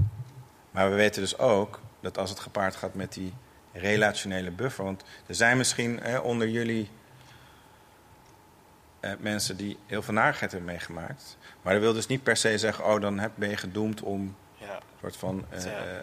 Maar 0.71 0.91
we 0.91 0.97
weten 0.97 1.23
dus 1.23 1.39
ook 1.39 1.81
dat 2.01 2.19
als 2.19 2.31
het 2.31 2.41
gepaard 2.41 2.77
gaat 2.77 2.95
met 2.95 3.13
die 3.13 3.33
relationele 3.73 4.51
buffer. 4.51 4.85
Want 4.85 5.05
er 5.27 5.35
zijn 5.35 5.57
misschien 5.57 6.21
onder 6.23 6.49
jullie 6.49 6.91
eh, 9.01 9.13
mensen 9.19 9.57
die 9.57 9.79
heel 9.87 10.03
veel 10.03 10.15
narigheid 10.15 10.53
hebben 10.53 10.71
meegemaakt. 10.71 11.37
Maar 11.63 11.73
dat 11.73 11.83
wil 11.83 11.93
dus 11.93 12.07
niet 12.07 12.23
per 12.23 12.37
se 12.37 12.59
zeggen, 12.59 12.85
oh, 12.85 13.01
dan 13.01 13.31
ben 13.35 13.49
je 13.49 13.57
gedoemd 13.57 14.03
om 14.03 14.37
ja. 14.55 14.75
een 14.75 14.81
soort 15.01 15.17
van 15.17 15.45
uh, 15.55 15.65
ja. 15.65 16.03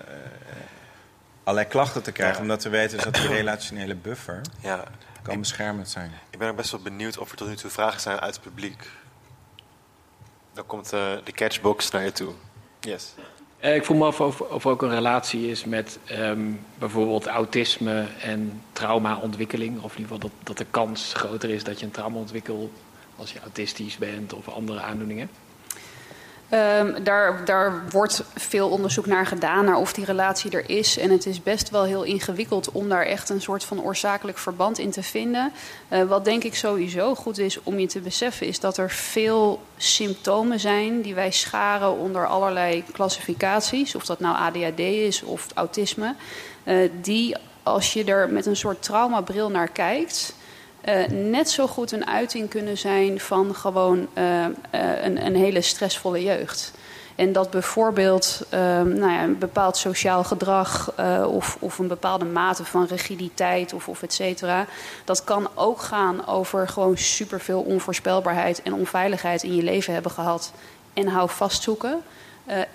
allerlei 1.44 1.68
klachten 1.72 2.04
te 2.04 2.12
krijgen. 2.12 2.42
Omdat 2.42 2.64
we 2.64 2.70
weten 2.70 2.96
dus 2.96 3.04
dat 3.04 3.16
die 3.16 3.28
relationele 3.28 3.96
buffer 3.96 4.42
ja. 4.60 4.84
kan 5.22 5.40
beschermend 5.40 5.90
zijn. 5.90 6.12
Ik 6.30 6.40
ben 6.40 6.50
ook 6.50 6.56
best 6.56 6.72
wel 6.72 6.82
benieuwd 6.82 7.18
of 7.18 7.32
er 7.32 7.38
tot 7.38 7.48
nu 7.48 7.56
toe 7.56 7.70
vragen 7.70 8.02
zijn 8.02 8.20
uit 8.20 8.36
het 8.36 8.44
publiek. 8.44 8.90
Dan 10.54 10.66
komt 10.66 10.90
de 10.90 11.32
catchbox 11.32 11.92
naar 11.92 12.04
je 12.04 12.12
toe. 12.12 12.34
Yes. 12.80 13.14
Ik 13.60 13.86
voel 13.86 13.98
me 13.98 14.06
af 14.06 14.22
of, 14.22 14.42
of 14.42 14.66
ook 14.66 14.82
een 14.82 14.90
relatie 14.90 15.50
is 15.50 15.66
met 15.66 16.00
um, 16.12 16.66
bijvoorbeeld 16.78 17.28
autisme 17.28 18.06
en 18.22 18.62
traumaontwikkeling. 18.74 19.82
Of 19.82 19.96
in 19.96 20.02
ieder 20.02 20.16
geval 20.16 20.20
dat, 20.20 20.32
dat 20.44 20.58
de 20.58 20.66
kans 20.72 21.14
groter 21.14 21.50
is 21.50 21.64
dat 21.64 21.80
je 21.80 21.86
een 21.86 21.92
trauma 21.92 22.18
ontwikkelt 22.18 22.72
als 23.16 23.34
je 23.34 23.40
autistisch 23.40 23.98
bent 23.98 24.34
of 24.34 24.50
andere 24.50 24.82
aandoeningen? 24.82 25.30
Um, 26.54 27.04
daar, 27.04 27.46
daar 27.46 27.90
wordt 27.90 28.24
veel 28.36 28.70
onderzoek 28.70 29.06
naar 29.06 29.26
gedaan, 29.26 29.66
naar 29.66 29.78
of 29.78 29.94
die 29.94 30.06
relatie 30.06 30.52
er 30.52 30.70
is. 30.70 30.98
En 30.98 31.10
het 31.10 31.26
is 31.26 31.44
best 31.44 31.70
wel 31.70 31.84
heel 31.84 32.04
ingewikkeld 32.04 32.72
om 32.72 32.90
daar 32.90 33.06
echt 33.06 33.30
een 33.30 33.42
soort 33.42 33.64
van 33.64 33.82
oorzakelijk 33.84 34.38
verband 34.38 34.78
in 34.78 34.92
te 34.92 35.04
vinden. 35.04 35.52
Uh, 35.90 36.04
wat 36.04 36.26
denk 36.26 36.44
ik 36.44 36.56
sowieso 36.56 37.16
goed 37.16 37.38
is 37.38 37.64
om 37.64 37.80
je 37.80 37.88
te 37.88 38.00
beseffen, 38.00 38.48
is 38.48 38.60
dat 38.60 38.78
er 38.78 38.90
veel 38.90 39.62
symptomen 39.78 40.60
zijn 40.60 41.02
die 41.02 41.16
wij 41.16 41.32
scharen 41.32 41.98
onder 41.98 42.28
allerlei 42.28 42.84
klassificaties. 42.92 43.96
Of 43.96 44.06
dat 44.06 44.20
nou 44.20 44.38
ADHD 44.38 44.80
is 44.80 45.24
of 45.24 45.48
autisme. 45.54 46.16
Uh, 46.64 46.90
die 47.02 47.36
als 47.64 47.94
je 47.94 48.04
er 48.04 48.30
met 48.30 48.46
een 48.46 48.56
soort 48.56 48.84
traumabril 48.84 49.50
naar 49.50 49.70
kijkt 49.70 50.34
uh, 50.86 51.06
net 51.08 51.50
zo 51.50 51.68
goed 51.68 51.92
een 51.92 52.08
uiting 52.08 52.50
kunnen 52.50 52.78
zijn 52.78 53.20
van 53.20 53.56
gewoon 53.56 54.08
uh, 54.18 54.46
uh, 54.46 54.50
een, 55.04 55.26
een, 55.26 55.36
hele 55.36 55.62
stressvolle 55.62 56.24
jeugd. 56.24 56.72
En 57.16 57.32
dat 57.32 57.50
bijvoorbeeld 57.50 58.46
nou 58.50 59.12
ja, 59.12 59.24
een 59.24 59.38
bepaald 59.38 59.78
sociaal 59.78 60.24
gedrag 60.24 60.94
of, 61.28 61.58
of, 61.60 61.80
een 61.80 61.88
bepaalde 61.88 62.26
mate 62.26 62.66
van 62.66 62.86
rigiditeit 62.86 63.74
of, 63.74 63.88
of 63.88 64.04
et 64.04 64.14
cetera. 64.14 64.66
Dat 65.06 65.24
kan 65.24 65.50
ook 65.56 65.82
gaan 65.82 66.28
over 66.28 66.68
gewoon 66.68 66.98
superveel 66.98 67.62
onvoorspelbaarheid 67.62 68.62
en 68.62 68.74
onveiligheid 68.74 69.44
in 69.44 69.56
je 69.56 69.64
leven 69.64 69.94
hebben 69.94 70.12
gehad 70.12 70.54
en 70.94 71.08
hou 71.08 71.30
vastzoeken. 71.30 72.02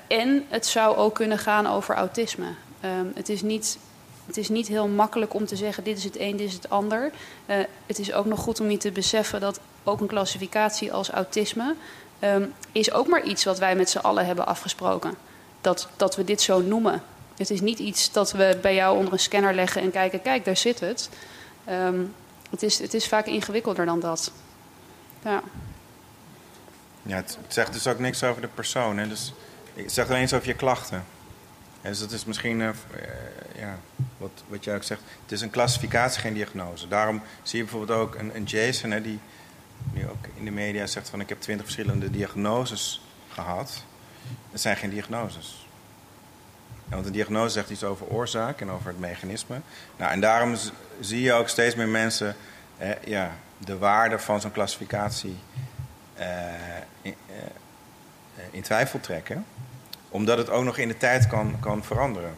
en 0.07 0.45
het 0.49 0.67
zou 0.67 0.97
ook 0.97 1.15
kunnen 1.15 1.39
gaan 1.39 1.67
over 1.67 1.95
autisme. 1.95 2.49
Um, 2.85 3.13
het 3.15 3.29
is 3.29 3.43
niet 3.43 3.79
het 4.29 4.37
is 4.37 4.49
niet 4.49 4.69
heel 4.69 4.89
makkelijk 4.89 5.35
om 5.35 5.47
te 5.47 5.57
zeggen: 5.57 5.85
dit 5.85 5.97
is 5.97 6.05
het 6.05 6.19
een, 6.19 6.37
dit 6.37 6.49
is 6.49 6.55
het 6.55 6.71
ander. 6.71 7.11
Uh, 7.47 7.57
het 7.87 7.99
is 7.99 8.13
ook 8.13 8.27
nog 8.27 8.41
goed 8.41 8.61
om 8.61 8.71
je 8.71 8.77
te 8.77 8.91
beseffen 8.91 9.41
dat 9.41 9.61
ook 9.85 10.01
een 10.01 10.07
klassificatie 10.07 10.93
als 10.93 11.11
autisme. 11.11 11.75
Um, 12.25 12.55
is 12.73 12.93
ook 12.93 13.07
maar 13.07 13.23
iets 13.23 13.45
wat 13.45 13.59
wij 13.59 13.77
met 13.77 13.91
z'n 13.91 13.99
allen 13.99 14.27
hebben 14.27 14.47
afgesproken. 14.47 15.15
Dat, 15.61 15.89
dat 15.97 16.17
we 16.17 16.25
dit 16.25 16.41
zo 16.41 16.61
noemen. 16.61 17.03
Het 17.37 17.51
is 17.51 17.61
niet 17.61 17.79
iets 17.79 18.13
dat 18.13 18.33
we 18.33 18.59
bij 18.63 18.75
jou 18.75 18.97
onder 18.97 19.13
een 19.13 19.19
scanner 19.19 19.55
leggen 19.55 19.83
en 19.83 19.91
kijken: 19.91 20.23
kijk, 20.23 20.45
daar 20.45 20.57
zit 20.57 20.81
het. 20.81 21.09
Um, 21.71 22.15
het, 22.51 22.63
is, 22.63 22.79
het 22.79 22.95
is 22.95 23.09
vaak 23.09 23.27
ingewikkelder 23.27 23.87
dan 23.87 24.01
dat. 24.01 24.33
Ja. 25.25 25.43
Ja, 27.03 27.17
het, 27.17 27.39
zegt 27.49 27.73
dus 27.73 27.87
ook 27.87 27.99
niks 27.99 28.25
over 28.25 28.41
de 28.43 28.49
persoon. 28.49 28.99
Hè? 28.99 29.09
Dus 29.09 29.33
het 29.75 29.93
zegt 29.93 30.11
alleen 30.11 30.23
iets 30.23 30.35
over 30.35 30.49
je 30.49 30.55
klachten. 30.55 31.05
Dus 31.89 31.99
dat 31.99 32.13
is 32.13 32.25
misschien 32.25 32.61
uh, 32.61 32.71
ja, 33.57 33.79
wat, 34.17 34.31
wat 34.49 34.65
jij 34.65 34.75
ook 34.75 34.83
zegt, 34.83 35.01
het 35.23 35.33
is 35.33 35.41
een 35.41 35.51
klassificatie, 35.51 36.21
geen 36.21 36.35
diagnose. 36.35 36.89
Daarom 36.89 37.23
zie 37.43 37.59
je 37.59 37.65
bijvoorbeeld 37.65 37.99
ook 37.99 38.15
een, 38.15 38.37
een 38.37 38.45
Jason, 38.45 38.91
hè, 38.91 39.01
die 39.01 39.19
nu 39.93 40.09
ook 40.09 40.27
in 40.35 40.45
de 40.45 40.51
media 40.51 40.87
zegt 40.87 41.09
van 41.09 41.21
ik 41.21 41.29
heb 41.29 41.41
twintig 41.41 41.65
verschillende 41.65 42.11
diagnoses 42.11 43.03
gehad. 43.29 43.85
Het 44.51 44.61
zijn 44.61 44.77
geen 44.77 44.91
diagnoses. 44.91 45.67
want 46.85 47.07
een 47.07 47.13
diagnose 47.13 47.53
zegt 47.53 47.71
iets 47.71 47.85
over 47.85 48.07
oorzaak 48.07 48.61
en 48.61 48.71
over 48.71 48.89
het 48.89 48.99
mechanisme. 48.99 49.61
Nou, 49.97 50.13
en 50.13 50.21
daarom 50.21 50.57
zie 51.01 51.23
je 51.23 51.33
ook 51.33 51.49
steeds 51.49 51.75
meer 51.75 51.89
mensen 51.89 52.37
ja, 53.05 53.37
de 53.59 53.79
waarde 53.79 54.19
van 54.19 54.41
zo'n 54.41 54.53
klassificatie 54.53 55.37
in, 57.03 57.15
in, 58.51 58.63
twijfel 58.63 59.01
trekken. 59.01 59.45
Omdat 60.09 60.39
het 60.39 60.51
ook 60.51 60.65
nog 60.65 60.79
in 60.79 60.89
de 60.89 60.97
tijd 60.97 61.27
kan, 61.27 61.57
kan 61.61 61.85
veranderen. 61.85 62.35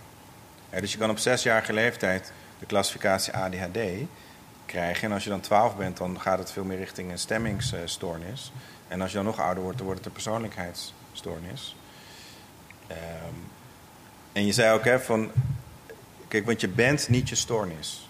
dus 0.81 0.93
je 0.93 0.99
kan 0.99 1.11
op 1.11 1.19
zesjarige 1.19 1.73
leeftijd 1.73 2.33
de 2.59 2.67
klassificatie 2.67 3.33
ADHD 3.33 3.79
krijgen. 4.67 5.09
En 5.09 5.13
als 5.13 5.25
je 5.25 5.31
dan 5.31 5.41
12 5.41 5.77
bent, 5.77 5.97
dan 5.97 6.21
gaat 6.21 6.39
het 6.39 6.53
veel 6.53 6.65
meer 6.65 6.79
richting 6.79 7.11
een 7.11 7.19
stemmingsstoornis. 7.19 8.53
En 8.89 9.01
als 9.01 9.11
je 9.11 9.17
dan 9.17 9.27
nog 9.27 9.41
ouder 9.41 9.63
wordt, 9.63 9.79
dan 9.79 9.87
wordt 9.87 10.05
het 10.05 10.09
een 10.09 10.23
persoonlijkheidsstoornis. 10.23 11.77
Um, 12.91 13.49
en 14.33 14.47
je 14.47 14.53
zei 14.53 14.73
ook, 14.73 14.85
hè, 14.85 15.01
van, 15.01 15.31
kijk, 16.29 16.47
want 16.47 16.61
je 16.61 16.69
bent 16.69 17.09
niet 17.09 17.29
je 17.29 17.35
stoornis. 17.35 18.09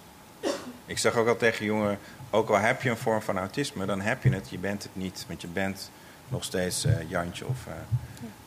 Ik 0.86 0.98
zeg 0.98 1.16
ook 1.16 1.28
al 1.28 1.36
tegen 1.36 1.64
jongeren, 1.64 1.98
ook 2.30 2.48
al 2.48 2.58
heb 2.58 2.82
je 2.82 2.90
een 2.90 2.96
vorm 2.96 3.22
van 3.22 3.38
autisme, 3.38 3.86
dan 3.86 4.00
heb 4.00 4.22
je 4.22 4.32
het, 4.32 4.50
je 4.50 4.58
bent 4.58 4.82
het 4.82 4.96
niet. 4.96 5.24
Want 5.28 5.40
je 5.40 5.48
bent 5.48 5.90
nog 6.28 6.44
steeds 6.44 6.84
uh, 6.84 7.10
Jantje 7.10 7.46
of 7.46 7.66
uh, 7.66 7.72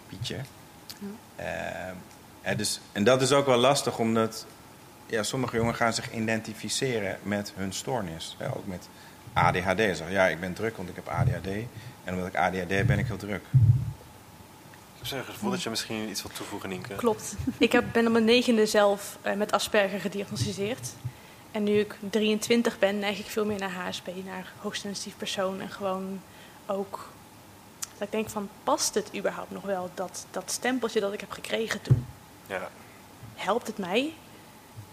Pietje. 0.07 0.37
Uh, 1.39 1.45
en, 2.41 2.57
dus, 2.57 2.79
en 2.91 3.03
dat 3.03 3.21
is 3.21 3.31
ook 3.31 3.45
wel 3.45 3.57
lastig, 3.57 3.97
omdat 3.97 4.45
ja, 5.05 5.23
sommige 5.23 5.55
jongeren 5.55 5.77
gaan 5.77 5.93
zich 5.93 6.11
identificeren 6.11 7.17
met 7.23 7.53
hun 7.55 7.73
stoornis. 7.73 8.35
Hè, 8.39 8.47
ook 8.47 8.67
met 8.67 8.87
ADHD. 9.33 9.77
Zeggen, 9.77 10.11
ja, 10.11 10.27
ik 10.27 10.39
ben 10.39 10.53
druk, 10.53 10.77
want 10.77 10.89
ik 10.89 10.95
heb 10.95 11.07
ADHD. 11.07 11.47
En 12.03 12.13
omdat 12.13 12.27
ik 12.27 12.35
ADHD 12.35 12.85
ben 12.85 12.99
ik 12.99 13.07
heel 13.07 13.17
druk. 13.17 13.43
Ik 15.01 15.09
heb 15.09 15.19
het 15.19 15.33
gevoel 15.33 15.51
dat 15.51 15.63
je 15.63 15.69
misschien 15.69 16.09
iets 16.09 16.21
wilt 16.21 16.35
toevoegen, 16.35 16.69
Nienke. 16.69 16.95
Klopt. 16.95 17.35
Ik 17.57 17.71
heb, 17.71 17.83
ben 17.91 18.05
op 18.05 18.11
mijn 18.11 18.25
negende 18.25 18.65
zelf 18.65 19.17
uh, 19.25 19.33
met 19.33 19.51
Asperger 19.51 19.99
gediagnosticeerd. 19.99 20.89
En 21.51 21.63
nu 21.63 21.79
ik 21.79 21.95
23 22.09 22.79
ben, 22.79 22.99
neig 22.99 23.19
ik 23.19 23.25
veel 23.25 23.45
meer 23.45 23.59
naar 23.59 23.71
HSP, 23.71 24.07
naar 24.25 24.51
hoogsensitief 24.57 25.17
persoon. 25.17 25.61
En 25.61 25.69
gewoon 25.69 26.21
ook 26.65 27.12
dat 27.97 28.07
ik 28.07 28.11
denk 28.11 28.29
van, 28.29 28.49
past 28.63 28.93
het 28.93 29.15
überhaupt 29.15 29.51
nog 29.51 29.63
wel, 29.63 29.89
dat, 29.93 30.25
dat 30.31 30.51
stempeltje 30.51 30.99
dat 30.99 31.13
ik 31.13 31.19
heb 31.19 31.31
gekregen 31.31 31.81
toen? 31.81 32.05
Ja. 32.47 32.69
Helpt 33.35 33.67
het 33.67 33.77
mij? 33.77 34.13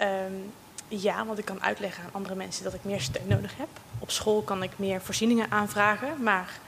Um, 0.00 0.52
ja, 0.88 1.26
want 1.26 1.38
ik 1.38 1.44
kan 1.44 1.62
uitleggen 1.62 2.04
aan 2.04 2.10
andere 2.12 2.34
mensen 2.34 2.64
dat 2.64 2.74
ik 2.74 2.84
meer 2.84 3.00
steun 3.00 3.28
nodig 3.28 3.56
heb. 3.56 3.68
Op 3.98 4.10
school 4.10 4.42
kan 4.42 4.62
ik 4.62 4.70
meer 4.76 5.00
voorzieningen 5.00 5.50
aanvragen, 5.50 6.22
maar 6.22 6.58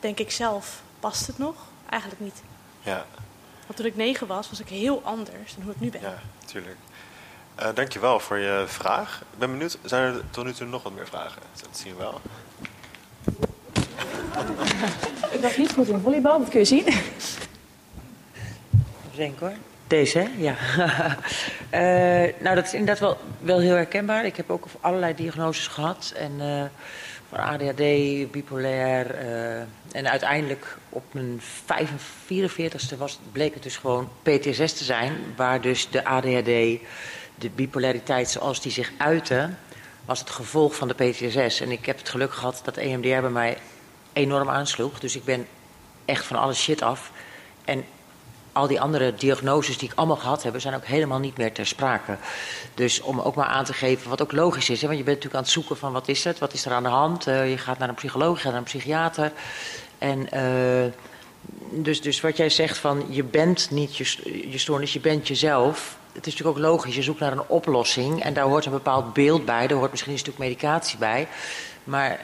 denk 0.00 0.18
ik 0.18 0.30
zelf, 0.30 0.82
past 1.00 1.26
het 1.26 1.38
nog? 1.38 1.54
Eigenlijk 1.88 2.22
niet. 2.22 2.42
Ja. 2.82 3.06
Want 3.66 3.76
toen 3.76 3.86
ik 3.86 3.96
negen 3.96 4.26
was, 4.26 4.48
was 4.48 4.60
ik 4.60 4.68
heel 4.68 5.00
anders 5.04 5.54
dan 5.54 5.64
hoe 5.64 5.72
ik 5.72 5.80
nu 5.80 5.90
ben. 5.90 6.00
Ja, 6.00 6.18
natuurlijk. 6.40 6.76
Uh, 7.60 7.68
dankjewel 7.74 8.20
voor 8.20 8.38
je 8.38 8.64
vraag. 8.66 9.20
Ik 9.32 9.38
ben 9.38 9.50
benieuwd, 9.50 9.78
zijn 9.82 10.14
er 10.14 10.30
tot 10.30 10.44
nu 10.44 10.52
toe 10.52 10.66
nog 10.66 10.82
wat 10.82 10.92
meer 10.92 11.06
vragen? 11.06 11.42
Dat 11.60 11.78
zien 11.78 11.92
we 11.92 11.98
wel. 11.98 12.20
Ik 15.30 15.40
was 15.40 15.56
niet 15.56 15.72
goed 15.72 15.88
in 15.88 16.00
volleybal, 16.00 16.38
dat 16.38 16.48
kun 16.48 16.58
je 16.58 16.64
zien. 16.64 16.86
Denk 19.16 19.38
hoor. 19.38 19.52
Deze, 19.86 20.18
hè? 20.18 20.28
Ja. 20.36 20.54
uh, 21.70 22.32
nou, 22.44 22.54
dat 22.54 22.64
is 22.64 22.72
inderdaad 22.72 22.98
wel, 22.98 23.18
wel 23.40 23.58
heel 23.58 23.74
herkenbaar. 23.74 24.24
Ik 24.24 24.36
heb 24.36 24.50
ook 24.50 24.66
allerlei 24.80 25.14
diagnoses 25.14 25.66
gehad. 25.66 26.12
En 26.16 26.32
uh, 26.38 26.62
van 27.28 27.38
ADHD, 27.38 27.76
bipolair. 28.30 29.24
Uh, 29.24 29.56
en 29.92 30.10
uiteindelijk 30.10 30.76
op 30.88 31.02
mijn 31.12 31.40
44ste 32.32 32.98
was, 32.98 33.18
bleek 33.32 33.54
het 33.54 33.62
dus 33.62 33.76
gewoon 33.76 34.08
PTSS 34.22 34.72
te 34.72 34.84
zijn. 34.84 35.12
Waar 35.36 35.60
dus 35.60 35.90
de 35.90 36.04
ADHD 36.04 36.80
de 37.34 37.50
bipolariteit 37.54 38.30
zoals 38.30 38.60
die 38.60 38.72
zich 38.72 38.92
uitte, 38.98 39.50
was 40.04 40.20
het 40.20 40.30
gevolg 40.30 40.74
van 40.74 40.88
de 40.88 40.94
PTSS. 40.94 41.60
En 41.60 41.70
ik 41.70 41.86
heb 41.86 41.98
het 41.98 42.08
geluk 42.08 42.32
gehad 42.32 42.60
dat 42.64 42.76
EMDR 42.76 43.20
bij 43.20 43.30
mij 43.30 43.56
enorm 44.14 44.48
aansloeg. 44.48 44.98
Dus 45.00 45.16
ik 45.16 45.24
ben 45.24 45.46
echt 46.04 46.24
van 46.24 46.36
alle 46.36 46.54
shit 46.54 46.82
af. 46.82 47.10
En 47.64 47.84
al 48.52 48.66
die 48.66 48.80
andere 48.80 49.14
diagnoses 49.14 49.78
die 49.78 49.88
ik 49.88 49.98
allemaal 49.98 50.16
gehad 50.16 50.42
heb, 50.42 50.60
zijn 50.60 50.74
ook 50.74 50.84
helemaal 50.84 51.18
niet 51.18 51.36
meer 51.36 51.52
ter 51.52 51.66
sprake. 51.66 52.16
Dus 52.74 53.00
om 53.00 53.20
ook 53.20 53.34
maar 53.34 53.46
aan 53.46 53.64
te 53.64 53.72
geven, 53.72 54.08
wat 54.08 54.22
ook 54.22 54.32
logisch 54.32 54.70
is. 54.70 54.80
Hè, 54.80 54.86
want 54.86 54.98
je 54.98 55.04
bent 55.04 55.16
natuurlijk 55.16 55.34
aan 55.34 55.42
het 55.42 55.52
zoeken 55.52 55.76
van 55.76 55.92
wat 55.92 56.08
is 56.08 56.24
het, 56.24 56.38
wat 56.38 56.52
is 56.52 56.66
er 56.66 56.72
aan 56.72 56.82
de 56.82 56.88
hand. 56.88 57.26
Uh, 57.26 57.50
je 57.50 57.58
gaat 57.58 57.78
naar 57.78 57.88
een 57.88 57.94
psycholoog, 57.94 58.36
je 58.36 58.42
gaat 58.42 58.50
naar 58.52 58.60
een 58.60 58.66
psychiater. 58.66 59.32
En 59.98 60.28
uh, 60.34 60.92
dus, 61.70 62.00
dus 62.00 62.20
wat 62.20 62.36
jij 62.36 62.50
zegt 62.50 62.78
van 62.78 63.06
je 63.08 63.24
bent 63.24 63.70
niet 63.70 63.96
je, 63.96 64.04
je 64.50 64.58
stoornis, 64.58 64.92
je 64.92 65.00
bent 65.00 65.28
jezelf 65.28 65.96
het 66.14 66.26
is 66.26 66.32
natuurlijk 66.32 66.58
ook 66.58 66.72
logisch, 66.72 66.94
je 66.94 67.02
zoekt 67.02 67.20
naar 67.20 67.32
een 67.32 67.46
oplossing 67.46 68.22
en 68.22 68.34
daar 68.34 68.44
hoort 68.44 68.64
een 68.64 68.72
bepaald 68.72 69.12
beeld 69.12 69.44
bij, 69.44 69.66
daar 69.66 69.78
hoort 69.78 69.90
misschien 69.90 70.18
een 70.26 70.32
medicatie 70.36 70.98
bij. 70.98 71.28
Maar 71.84 72.18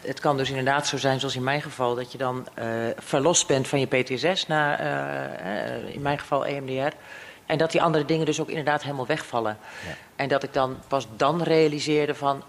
het 0.00 0.20
kan 0.20 0.36
dus 0.36 0.48
inderdaad 0.48 0.86
zo 0.86 0.96
zijn, 0.96 1.18
zoals 1.18 1.36
in 1.36 1.44
mijn 1.44 1.62
geval, 1.62 1.94
dat 1.94 2.12
je 2.12 2.18
dan 2.18 2.46
uh, 2.58 2.64
verlost 2.96 3.46
bent 3.46 3.68
van 3.68 3.80
je 3.80 3.86
PTSS, 3.86 4.46
na, 4.46 4.80
uh, 4.80 5.94
in 5.94 6.02
mijn 6.02 6.18
geval 6.18 6.46
EMDR. 6.46 6.96
En 7.46 7.58
dat 7.58 7.70
die 7.70 7.82
andere 7.82 8.04
dingen 8.04 8.26
dus 8.26 8.40
ook 8.40 8.48
inderdaad 8.48 8.82
helemaal 8.82 9.06
wegvallen. 9.06 9.58
Ja. 9.86 9.94
En 10.16 10.28
dat 10.28 10.42
ik 10.42 10.52
dan 10.52 10.78
pas 10.88 11.06
dan 11.16 11.42
realiseerde 11.42 12.14
van, 12.14 12.42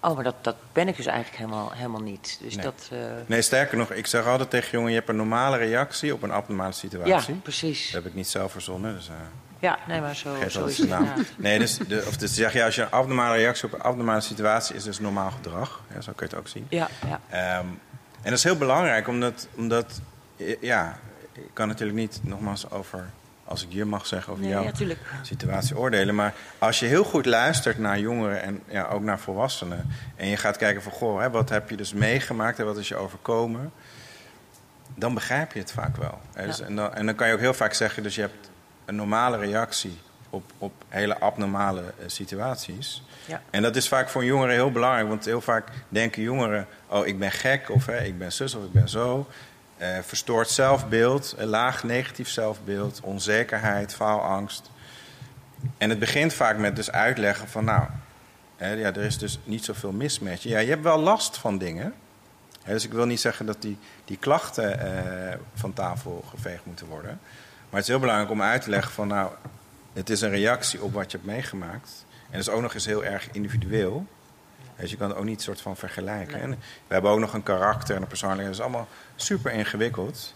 Oh, 0.00 0.14
maar 0.14 0.24
dat, 0.24 0.34
dat 0.40 0.56
ben 0.72 0.88
ik 0.88 0.96
dus 0.96 1.06
eigenlijk 1.06 1.38
helemaal, 1.38 1.72
helemaal 1.74 2.00
niet. 2.00 2.38
Dus 2.40 2.54
nee. 2.54 2.64
Dat, 2.64 2.88
uh... 2.92 2.98
nee, 3.26 3.42
sterker 3.42 3.78
nog, 3.78 3.90
ik 3.90 4.06
zeg 4.06 4.26
altijd 4.26 4.50
tegen 4.50 4.70
jongen... 4.70 4.90
je 4.90 4.96
hebt 4.96 5.08
een 5.08 5.16
normale 5.16 5.56
reactie 5.56 6.12
op 6.12 6.22
een 6.22 6.30
abnormale 6.30 6.72
situatie. 6.72 7.34
Ja, 7.34 7.40
precies. 7.42 7.84
Dat 7.84 8.02
heb 8.02 8.10
ik 8.10 8.16
niet 8.16 8.28
zelf 8.28 8.52
verzonnen, 8.52 8.94
dus... 8.94 9.08
Uh... 9.08 9.14
Ja, 9.58 9.78
nee, 9.86 10.00
maar 10.00 10.16
zo, 10.16 10.34
Geef 10.34 10.52
zo 10.52 10.64
is 10.64 10.78
het. 10.78 10.88
Ja. 10.88 11.14
Nee, 11.36 11.58
dus, 11.58 11.78
de, 11.78 12.04
of 12.06 12.16
dus 12.16 12.34
zeg 12.34 12.52
je, 12.52 12.64
als 12.64 12.74
je 12.74 12.82
een 12.82 12.90
abnormale 12.90 13.36
reactie 13.36 13.64
op 13.64 13.72
een 13.72 13.82
abnormale 13.82 14.20
situatie 14.20 14.74
is, 14.74 14.84
dus 14.84 15.00
normaal 15.00 15.30
gedrag. 15.30 15.80
Ja, 15.94 16.00
zo 16.00 16.12
kun 16.12 16.26
je 16.28 16.34
het 16.34 16.44
ook 16.44 16.48
zien. 16.48 16.66
Ja, 16.68 16.88
ja. 17.30 17.58
Um, 17.58 17.80
en 18.22 18.32
dat 18.32 18.32
is 18.32 18.44
heel 18.44 18.56
belangrijk, 18.56 19.08
omdat, 19.08 19.48
omdat 19.54 20.00
ja, 20.60 20.98
ik 21.32 21.50
kan 21.52 21.68
natuurlijk 21.68 21.98
niet 21.98 22.20
nogmaals 22.22 22.70
over, 22.70 23.10
als 23.44 23.62
ik 23.62 23.72
je 23.72 23.84
mag 23.84 24.06
zeggen, 24.06 24.32
over 24.32 24.44
nee, 24.44 24.52
jouw 24.52 24.62
ja, 24.62 24.96
situatie 25.22 25.78
oordelen. 25.78 26.14
Maar 26.14 26.34
als 26.58 26.78
je 26.78 26.86
heel 26.86 27.04
goed 27.04 27.26
luistert 27.26 27.78
naar 27.78 27.98
jongeren 27.98 28.42
en 28.42 28.62
ja, 28.68 28.86
ook 28.86 29.02
naar 29.02 29.18
volwassenen. 29.18 29.90
En 30.16 30.28
je 30.28 30.36
gaat 30.36 30.56
kijken 30.56 30.82
van, 30.82 30.92
goh, 30.92 31.20
hè, 31.20 31.30
wat 31.30 31.48
heb 31.48 31.70
je 31.70 31.76
dus 31.76 31.92
meegemaakt 31.92 32.58
en 32.58 32.64
wat 32.64 32.76
is 32.76 32.88
je 32.88 32.96
overkomen. 32.96 33.72
Dan 34.94 35.14
begrijp 35.14 35.52
je 35.52 35.58
het 35.58 35.72
vaak 35.72 35.96
wel. 35.96 36.20
Dus, 36.46 36.60
en, 36.60 36.76
dan, 36.76 36.94
en 36.94 37.06
dan 37.06 37.14
kan 37.14 37.26
je 37.26 37.34
ook 37.34 37.40
heel 37.40 37.54
vaak 37.54 37.72
zeggen, 37.72 38.02
dus 38.02 38.14
je 38.14 38.20
hebt 38.20 38.50
een 38.86 38.96
normale 38.96 39.36
reactie 39.36 39.98
op, 40.30 40.52
op 40.58 40.72
hele 40.88 41.18
abnormale 41.18 41.82
uh, 41.82 42.04
situaties. 42.06 43.02
Ja. 43.26 43.42
En 43.50 43.62
dat 43.62 43.76
is 43.76 43.88
vaak 43.88 44.08
voor 44.08 44.24
jongeren 44.24 44.54
heel 44.54 44.72
belangrijk, 44.72 45.08
want 45.08 45.24
heel 45.24 45.40
vaak 45.40 45.68
denken 45.88 46.22
jongeren: 46.22 46.66
oh, 46.86 47.06
ik 47.06 47.18
ben 47.18 47.32
gek, 47.32 47.70
of 47.70 47.86
hè, 47.86 48.04
ik 48.04 48.18
ben 48.18 48.32
zus, 48.32 48.54
of 48.54 48.64
ik 48.64 48.72
ben 48.72 48.88
zo. 48.88 49.28
Uh, 49.78 49.98
verstoord 50.02 50.48
zelfbeeld, 50.48 51.34
een 51.36 51.46
laag 51.46 51.84
negatief 51.84 52.28
zelfbeeld, 52.28 53.00
onzekerheid, 53.02 53.94
faalangst. 53.94 54.70
En 55.78 55.90
het 55.90 55.98
begint 55.98 56.34
vaak 56.34 56.58
met 56.58 56.76
dus 56.76 56.90
uitleggen 56.90 57.48
van, 57.48 57.64
nou, 57.64 57.86
hè, 58.56 58.72
ja, 58.72 58.86
er 58.86 59.04
is 59.04 59.18
dus 59.18 59.38
niet 59.44 59.64
zoveel 59.64 59.92
mis 59.92 60.18
met 60.18 60.42
je. 60.42 60.48
Ja, 60.48 60.58
je 60.58 60.68
hebt 60.68 60.82
wel 60.82 60.98
last 60.98 61.38
van 61.38 61.58
dingen. 61.58 61.94
Hè, 62.62 62.72
dus 62.72 62.84
ik 62.84 62.92
wil 62.92 63.06
niet 63.06 63.20
zeggen 63.20 63.46
dat 63.46 63.62
die, 63.62 63.78
die 64.04 64.16
klachten 64.16 64.86
uh, 64.86 65.34
van 65.54 65.72
tafel 65.72 66.24
geveegd 66.30 66.64
moeten 66.64 66.86
worden. 66.86 67.20
Maar 67.76 67.84
het 67.84 67.94
is 67.94 68.00
heel 68.00 68.06
belangrijk 68.06 68.40
om 68.40 68.46
uit 68.46 68.62
te 68.62 68.70
leggen 68.70 68.92
van 68.92 69.08
nou, 69.08 69.30
het 69.92 70.10
is 70.10 70.20
een 70.20 70.30
reactie 70.30 70.82
op 70.82 70.92
wat 70.92 71.10
je 71.10 71.16
hebt 71.16 71.30
meegemaakt. 71.30 72.04
En 72.10 72.32
dat 72.32 72.40
is 72.40 72.48
ook 72.48 72.60
nog 72.60 72.74
eens 72.74 72.86
heel 72.86 73.04
erg 73.04 73.28
individueel. 73.32 74.06
Dus 74.76 74.90
je 74.90 74.96
kan 74.96 75.08
het 75.08 75.18
ook 75.18 75.24
niet 75.24 75.42
soort 75.42 75.60
van 75.60 75.76
vergelijken. 75.76 76.40
En 76.40 76.50
we 76.50 76.56
hebben 76.92 77.10
ook 77.10 77.18
nog 77.18 77.32
een 77.32 77.42
karakter 77.42 77.96
en 77.96 78.02
een 78.02 78.08
persoonlijkheid. 78.08 78.56
Dat 78.56 78.66
is 78.66 78.72
allemaal 78.72 78.88
super 79.16 79.52
ingewikkeld. 79.52 80.34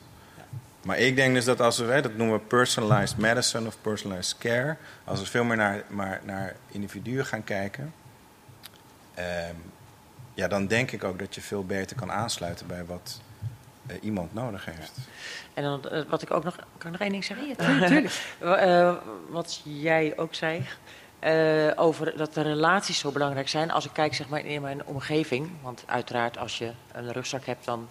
Maar 0.83 0.99
ik 0.99 1.17
denk 1.17 1.35
dus 1.35 1.45
dat 1.45 1.61
als 1.61 1.79
we, 1.79 2.01
dat 2.01 2.17
noemen 2.17 2.37
we 2.37 2.43
personalized 2.45 3.19
medicine 3.19 3.67
of 3.67 3.77
personalized 3.81 4.39
care. 4.39 4.77
Als 5.05 5.21
we 5.21 5.27
veel 5.27 5.45
meer 5.45 5.57
naar, 5.57 5.83
maar 5.89 6.21
naar 6.25 6.57
individuen 6.69 7.27
gaan 7.27 7.45
kijken. 7.45 7.95
Um, 9.19 9.63
ja, 10.35 10.49
dan 10.49 10.67
denk 10.67 10.91
ik 10.91 11.05
ook 11.05 11.19
dat 11.19 11.35
je 11.35 11.41
veel 11.41 11.65
beter 11.65 11.97
kan 11.97 12.13
aansluiten 12.13 12.67
bij 12.67 12.85
wat 12.85 13.21
iemand 14.01 14.35
nodig 14.35 14.65
heeft. 14.65 14.93
En 15.55 15.63
dan, 15.63 15.85
uh, 15.93 16.03
wat 16.09 16.23
ik 16.23 16.31
ook 16.31 16.45
nog. 16.45 16.57
Kan 16.57 16.67
ik 16.87 16.91
nog 16.91 17.01
één 17.01 17.11
ding 17.11 17.25
zeggen? 17.25 17.47
Ja, 17.47 17.73
natuurlijk. 17.73 18.35
uh, 18.43 18.95
wat 19.29 19.61
jij 19.65 20.13
ook 20.17 20.35
zei. 20.35 20.65
over 21.77 22.17
dat 22.17 22.35
de 22.35 22.43
relaties 22.43 22.99
zo 22.99 23.11
belangrijk 23.11 23.49
zijn. 23.49 23.71
Als 23.71 23.85
ik 23.85 23.93
kijk 23.93 24.15
zeg 24.15 24.29
maar, 24.29 24.45
in 24.45 24.63
mijn 24.63 24.87
omgeving. 24.87 25.51
Want 25.63 25.83
uiteraard, 25.87 26.39
als 26.39 26.59
je 26.59 26.73
een 26.93 27.13
rugzak 27.13 27.45
hebt, 27.45 27.65
dan 27.65 27.89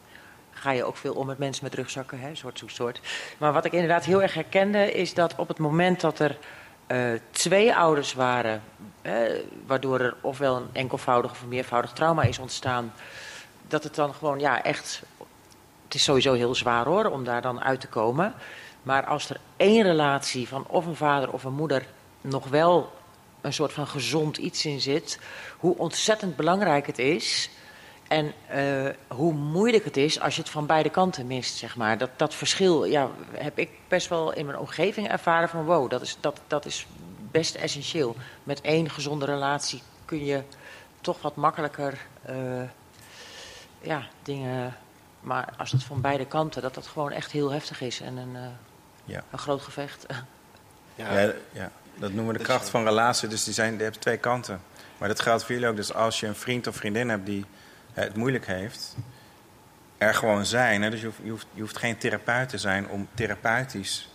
ga 0.51 0.71
je 0.71 0.83
ook 0.83 0.97
veel 0.97 1.13
om 1.13 1.27
met 1.27 1.37
mensen 1.37 1.63
met 1.63 1.75
rugzakken. 1.75 2.19
Hè, 2.19 2.35
soort 2.35 2.59
zoek 2.59 2.69
soort. 2.69 3.01
Maar 3.37 3.53
wat 3.53 3.65
ik 3.65 3.71
inderdaad 3.71 4.05
heel 4.05 4.21
erg 4.21 4.33
herkende, 4.33 4.93
is 4.93 5.13
dat 5.13 5.35
op 5.35 5.47
het 5.47 5.57
moment 5.57 6.01
dat 6.01 6.19
er 6.19 6.37
twee 7.31 7.75
ouders 7.75 8.13
waren. 8.13 8.61
waardoor 9.65 9.99
er 9.99 10.15
ofwel 10.21 10.55
een 10.55 10.69
enkelvoudig 10.73 11.31
of 11.31 11.41
een 11.41 11.47
meervoudig 11.47 11.91
trauma 11.91 12.23
is 12.23 12.39
ontstaan. 12.39 12.93
Dat 13.67 13.83
het 13.83 13.95
dan 13.95 14.13
gewoon 14.13 14.39
ja, 14.39 14.63
echt 14.63 15.03
het 15.89 15.97
is 15.97 16.03
sowieso 16.03 16.33
heel 16.33 16.55
zwaar 16.55 16.85
hoor, 16.85 17.05
om 17.05 17.23
daar 17.23 17.41
dan 17.41 17.61
uit 17.61 17.79
te 17.81 17.87
komen. 17.87 18.33
Maar 18.83 19.05
als 19.05 19.29
er 19.29 19.39
één 19.57 19.83
relatie 19.83 20.47
van 20.47 20.65
of 20.67 20.85
een 20.85 20.95
vader 20.95 21.31
of 21.31 21.43
een 21.43 21.53
moeder 21.53 21.85
nog 22.21 22.47
wel 22.47 22.93
een 23.41 23.53
soort 23.53 23.73
van 23.73 23.87
gezond 23.87 24.37
iets 24.37 24.65
in 24.65 24.81
zit, 24.81 25.19
hoe 25.57 25.77
ontzettend 25.77 26.35
belangrijk 26.35 26.87
het 26.87 26.99
is 26.99 27.49
En 28.07 28.33
uh, 28.55 28.89
hoe 29.07 29.33
moeilijk 29.33 29.83
het 29.83 29.97
is 29.97 30.19
als 30.19 30.35
je 30.35 30.41
het 30.41 30.49
van 30.49 30.65
beide 30.65 30.89
kanten 30.89 31.27
mist, 31.27 31.57
zeg 31.57 31.75
maar. 31.75 31.97
Dat, 31.97 32.09
dat 32.15 32.35
verschil 32.35 32.83
ja, 32.83 33.09
heb 33.31 33.59
ik 33.59 33.69
best 33.87 34.07
wel 34.07 34.33
in 34.33 34.45
mijn 34.45 34.57
omgeving 34.57 35.09
ervaren 35.09 35.49
van... 35.49 35.65
wow, 35.65 35.89
dat 35.89 36.01
is, 36.01 36.17
dat, 36.19 36.41
dat 36.47 36.65
is 36.65 36.87
best 37.31 37.55
essentieel. 37.55 38.15
Met 38.43 38.61
één 38.61 38.89
gezonde 38.89 39.25
relatie 39.25 39.81
kun 40.05 40.25
je 40.25 40.43
toch 41.01 41.21
wat 41.21 41.35
makkelijker 41.35 41.97
uh, 42.29 42.61
ja, 43.81 44.07
dingen... 44.23 44.75
Maar 45.29 45.49
als 45.57 45.71
het 45.71 45.83
van 45.83 46.01
beide 46.01 46.25
kanten, 46.25 46.61
dat 46.61 46.73
dat 46.73 46.87
gewoon 46.87 47.11
echt 47.11 47.31
heel 47.31 47.51
heftig 47.51 47.81
is 47.81 48.01
en 48.01 48.17
een, 48.17 48.35
uh, 48.35 48.41
ja. 49.05 49.23
een 49.31 49.39
groot 49.39 49.61
gevecht. 49.61 50.05
Ja. 50.95 51.19
ja. 51.19 51.33
Ja, 51.51 51.71
dat 51.95 52.13
noemen 52.13 52.33
we 52.33 52.37
de 52.37 52.43
kracht 52.43 52.69
van 52.69 52.83
relatie. 52.83 53.27
Dus 53.27 53.43
die, 53.43 53.53
zijn, 53.53 53.73
die 53.73 53.81
hebben 53.81 53.99
twee 53.99 54.17
kanten. 54.17 54.61
Maar 54.97 55.07
dat 55.07 55.19
geldt 55.19 55.43
voor 55.43 55.53
jullie 55.53 55.69
ook. 55.69 55.75
Dus 55.75 55.93
als 55.93 56.19
je 56.19 56.27
een 56.27 56.35
vriend 56.35 56.67
of 56.67 56.75
vriendin 56.75 57.09
hebt 57.09 57.25
die 57.25 57.45
het 57.93 58.15
moeilijk 58.15 58.45
heeft, 58.45 58.95
er 59.97 60.13
gewoon 60.13 60.45
zijn. 60.45 60.81
Hè? 60.81 60.89
Dus 60.89 60.99
je 60.99 61.05
hoeft, 61.05 61.19
je, 61.23 61.29
hoeft, 61.29 61.47
je 61.53 61.61
hoeft 61.61 61.77
geen 61.77 61.97
therapeut 61.97 62.49
te 62.49 62.57
zijn 62.57 62.89
om 62.89 63.07
therapeutisch 63.13 64.09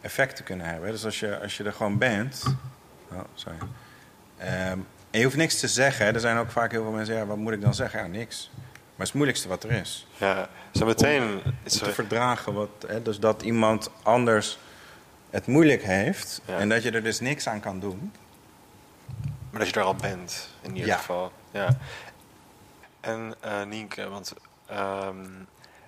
effect 0.00 0.36
te 0.36 0.42
kunnen 0.42 0.66
hebben. 0.66 0.90
Dus 0.90 1.04
als 1.04 1.20
je, 1.20 1.40
als 1.40 1.56
je 1.56 1.64
er 1.64 1.72
gewoon 1.72 1.98
bent. 1.98 2.42
Oh, 3.12 3.20
sorry. 3.34 3.58
Um, 3.58 4.86
en 5.10 5.18
je 5.18 5.24
hoeft 5.24 5.36
niks 5.36 5.60
te 5.60 5.68
zeggen. 5.68 6.14
Er 6.14 6.20
zijn 6.20 6.36
ook 6.36 6.50
vaak 6.50 6.70
heel 6.70 6.82
veel 6.82 6.92
mensen, 6.92 7.14
ja, 7.14 7.26
wat 7.26 7.36
moet 7.36 7.52
ik 7.52 7.60
dan 7.60 7.74
zeggen? 7.74 8.00
Ja, 8.00 8.06
niks. 8.06 8.50
Maar 9.02 9.10
het 9.10 9.16
is 9.16 9.36
het 9.36 9.44
moeilijkste 9.44 9.48
wat 9.48 9.64
er 9.64 9.70
is. 9.80 10.06
Ja, 10.16 10.48
zo 10.78 10.86
meteen... 10.86 11.22
Om, 11.22 11.42
om 11.44 11.68
te 11.68 11.92
verdragen. 11.92 12.54
Wat, 12.54 12.68
hè, 12.86 13.02
dus 13.02 13.18
dat 13.20 13.42
iemand 13.42 13.90
anders 14.02 14.58
het 15.30 15.46
moeilijk 15.46 15.82
heeft. 15.82 16.40
Ja. 16.44 16.58
En 16.58 16.68
dat 16.68 16.82
je 16.82 16.90
er 16.90 17.02
dus 17.02 17.20
niks 17.20 17.46
aan 17.48 17.60
kan 17.60 17.80
doen. 17.80 18.12
Maar 19.50 19.60
dat 19.60 19.68
je 19.68 19.74
er 19.80 19.86
al 19.86 19.94
bent, 19.94 20.48
in 20.60 20.70
ieder 20.74 20.86
Ja. 20.90 20.96
geval. 20.96 21.32
Ja. 21.50 21.76
En 23.00 23.34
eh 23.40 23.62
Nienke, 23.62 24.08
want 24.08 24.32
ehm, 24.66 25.26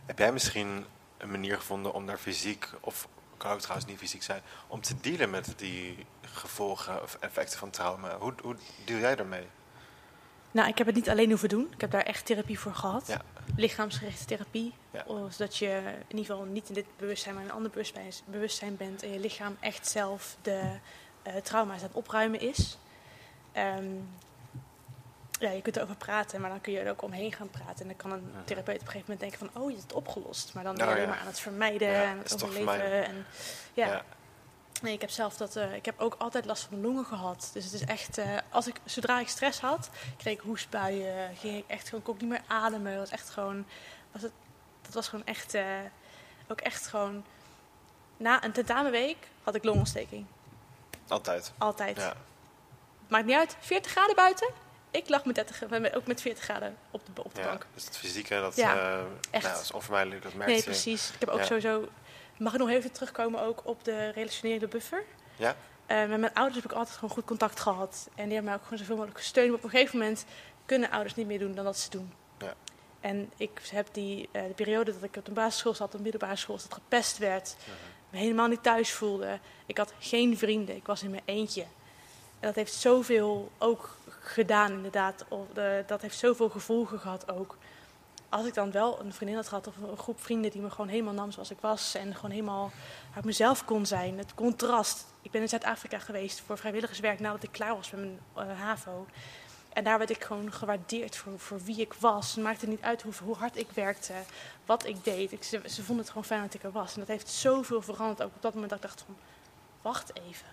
heb 0.06 0.18
jij 0.18 0.32
misschien 0.32 0.84
een 1.18 1.30
manier 1.30 1.56
gevonden 1.56 1.92
om 1.92 2.06
daar 2.06 2.18
fysiek, 2.18 2.68
of 2.80 3.08
kan 3.36 3.52
ook 3.52 3.60
trouwens 3.60 3.86
niet 3.88 3.98
fysiek 3.98 4.22
zijn, 4.22 4.40
om 4.66 4.80
te 4.80 4.94
dealen 5.00 5.30
met 5.30 5.52
die 5.56 6.06
gevolgen 6.22 7.02
of 7.02 7.16
effecten 7.20 7.58
van 7.58 7.70
trauma? 7.70 8.16
Hoe, 8.18 8.32
hoe 8.42 8.56
deal 8.84 9.00
jij 9.00 9.16
daarmee? 9.16 9.46
Nou, 10.54 10.68
ik 10.68 10.78
heb 10.78 10.86
het 10.86 10.96
niet 10.96 11.08
alleen 11.08 11.28
hoeven 11.28 11.48
doen. 11.48 11.68
Ik 11.72 11.80
heb 11.80 11.90
daar 11.90 12.02
echt 12.02 12.26
therapie 12.26 12.58
voor 12.58 12.74
gehad. 12.74 13.06
Ja. 13.06 13.20
Lichaamsgerichte 13.56 14.24
therapie. 14.24 14.74
Ja. 14.90 15.04
Zodat 15.30 15.56
je 15.56 15.82
in 16.08 16.16
ieder 16.16 16.34
geval 16.34 16.44
niet 16.44 16.68
in 16.68 16.74
dit 16.74 16.84
bewustzijn, 16.96 17.34
maar 17.34 17.42
in 17.42 17.48
een 17.48 17.54
ander 17.54 17.70
bewustzijn, 17.70 18.12
bewustzijn 18.24 18.76
bent. 18.76 19.02
En 19.02 19.12
je 19.12 19.18
lichaam 19.18 19.56
echt 19.60 19.88
zelf 19.88 20.36
de 20.42 20.62
eh, 21.22 21.34
trauma's 21.36 21.80
aan 21.80 21.86
het 21.86 21.96
opruimen 21.96 22.40
is. 22.40 22.78
Ehm, 23.52 23.84
ja, 25.30 25.50
je 25.50 25.62
kunt 25.62 25.76
erover 25.76 25.96
praten, 25.96 26.40
maar 26.40 26.50
dan 26.50 26.60
kun 26.60 26.72
je 26.72 26.78
er 26.78 26.90
ook 26.90 27.02
omheen 27.02 27.32
gaan 27.32 27.50
praten. 27.50 27.80
En 27.80 27.86
dan 27.86 27.96
kan 27.96 28.12
een 28.12 28.30
therapeut 28.44 28.80
op 28.80 28.86
een 28.86 28.92
gegeven 28.92 29.12
moment 29.12 29.20
denken 29.20 29.38
van... 29.38 29.62
oh, 29.62 29.70
je 29.70 29.76
hebt 29.76 29.88
het 29.88 29.96
opgelost. 29.96 30.54
Maar 30.54 30.64
dan 30.64 30.74
ben 30.74 30.84
je 30.84 30.90
Oh, 30.90 30.96
alleen 30.96 31.08
maar 31.08 31.18
aan 31.18 31.26
het 31.26 31.40
vermijden 31.40 31.94
en 31.94 32.18
het 32.18 32.44
overleven. 32.44 33.04
En, 33.04 33.26
ja. 33.74 34.04
Nee, 34.84 34.92
ik 34.94 35.00
heb 35.00 35.10
zelf 35.10 35.36
dat. 35.36 35.56
eh, 35.56 35.74
ik 35.74 35.84
heb 35.84 36.00
ook 36.00 36.14
altijd 36.18 36.44
last 36.44 36.62
van 36.62 36.80
longen 36.80 37.04
gehad. 37.04 37.50
Dus 37.52 37.64
het 37.64 37.72
is 37.72 37.84
echt. 37.84 38.18
eh, 38.18 38.36
als 38.50 38.66
ik, 38.66 38.80
zodra 38.84 39.20
ik 39.20 39.28
stress 39.28 39.60
had, 39.60 39.90
kreeg 40.16 40.34
ik 40.34 40.40
hoestbuien. 40.40 41.36
Ging 41.36 41.56
ik 41.58 41.64
echt 41.66 41.88
gewoon 41.88 42.04
kon 42.04 42.14
ik 42.14 42.20
niet 42.20 42.30
meer 42.30 42.42
ademen. 42.46 42.90
Dat 42.92 43.00
was 43.00 43.10
echt 43.10 43.30
gewoon. 43.30 43.66
Was 44.12 44.22
het, 44.22 44.32
dat 44.82 44.94
was 44.94 45.08
gewoon 45.08 45.26
echt. 45.26 45.54
eh, 45.54 45.64
ook 46.48 46.60
echt 46.60 46.86
gewoon. 46.86 47.24
Na 48.16 48.44
een 48.44 48.52
tentamenweek 48.52 49.16
had 49.42 49.54
ik 49.54 49.64
longontsteking. 49.64 50.26
Altijd. 51.08 51.52
Altijd. 51.58 51.96
Ja. 51.96 52.14
Maakt 53.08 53.24
niet 53.26 53.36
uit. 53.36 53.56
40 53.60 53.90
graden 53.92 54.14
buiten. 54.16 54.50
Ik 54.90 55.08
lag 55.08 55.24
met 55.24 55.34
30, 55.34 55.68
met- 55.68 55.94
ook 55.94 56.06
met 56.06 56.20
40 56.20 56.44
graden 56.44 56.76
op 56.90 57.00
de, 57.14 57.24
op 57.24 57.34
de 57.34 57.40
Ja, 57.40 57.46
bank. 57.46 57.66
dus 57.74 57.84
het 57.84 57.96
fysieke, 57.96 58.34
dat, 58.40 58.56
Ja, 58.56 58.74
eh, 58.76 58.98
echt. 59.30 59.42
Nou, 59.44 59.54
dat 59.54 59.62
is 59.64 59.72
onvermijdelijk, 59.72 60.22
dat 60.22 60.34
merk 60.34 60.48
Nee, 60.48 60.56
je. 60.58 60.62
precies. 60.64 61.10
Ik 61.10 61.20
heb 61.20 61.28
ook 61.28 61.42
sowieso. 61.42 61.88
Mag 62.36 62.52
ik 62.52 62.58
nog 62.58 62.68
even 62.68 62.92
terugkomen 62.92 63.40
ook 63.40 63.60
op 63.64 63.84
de 63.84 64.08
relationele 64.08 64.68
buffer? 64.68 65.04
Ja? 65.36 65.56
Eh, 65.86 65.98
met 65.98 66.20
mijn 66.20 66.34
ouders 66.34 66.62
heb 66.62 66.72
ik 66.72 66.76
altijd 66.76 66.96
gewoon 66.96 67.14
goed 67.14 67.24
contact 67.24 67.60
gehad. 67.60 68.08
En 68.14 68.24
die 68.24 68.34
hebben 68.34 68.44
mij 68.44 68.54
ook 68.54 68.62
gewoon 68.62 68.78
zoveel 68.78 68.96
mogelijk 68.96 69.18
gesteund. 69.18 69.48
Maar 69.48 69.58
op 69.58 69.64
een 69.64 69.70
gegeven 69.70 69.98
moment 69.98 70.24
kunnen 70.66 70.90
ouders 70.90 71.14
niet 71.14 71.26
meer 71.26 71.38
doen 71.38 71.54
dan 71.54 71.64
dat 71.64 71.78
ze 71.78 71.90
doen. 71.90 72.12
Ja. 72.38 72.54
En 73.00 73.32
ik 73.36 73.60
heb 73.70 73.88
die 73.92 74.28
eh, 74.32 74.42
de 74.42 74.54
periode 74.54 74.92
dat 74.92 75.02
ik 75.02 75.16
op 75.16 75.24
de 75.24 75.32
basisschool 75.32 75.74
zat, 75.74 75.86
op 75.86 75.92
de 75.92 76.02
middelbare 76.02 76.36
school, 76.36 76.56
dat 76.56 76.74
gepest 76.74 77.18
werd, 77.18 77.56
me 78.10 78.18
helemaal 78.18 78.48
niet 78.48 78.62
thuis 78.62 78.92
voelde. 78.92 79.38
Ik 79.66 79.78
had 79.78 79.92
geen 79.98 80.38
vrienden, 80.38 80.76
ik 80.76 80.86
was 80.86 81.02
in 81.02 81.10
mijn 81.10 81.22
eentje. 81.24 81.62
En 82.40 82.50
dat 82.50 82.54
heeft 82.54 82.72
zoveel 82.72 83.50
ook 83.58 83.96
gedaan, 84.20 84.72
inderdaad. 84.72 85.24
Of, 85.28 85.56
eh, 85.56 85.72
dat 85.86 86.02
heeft 86.02 86.18
zoveel 86.18 86.48
gevolgen 86.48 86.98
gehad 86.98 87.30
ook. 87.30 87.56
Als 88.34 88.46
ik 88.46 88.54
dan 88.54 88.70
wel 88.70 89.00
een 89.00 89.12
vriendin 89.12 89.36
had 89.36 89.48
gehad 89.48 89.66
of 89.66 89.76
een 89.76 89.96
groep 89.96 90.22
vrienden 90.22 90.50
die 90.50 90.60
me 90.60 90.70
gewoon 90.70 90.88
helemaal 90.88 91.12
nam 91.12 91.32
zoals 91.32 91.50
ik 91.50 91.60
was 91.60 91.94
en 91.94 92.14
gewoon 92.14 92.30
helemaal 92.30 92.70
ik 93.16 93.24
mezelf 93.24 93.64
kon 93.64 93.86
zijn, 93.86 94.18
het 94.18 94.34
contrast. 94.34 95.06
Ik 95.22 95.30
ben 95.30 95.40
in 95.40 95.48
Zuid-Afrika 95.48 95.98
geweest 95.98 96.40
voor 96.40 96.58
vrijwilligerswerk 96.58 97.20
nadat 97.20 97.42
ik 97.42 97.52
klaar 97.52 97.76
was 97.76 97.90
met 97.90 98.00
mijn 98.00 98.48
eh, 98.48 98.60
HAVO. 98.60 99.06
En 99.72 99.84
daar 99.84 99.98
werd 99.98 100.10
ik 100.10 100.24
gewoon 100.24 100.52
gewaardeerd 100.52 101.16
voor, 101.16 101.38
voor 101.38 101.60
wie 101.62 101.80
ik 101.80 101.92
was. 101.92 102.34
Het 102.34 102.44
maakte 102.44 102.68
niet 102.68 102.82
uit 102.82 103.02
hoe, 103.02 103.12
hoe 103.24 103.36
hard 103.36 103.56
ik 103.56 103.70
werkte, 103.70 104.12
wat 104.66 104.86
ik 104.86 105.04
deed. 105.04 105.32
Ik, 105.32 105.42
ze, 105.42 105.60
ze 105.66 105.82
vonden 105.82 106.04
het 106.04 106.08
gewoon 106.08 106.24
fijn 106.24 106.42
dat 106.42 106.54
ik 106.54 106.62
er 106.62 106.72
was. 106.72 106.94
En 106.94 107.00
dat 107.00 107.08
heeft 107.08 107.28
zoveel 107.28 107.82
veranderd. 107.82 108.22
Ook 108.22 108.34
op 108.34 108.42
dat 108.42 108.52
moment 108.52 108.70
dat 108.70 108.78
ik 108.78 108.86
dacht 108.86 109.04
van, 109.06 109.16
wacht 109.82 110.12
even. 110.28 110.48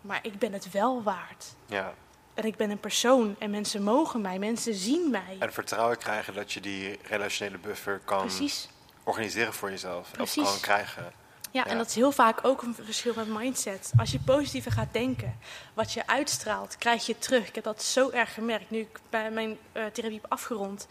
Maar 0.00 0.18
ik 0.22 0.38
ben 0.38 0.52
het 0.52 0.70
wel 0.70 1.02
waard. 1.02 1.54
ja. 1.66 1.94
En 2.34 2.44
ik 2.44 2.56
ben 2.56 2.70
een 2.70 2.80
persoon 2.80 3.36
en 3.38 3.50
mensen 3.50 3.82
mogen 3.82 4.20
mij, 4.20 4.38
mensen 4.38 4.74
zien 4.74 5.10
mij. 5.10 5.36
En 5.38 5.52
vertrouwen 5.52 5.98
krijgen 5.98 6.34
dat 6.34 6.52
je 6.52 6.60
die 6.60 6.98
relationele 7.02 7.58
buffer 7.58 7.98
kan 8.04 8.18
Precies. 8.20 8.68
organiseren 9.04 9.52
voor 9.52 9.70
jezelf. 9.70 10.10
Precies. 10.10 10.42
Of 10.42 10.50
kan 10.50 10.60
krijgen. 10.60 11.02
Ja, 11.02 11.64
Ja. 11.64 11.66
en 11.66 11.76
dat 11.76 11.86
is 11.86 11.94
heel 11.94 12.12
vaak 12.12 12.44
ook 12.44 12.62
een 12.62 12.74
verschil 12.74 13.12
met 13.16 13.26
mindset. 13.28 13.92
Als 13.96 14.10
je 14.10 14.18
positiever 14.20 14.72
gaat 14.72 14.92
denken, 14.92 15.38
wat 15.74 15.92
je 15.92 16.06
uitstraalt, 16.06 16.76
krijg 16.78 17.06
je 17.06 17.18
terug. 17.18 17.48
Ik 17.48 17.54
heb 17.54 17.64
dat 17.64 17.82
zo 17.82 18.10
erg 18.10 18.34
gemerkt 18.34 18.70
nu 18.70 18.78
ik 18.78 19.00
bij 19.10 19.30
mijn 19.30 19.58
eh, 19.72 19.84
therapie 19.86 20.20
heb 20.22 20.30
afgerond. 20.32 20.86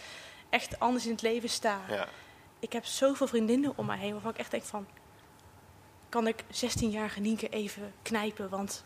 Echt 0.50 0.80
anders 0.80 1.06
in 1.06 1.12
het 1.12 1.22
leven 1.22 1.50
sta. 1.50 1.80
Ja. 1.90 2.08
Ik 2.60 2.74
heb 2.74 2.86
zoveel 2.86 3.28
vriendinnen 3.28 3.74
om 3.76 3.86
mij 3.86 3.98
heen 3.98 4.12
waarvan 4.14 4.32
ik 4.32 4.38
echt 4.38 4.52
denk 4.52 4.64
van... 4.64 4.88
Kan 6.10 6.28
ik 6.28 6.44
16-jarige 6.44 7.20
Nienke 7.20 7.50
even 7.50 7.94
knijpen? 8.02 8.50
Want 8.50 8.84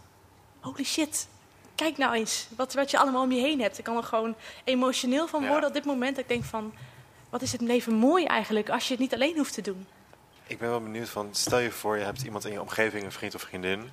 holy 0.60 0.84
shit, 0.84 1.28
kijk 1.76 1.98
nou 1.98 2.14
eens 2.14 2.48
wat, 2.56 2.74
wat 2.74 2.92
je 2.92 3.00
allemaal 3.00 3.24
om 3.24 3.32
je 3.32 3.42
heen 3.42 3.62
hebt. 3.62 3.78
Ik 3.78 3.84
kan 3.84 3.98
er 3.98 4.04
gewoon 4.04 4.36
emotioneel 4.64 5.28
van 5.28 5.42
Ja. 5.42 5.48
worden 5.50 5.68
op 5.68 5.74
dit 5.76 5.86
moment. 5.86 6.16
Dat 6.16 6.24
ik 6.24 6.30
denk 6.30 6.44
van, 6.44 6.74
wat 7.30 7.42
is 7.42 7.52
het 7.52 7.62
leven 7.62 7.94
mooi 7.94 8.26
eigenlijk 8.26 8.70
als 8.70 8.84
je 8.86 8.92
het 8.92 9.00
niet 9.02 9.14
alleen 9.14 9.38
hoeft 9.38 9.54
te 9.54 9.62
doen. 9.62 9.88
Ik 10.48 10.60
ben 10.60 10.70
wel 10.70 10.82
benieuwd 10.82 11.10
van, 11.10 11.28
stel 11.32 11.60
je 11.60 11.72
voor 11.72 11.98
je 11.98 12.04
hebt 12.04 12.22
iemand 12.22 12.46
in 12.46 12.52
je 12.52 12.62
omgeving, 12.62 13.04
een 13.04 13.12
vriend 13.12 13.36
of 13.36 13.42
vriendin, 13.42 13.90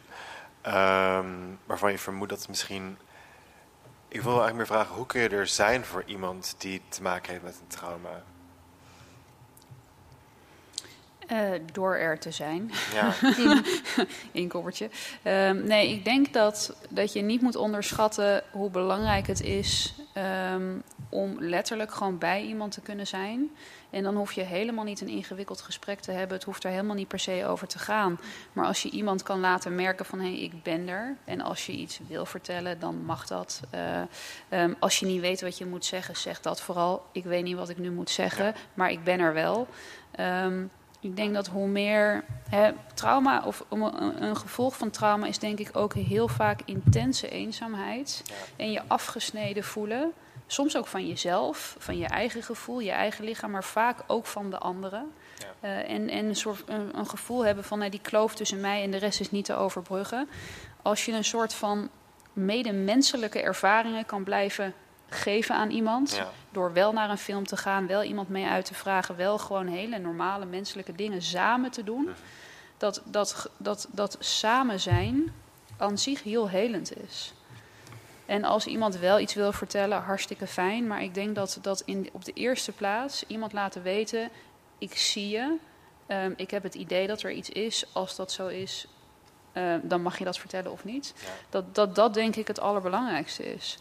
ehm, 0.61 1.27
waarvan 1.67 1.91
je 1.91 1.99
vermoedt 1.99 2.31
dat 2.31 2.39
het 2.39 2.49
misschien... 2.49 2.97
Ik 4.09 4.21
wil 4.23 4.31
eigenlijk 4.31 4.57
meer 4.57 4.67
vragen, 4.79 4.95
hoe 4.95 5.07
kun 5.07 5.21
je 5.21 5.29
er 5.29 5.47
zijn 5.47 5.85
voor 5.85 6.03
iemand 6.07 6.55
die 6.59 6.83
te 6.89 7.03
maken 7.03 7.31
heeft 7.33 7.43
met 7.45 7.59
een 7.61 7.67
trauma? 7.77 8.23
Eh, 11.33 11.51
door 11.73 11.95
er 11.95 12.19
te 12.19 12.31
zijn. 12.31 12.71
Ja, 12.95 13.15
Inkoppertje. 14.43 14.91
Ehm, 15.23 15.65
nee, 15.67 15.93
ik 15.93 16.05
denk 16.05 16.33
dat, 16.33 16.77
dat 16.89 17.13
je 17.13 17.23
niet 17.23 17.41
moet 17.41 17.57
onderschatten 17.57 18.43
hoe 18.51 18.71
belangrijk 18.71 19.27
het 19.27 19.43
is 19.43 19.95
ehm, 20.13 20.73
om 21.09 21.37
letterlijk 21.39 21.93
gewoon 21.93 22.19
bij 22.19 22.43
iemand 22.43 22.73
te 22.73 22.81
kunnen 22.81 23.07
zijn. 23.07 23.51
En 23.91 24.03
dan 24.03 24.17
hoef 24.17 24.33
je 24.33 24.43
helemaal 24.43 24.85
niet 24.85 25.01
een 25.01 25.09
ingewikkeld 25.09 25.61
gesprek 25.61 26.01
te 26.01 26.11
hebben. 26.11 26.37
Het 26.37 26.47
hoeft 26.47 26.65
er 26.65 26.71
helemaal 26.71 26.97
niet 26.97 27.09
per 27.09 27.19
se 27.19 27.47
over 27.47 27.67
te 27.67 27.79
gaan. 27.79 28.21
Maar 28.53 28.67
als 28.67 28.83
je 28.83 28.91
iemand 28.91 29.23
kan 29.23 29.41
laten 29.41 29.75
merken 29.75 30.05
van 30.05 30.21
hé, 30.21 30.33
hey, 30.33 30.41
ik 30.41 30.63
ben 30.63 30.89
er. 30.89 31.17
En 31.25 31.41
als 31.41 31.67
je 31.67 31.73
iets 31.73 32.01
wil 32.09 32.27
vertellen, 32.27 32.81
dan 32.81 33.05
mag 33.05 33.27
dat. 33.27 33.61
Eh, 33.71 34.01
ehm, 34.49 34.73
als 34.79 34.99
je 34.99 35.07
niet 35.07 35.21
weet 35.21 35.41
wat 35.41 35.59
je 35.59 35.67
moet 35.67 35.85
zeggen, 35.85 36.17
zeg 36.17 36.41
dat 36.41 36.61
vooral. 36.61 37.07
Ik 37.13 37.25
weet 37.25 37.45
niet 37.45 37.57
wat 37.57 37.69
ik 37.69 37.79
nu 37.79 37.91
moet 37.91 38.11
zeggen, 38.11 38.55
maar 38.75 38.91
ik 38.91 39.05
ben 39.05 39.21
er 39.21 39.35
wel. 39.35 39.69
Ehm, 40.11 40.65
ik 41.03 41.17
denk 41.17 41.35
dat 41.35 41.47
hoe 41.47 41.69
meer 41.69 42.25
hè, 42.49 42.73
trauma 42.95 43.43
of 43.45 43.65
een, 43.69 44.37
gevolg 44.37 44.77
van 44.77 44.91
trauma 44.91 45.27
is 45.27 45.39
denk 45.39 45.59
ik 45.59 45.77
ook 45.77 45.95
heel 45.95 46.29
vaak 46.29 46.61
intense 46.65 47.29
eenzaamheid 47.29 48.23
en 48.57 48.73
je 48.73 48.83
afgesneden 48.87 49.65
voelen. 49.65 50.13
Soms 50.47 50.77
ook 50.77 50.87
van 50.87 51.07
jezelf, 51.07 51.77
van 51.79 51.99
je 51.99 52.07
eigen 52.07 52.43
gevoel, 52.43 52.81
je 52.81 52.91
eigen 52.91 53.25
lichaam, 53.25 53.51
maar 53.51 53.65
vaak 53.65 53.99
ook 54.07 54.27
van 54.27 54.51
de 54.51 54.59
anderen. 54.59 55.13
Ja. 55.39 55.47
Eh, 55.61 55.95
en 55.95 56.09
en 56.09 56.25
een, 56.25 56.37
soort, 56.37 56.63
een, 56.67 56.99
een 56.99 57.09
gevoel 57.09 57.45
hebben 57.45 57.65
van 57.65 57.79
nou, 57.79 57.91
die 57.91 58.01
kloof 58.01 58.35
tussen 58.35 58.61
mij 58.61 58.83
en 58.83 58.91
de 58.91 58.97
rest 58.97 59.21
is 59.21 59.31
niet 59.31 59.45
te 59.45 59.55
overbruggen. 59.55 60.29
Als 60.83 61.05
je 61.05 61.13
een 61.13 61.25
soort 61.25 61.55
van 61.55 61.89
medemenselijke 62.33 63.41
ervaringen 63.43 64.07
kan 64.07 64.25
blijven 64.25 64.75
geven 65.13 65.55
aan 65.55 65.71
iemand. 65.71 66.15
ja. 66.15 66.31
Door 66.51 66.73
wel 66.73 66.93
naar 66.93 67.11
een 67.11 67.19
film 67.19 67.47
te 67.47 67.57
gaan, 67.57 67.87
wel 67.87 68.03
iemand 68.03 68.29
mee 68.29 68.47
uit 68.47 68.65
te 68.65 68.75
vragen, 68.75 69.17
wel 69.17 69.39
gewoon 69.39 69.67
hele 69.67 69.99
normale 69.99 70.45
menselijke 70.45 70.95
dingen 70.95 71.23
samen 71.23 71.71
te 71.71 71.85
doen. 71.85 72.09
Dat, 72.77 73.03
dat, 73.05 73.51
dat, 73.57 73.89
dat 73.91 74.17
samen 74.19 74.81
zijn 74.81 75.33
aan 75.77 75.99
zich 75.99 76.23
heel 76.23 76.49
helend 76.49 77.03
is. 77.03 77.33
En 78.27 78.45
als 78.45 78.67
iemand 78.67 78.97
wel 78.97 79.21
iets 79.21 79.35
wil 79.35 79.53
vertellen, 79.53 80.03
hartstikke 80.03 80.47
fijn. 80.47 80.87
Maar 80.87 81.03
ik 81.03 81.15
denk 81.15 81.35
dat 81.35 81.59
dat 81.63 81.83
in, 81.85 82.09
op 82.13 82.25
de 82.25 82.33
eerste 82.33 82.73
plaats 82.73 83.25
iemand 83.27 83.53
laten 83.53 83.83
weten: 83.83 84.31
ik 84.79 84.97
zie 84.97 85.29
je. 85.29 85.57
Ehm, 86.07 86.33
ik 86.37 86.51
heb 86.51 86.63
het 86.63 86.75
idee 86.75 87.07
dat 87.07 87.23
er 87.23 87.33
iets 87.33 87.51
is. 87.51 87.85
Als 87.93 88.17
dat 88.17 88.33
zo 88.33 88.47
is, 88.47 88.87
ehm, 89.53 89.81
dan 89.83 90.03
mag 90.03 90.19
je 90.19 90.25
dat 90.25 90.39
vertellen 90.39 90.73
of 90.73 90.85
niet. 90.85 91.15
Dat, 91.51 91.75
dat 91.75 91.95
dat 91.95 92.15
denk 92.15 92.37
ik 92.37 92.47
het 92.47 92.61
allerbelangrijkste 92.61 93.55
is. 93.55 93.79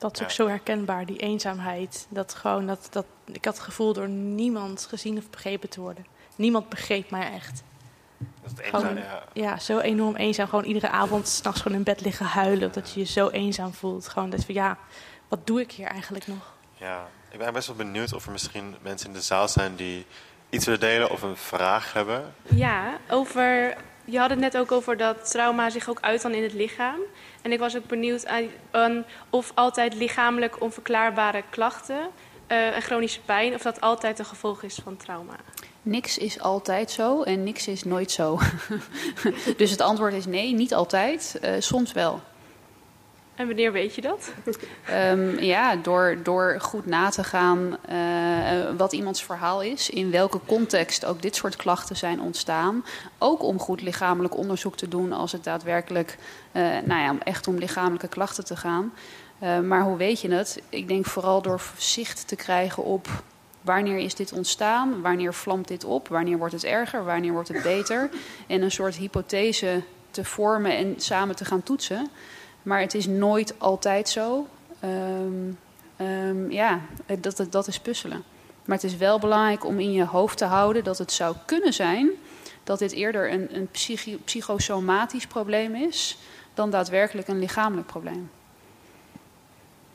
Dat 0.00 0.16
is 0.16 0.22
ook 0.22 0.30
zo 0.30 0.48
herkenbaar, 0.48 1.06
die 1.06 1.16
eenzaamheid. 1.16 2.06
Dat 2.08 2.34
gewoon, 2.34 2.66
dat, 2.66 2.88
dat, 2.90 3.04
ik 3.24 3.44
had 3.44 3.54
het 3.54 3.62
gevoel 3.62 3.92
door 3.92 4.08
niemand 4.08 4.86
gezien 4.88 5.18
of 5.18 5.30
begrepen 5.30 5.68
te 5.68 5.80
worden. 5.80 6.06
Niemand 6.36 6.68
begreep 6.68 7.10
mij 7.10 7.32
echt. 7.32 7.62
Dat 8.18 8.28
is 8.44 8.50
het 8.50 8.60
eenzaam, 8.60 8.80
Gewoon, 8.80 8.96
ja. 8.96 9.22
ja, 9.32 9.58
zo 9.58 9.78
enorm 9.78 10.16
eenzaam. 10.16 10.48
Gewoon 10.48 10.64
iedere 10.64 10.88
avond 10.88 11.28
s'nachts 11.28 11.60
gewoon 11.60 11.78
in 11.78 11.84
bed 11.84 12.00
liggen 12.00 12.26
huilen. 12.26 12.72
Dat 12.72 12.92
je 12.92 13.00
je 13.00 13.06
zo 13.06 13.28
eenzaam 13.28 13.72
voelt. 13.72 14.08
Gewoon 14.08 14.30
dat 14.30 14.44
van 14.44 14.54
ja, 14.54 14.78
wat 15.28 15.46
doe 15.46 15.60
ik 15.60 15.72
hier 15.72 15.86
eigenlijk 15.86 16.26
nog? 16.26 16.52
Ja, 16.74 17.08
ik 17.30 17.38
ben 17.38 17.52
best 17.52 17.66
wel 17.66 17.76
benieuwd 17.76 18.12
of 18.12 18.26
er 18.26 18.32
misschien 18.32 18.76
mensen 18.82 19.06
in 19.06 19.12
de 19.12 19.20
zaal 19.20 19.48
zijn 19.48 19.76
die 19.76 20.06
iets 20.50 20.64
willen 20.64 20.80
delen 20.80 21.10
of 21.10 21.22
een 21.22 21.36
vraag 21.36 21.92
hebben. 21.92 22.34
Ja, 22.42 22.98
over, 23.10 23.76
je 24.10 24.18
had 24.18 24.30
het 24.30 24.38
net 24.38 24.56
ook 24.56 24.72
over 24.72 24.96
dat 24.96 25.30
trauma 25.30 25.70
zich 25.70 25.88
ook 25.88 26.00
uit 26.00 26.22
dan 26.22 26.32
in 26.32 26.42
het 26.42 26.52
lichaam. 26.52 27.00
En 27.42 27.52
ik 27.52 27.58
was 27.58 27.76
ook 27.76 27.86
benieuwd 27.86 28.26
aan, 28.70 29.04
of 29.30 29.52
altijd 29.54 29.94
lichamelijk 29.94 30.60
onverklaarbare 30.60 31.42
klachten 31.50 32.10
eh, 32.46 32.76
en 32.76 32.82
chronische 32.82 33.20
pijn, 33.20 33.54
of 33.54 33.62
dat 33.62 33.80
altijd 33.80 34.18
een 34.18 34.24
gevolg 34.24 34.62
is 34.62 34.80
van 34.82 34.96
trauma. 34.96 35.36
Niks 35.82 36.18
is 36.18 36.40
altijd 36.40 36.90
zo 36.90 37.22
en 37.22 37.44
niks 37.44 37.68
is 37.68 37.84
nooit 37.84 38.10
zo. 38.10 38.38
dus 39.56 39.70
het 39.70 39.80
antwoord 39.80 40.14
is 40.14 40.26
nee, 40.26 40.54
niet 40.54 40.74
altijd. 40.74 41.38
Eh, 41.40 41.52
soms 41.58 41.92
wel. 41.92 42.20
En 43.34 43.46
wanneer 43.46 43.72
weet 43.72 43.94
je 43.94 44.00
dat? 44.00 44.32
Ehm, 44.86 45.38
ja, 45.38 45.76
door, 45.76 46.18
door 46.22 46.56
goed 46.60 46.86
na 46.86 47.08
te 47.08 47.24
gaan 47.24 47.76
eh, 47.84 47.96
wat 48.76 48.92
iemands 48.92 49.24
verhaal 49.24 49.62
is, 49.62 49.90
in 49.90 50.10
welke 50.10 50.40
context 50.46 51.04
ook 51.04 51.22
dit 51.22 51.36
soort 51.36 51.56
klachten 51.56 51.96
zijn 51.96 52.20
ontstaan. 52.20 52.84
Ook 53.18 53.42
om 53.42 53.58
goed 53.58 53.82
lichamelijk 53.82 54.36
onderzoek 54.36 54.76
te 54.76 54.88
doen 54.88 55.12
als 55.12 55.32
het 55.32 55.44
daadwerkelijk, 55.44 56.18
eh, 56.52 56.62
nou 56.62 57.00
ja, 57.00 57.10
om 57.10 57.20
echt 57.20 57.48
om 57.48 57.58
lichamelijke 57.58 58.08
klachten 58.08 58.44
te 58.44 58.56
gaan. 58.56 58.92
Eh, 59.38 59.60
maar 59.60 59.82
hoe 59.82 59.96
weet 59.96 60.20
je 60.20 60.30
het? 60.30 60.62
Ik 60.68 60.88
denk 60.88 61.06
vooral 61.06 61.42
door 61.42 61.60
zicht 61.76 62.28
te 62.28 62.36
krijgen 62.36 62.84
op 62.84 63.08
wanneer 63.60 63.98
is 63.98 64.14
dit 64.14 64.32
ontstaan, 64.32 65.00
wanneer 65.00 65.34
vlamt 65.34 65.68
dit 65.68 65.84
op, 65.84 66.08
wanneer 66.08 66.38
wordt 66.38 66.54
het 66.54 66.64
erger, 66.64 67.04
wanneer 67.04 67.32
wordt 67.32 67.48
het 67.48 67.62
beter. 67.62 68.10
En 68.46 68.62
een 68.62 68.70
soort 68.70 68.96
hypothese 68.96 69.82
te 70.10 70.24
vormen 70.24 70.76
en 70.76 70.94
samen 70.96 71.36
te 71.36 71.44
gaan 71.44 71.62
toetsen. 71.62 72.10
Maar 72.62 72.80
het 72.80 72.94
is 72.94 73.06
nooit 73.06 73.54
altijd 73.58 74.08
zo. 74.08 74.46
Ehm, 74.80 75.52
ehm, 75.96 76.50
ja, 76.50 76.80
dat, 77.20 77.36
dat, 77.36 77.52
dat 77.52 77.66
is 77.66 77.80
puzzelen. 77.80 78.22
Maar 78.64 78.76
het 78.76 78.86
is 78.86 78.96
wel 78.96 79.18
belangrijk 79.18 79.64
om 79.64 79.80
in 79.80 79.92
je 79.92 80.04
hoofd 80.04 80.38
te 80.38 80.44
houden 80.44 80.84
dat 80.84 80.98
het 80.98 81.12
zou 81.12 81.36
kunnen 81.46 81.72
zijn 81.72 82.10
dat 82.64 82.78
dit 82.78 82.92
eerder 82.92 83.32
een, 83.32 83.56
een 83.56 83.68
psychosomatisch 84.24 85.26
probleem 85.26 85.74
is 85.74 86.18
dan 86.54 86.70
daadwerkelijk 86.70 87.28
een 87.28 87.38
lichamelijk 87.38 87.86
probleem. 87.86 88.30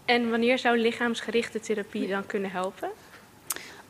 En 0.06 0.30
wanneer 0.30 0.58
zou 0.60 0.78
lichaamsgerichte 0.78 1.60
therapie 1.60 2.08
dan 2.08 2.26
kunnen 2.26 2.52
helpen? 2.52 2.90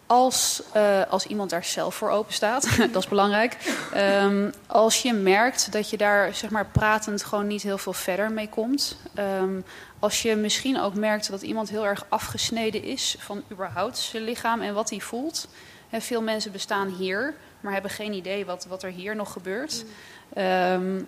Als, 0.07 0.61
eh, 0.73 1.01
als 1.09 1.25
iemand 1.25 1.49
daar 1.49 1.63
zelf 1.63 1.95
voor 1.95 2.09
open 2.09 2.33
staat, 2.33 2.77
dat 2.91 3.03
is 3.03 3.09
belangrijk. 3.09 3.57
Ehm, 3.93 4.51
als 4.67 5.01
je 5.01 5.13
merkt 5.13 5.71
dat 5.71 5.89
je 5.89 5.97
daar 5.97 6.33
zeg 6.33 6.49
maar, 6.49 6.65
pratend 6.65 7.23
gewoon 7.23 7.47
niet 7.47 7.61
heel 7.61 7.77
veel 7.77 7.93
verder 7.93 8.31
mee 8.31 8.49
komt. 8.49 8.97
Ehm, 9.13 9.59
als 9.99 10.21
je 10.21 10.35
misschien 10.35 10.79
ook 10.79 10.93
merkt 10.93 11.29
dat 11.29 11.41
iemand 11.41 11.69
heel 11.69 11.85
erg 11.85 12.05
afgesneden 12.09 12.83
is 12.83 13.15
van 13.19 13.43
überhaupt 13.51 13.97
zijn 13.97 14.23
lichaam 14.23 14.61
en 14.61 14.73
wat 14.73 14.89
hij 14.89 14.99
voelt. 14.99 15.47
Veel 15.91 16.21
mensen 16.21 16.51
bestaan 16.51 16.87
hier, 16.87 17.33
maar 17.59 17.73
hebben 17.73 17.91
geen 17.91 18.13
idee 18.13 18.45
wat, 18.45 18.65
wat 18.69 18.83
er 18.83 18.89
hier 18.89 19.15
nog 19.15 19.31
gebeurt. 19.31 19.85
Ehm, 20.33 21.01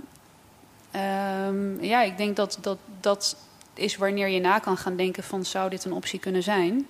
ehm, 0.91 1.83
ja, 1.83 2.01
ik 2.01 2.17
denk 2.17 2.36
dat, 2.36 2.57
dat 2.62 2.77
dat 3.01 3.36
is 3.73 3.97
wanneer 3.97 4.27
je 4.27 4.39
na 4.39 4.60
kan 4.60 4.77
gaan 4.77 4.95
denken 4.95 5.23
van 5.23 5.45
zou 5.45 5.69
dit 5.69 5.86
een 5.86 5.93
optie 5.93 6.19
kunnen 6.19 6.43
zijn. 6.43 6.88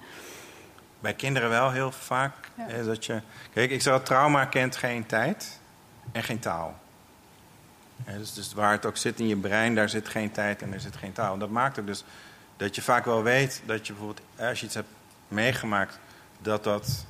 Bij 0.99 1.13
kinderen 1.13 1.49
wel 1.49 1.71
heel 1.71 1.91
vaak. 1.91 2.33
Hè, 2.55 2.85
dat 2.85 3.05
je, 3.05 3.21
kijk, 3.53 3.71
ik 3.71 3.81
zeg 3.81 4.03
trauma 4.03 4.45
kent 4.45 4.75
geen 4.75 5.05
tijd 5.05 5.59
en 6.11 6.23
geen 6.23 6.39
taal. 6.39 6.79
Hè, 8.03 8.17
dus, 8.17 8.33
dus 8.33 8.53
waar 8.53 8.71
het 8.71 8.85
ook 8.85 8.97
zit 8.97 9.19
in 9.19 9.27
je 9.27 9.35
brein, 9.35 9.75
daar 9.75 9.89
zit 9.89 10.07
geen 10.09 10.31
tijd 10.31 10.61
en 10.61 10.73
er 10.73 10.79
zit 10.79 10.95
geen 10.95 11.13
taal. 11.13 11.33
En 11.33 11.39
dat 11.39 11.49
maakt 11.49 11.79
ook 11.79 11.87
dus 11.87 12.03
dat 12.57 12.75
je 12.75 12.81
vaak 12.81 13.05
wel 13.05 13.23
weet 13.23 13.61
dat 13.65 13.87
je 13.87 13.93
bijvoorbeeld, 13.93 14.25
als 14.39 14.59
je 14.59 14.65
iets 14.65 14.75
hebt 14.75 14.87
meegemaakt, 15.27 15.99
dat 16.41 16.63
dat 16.63 17.05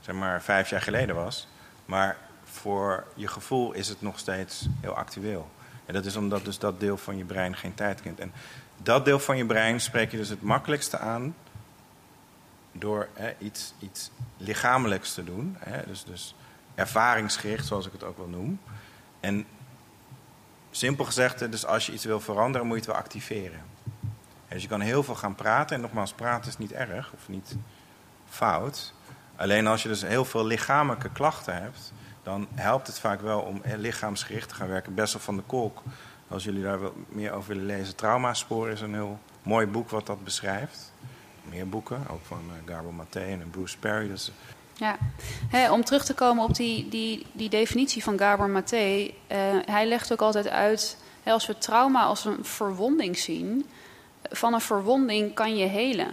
zeg 0.00 0.14
maar 0.14 0.42
vijf 0.42 0.70
jaar 0.70 0.82
geleden 0.82 1.14
was. 1.14 1.48
Maar 1.84 2.16
voor 2.44 3.06
je 3.14 3.28
gevoel 3.28 3.72
is 3.72 3.88
het 3.88 4.02
nog 4.02 4.18
steeds 4.18 4.68
heel 4.80 4.96
actueel. 4.96 5.50
En 5.86 5.94
dat 5.94 6.04
is 6.04 6.16
omdat 6.16 6.44
dus 6.44 6.58
dat 6.58 6.80
deel 6.80 6.96
van 6.96 7.16
je 7.16 7.24
brein 7.24 7.56
geen 7.56 7.74
tijd 7.74 8.00
kent. 8.00 8.20
En 8.20 8.32
dat 8.76 9.04
deel 9.04 9.18
van 9.18 9.36
je 9.36 9.46
brein 9.46 9.80
spreek 9.80 10.10
je 10.10 10.16
dus 10.16 10.28
het 10.28 10.42
makkelijkste 10.42 10.98
aan 10.98 11.34
door 12.72 13.08
iets, 13.38 13.74
iets 13.78 14.10
lichamelijks 14.36 15.14
te 15.14 15.24
doen. 15.24 15.56
Hè, 15.58 15.86
dus, 15.86 16.04
dus 16.04 16.34
ervaringsgericht, 16.74 17.66
zoals 17.66 17.86
ik 17.86 17.92
het 17.92 18.04
ook 18.04 18.16
wel 18.16 18.28
noem. 18.28 18.60
En 19.20 19.46
simpel 20.70 21.04
gezegd, 21.04 21.50
dus 21.50 21.66
als 21.66 21.86
je 21.86 21.92
iets 21.92 22.04
wil 22.04 22.20
veranderen, 22.20 22.66
moet 22.66 22.76
je 22.76 22.82
het 22.82 22.92
wel 22.92 23.00
activeren. 23.00 23.60
Dus 24.48 24.62
je 24.62 24.68
kan 24.68 24.80
heel 24.80 25.02
veel 25.02 25.14
gaan 25.14 25.34
praten. 25.34 25.76
En 25.76 25.82
nogmaals, 25.82 26.12
praten 26.12 26.50
is 26.50 26.58
niet 26.58 26.72
erg 26.72 27.12
of 27.12 27.28
niet 27.28 27.56
fout. 28.28 28.94
Alleen 29.36 29.66
als 29.66 29.82
je 29.82 29.88
dus 29.88 30.02
heel 30.02 30.24
veel 30.24 30.46
lichamelijke 30.46 31.10
klachten 31.10 31.62
hebt, 31.62 31.92
dan 32.22 32.48
helpt 32.54 32.86
het 32.86 32.98
vaak 32.98 33.20
wel 33.20 33.40
om 33.40 33.62
lichaamsgericht 33.76 34.48
te 34.48 34.54
gaan 34.54 34.68
werken. 34.68 34.94
Bessel 34.94 35.20
van 35.20 35.36
de 35.36 35.42
Kolk, 35.42 35.82
als 36.28 36.44
jullie 36.44 36.62
daar 36.62 36.80
wat 36.80 36.92
meer 37.08 37.32
over 37.32 37.48
willen 37.48 37.66
lezen. 37.66 37.96
Traumaspoor 37.96 38.68
is 38.68 38.80
een 38.80 38.94
heel 38.94 39.18
mooi 39.42 39.66
boek 39.66 39.90
wat 39.90 40.06
dat 40.06 40.24
beschrijft. 40.24 40.92
Meer 41.50 41.68
boeken, 41.68 42.02
ook 42.10 42.20
van 42.22 42.40
uh, 42.46 42.74
Gabor 42.74 42.94
Maté 42.94 43.20
en 43.20 43.50
Bruce 43.50 43.78
Perry. 43.78 44.08
Dus, 44.08 44.32
Ja, 44.74 44.96
Hè, 45.48 45.72
om 45.72 45.84
terug 45.84 46.04
te 46.04 46.14
komen 46.14 46.44
op 46.44 46.54
die, 46.54 46.88
die, 46.88 47.26
die 47.32 47.48
definitie 47.48 48.02
van 48.02 48.18
Gabor 48.18 48.48
Maté. 48.48 49.10
eh, 49.26 49.38
hij 49.64 49.86
legt 49.86 50.12
ook 50.12 50.20
altijd 50.22 50.48
uit, 50.48 50.96
hè, 51.22 51.32
als 51.32 51.46
we 51.46 51.58
trauma 51.58 52.02
als 52.02 52.24
een 52.24 52.44
verwonding 52.44 53.18
zien, 53.18 53.66
van 54.30 54.54
een 54.54 54.60
verwonding 54.60 55.34
kan 55.34 55.56
je 55.56 55.66
helen. 55.66 56.08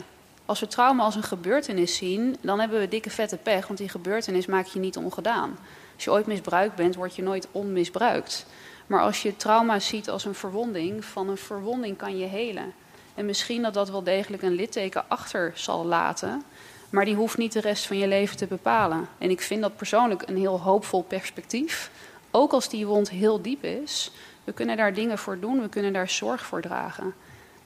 Als 0.45 0.59
we 0.59 0.67
trauma 0.67 1.03
als 1.03 1.15
een 1.15 1.23
gebeurtenis 1.23 1.95
zien, 1.95 2.35
dan 2.41 2.59
hebben 2.59 2.79
we 2.79 2.87
dikke 2.87 3.09
vette 3.09 3.37
pech, 3.37 3.67
want 3.67 3.79
die 3.79 3.89
gebeurtenis 3.89 4.45
maak 4.45 4.65
je 4.65 4.79
niet 4.79 4.97
ongedaan. 4.97 5.57
Als 5.95 6.03
je 6.03 6.11
ooit 6.11 6.25
misbruikt 6.25 6.75
bent, 6.75 6.95
word 6.95 7.15
je 7.15 7.21
nooit 7.21 7.47
onmisbruikt. 7.51 8.45
Maar 8.87 9.01
als 9.01 9.21
je 9.21 9.35
trauma 9.35 9.79
ziet 9.79 10.09
als 10.09 10.25
een 10.25 10.35
verwonding, 10.35 11.05
van 11.05 11.29
een 11.29 11.37
verwonding 11.37 11.97
kan 11.97 12.17
je 12.17 12.25
helen. 12.25 12.73
En 13.17 13.25
misschien 13.25 13.61
dat 13.61 13.73
dat 13.73 13.89
wel 13.89 14.03
degelijk 14.03 14.43
een 14.43 14.55
litteken 14.55 15.03
achter 15.07 15.51
zal 15.55 15.85
laten, 15.85 16.43
maar 16.89 17.05
die 17.05 17.15
hoeft 17.15 17.37
niet 17.37 17.53
de 17.53 17.61
rest 17.61 17.87
van 17.87 17.97
je 17.97 18.07
leven 18.07 18.37
te 18.37 18.45
bepalen. 18.47 19.07
En 19.17 19.29
ik 19.29 19.41
vind 19.41 19.61
dat 19.61 19.75
persoonlijk 19.75 20.23
een 20.25 20.37
heel 20.37 20.61
hoopvol 20.61 21.01
perspectief. 21.01 21.91
Ook 22.31 22.51
als 22.51 22.69
die 22.69 22.85
wond 22.85 23.09
heel 23.09 23.41
diep 23.41 23.63
is, 23.63 24.11
we 24.43 24.51
kunnen 24.51 24.77
daar 24.77 24.93
dingen 24.93 25.17
voor 25.17 25.39
doen, 25.39 25.61
we 25.61 25.69
kunnen 25.69 25.93
daar 25.93 26.09
zorg 26.09 26.45
voor 26.45 26.61
dragen. 26.61 27.13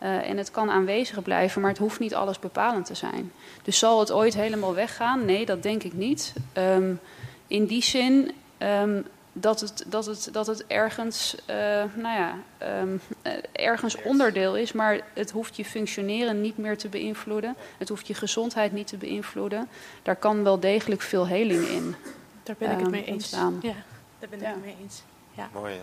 Uh, 0.04 0.30
en 0.30 0.38
het 0.38 0.52
kan 0.52 0.70
aanwezig 0.70 1.22
blijven, 1.22 1.62
maar 1.62 1.70
het 1.70 1.80
hoeft 1.80 2.00
niet 2.00 2.16
alles 2.16 2.40
bepalend 2.40 2.86
te 2.86 2.96
zijn. 2.96 3.32
Dus 3.64 3.80
zal 3.80 4.00
het 4.00 4.12
ooit 4.12 4.34
helemaal 4.34 4.74
weggaan? 4.74 5.26
Nee, 5.26 5.46
dat 5.46 5.64
denk 5.64 5.84
ik 5.84 5.94
niet. 5.94 6.34
Um, 6.58 7.00
in 7.48 7.66
die 7.66 7.84
zin 7.84 8.32
um, 8.58 9.06
dat, 9.34 9.60
het, 9.60 9.84
dat, 9.88 10.06
het, 10.06 10.30
dat 10.32 10.48
het 10.48 10.68
ergens, 10.68 11.36
uh, 11.50 11.56
nou 11.96 12.16
ja, 12.20 12.36
um, 12.82 13.02
uh, 13.24 13.34
ergens 13.52 14.02
onderdeel 14.02 14.58
is, 14.58 14.72
maar 14.72 15.00
het 15.14 15.32
hoeft 15.32 15.56
je 15.56 15.66
functioneren 15.66 16.42
niet 16.42 16.58
meer 16.58 16.78
te 16.78 16.88
beïnvloeden. 16.90 17.56
Het 17.78 17.90
hoeft 17.90 18.08
je 18.08 18.14
gezondheid 18.14 18.72
niet 18.72 18.88
te 18.88 18.98
beïnvloeden. 18.98 19.68
Daar 20.04 20.16
kan 20.16 20.44
wel 20.44 20.60
degelijk 20.60 21.02
veel 21.02 21.28
heling 21.28 21.68
in. 21.68 21.96
Daar 22.44 22.56
ben 22.58 22.72
ik 22.72 22.80
het 22.80 22.90
mee 22.90 23.04
eens. 23.06 23.14
Ontstaan. 23.14 23.60
Ja, 23.62 23.74
daar 24.20 24.30
ben 24.30 24.40
ik 24.40 24.46
Ja. 24.46 24.52
het 24.52 24.62
mee 24.62 24.76
eens. 24.82 25.04
Ja. 25.34 25.50
Mooi. 25.54 25.80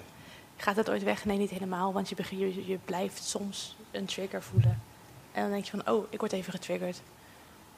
Gaat 0.56 0.76
het 0.76 0.90
ooit 0.90 1.02
weg? 1.02 1.24
Nee, 1.24 1.38
niet 1.38 1.50
helemaal. 1.50 1.92
Want 1.92 2.08
je, 2.08 2.14
begint- 2.14 2.40
je, 2.40 2.66
je 2.66 2.78
blijft 2.84 3.24
soms 3.24 3.76
een 3.90 4.04
trigger 4.04 4.42
voelen. 4.42 4.82
En 5.32 5.42
dan 5.42 5.50
denk 5.50 5.64
je 5.64 5.70
van, 5.70 5.94
oh, 5.94 6.06
ik 6.10 6.20
word 6.20 6.32
even 6.32 6.52
getriggerd. 6.52 7.00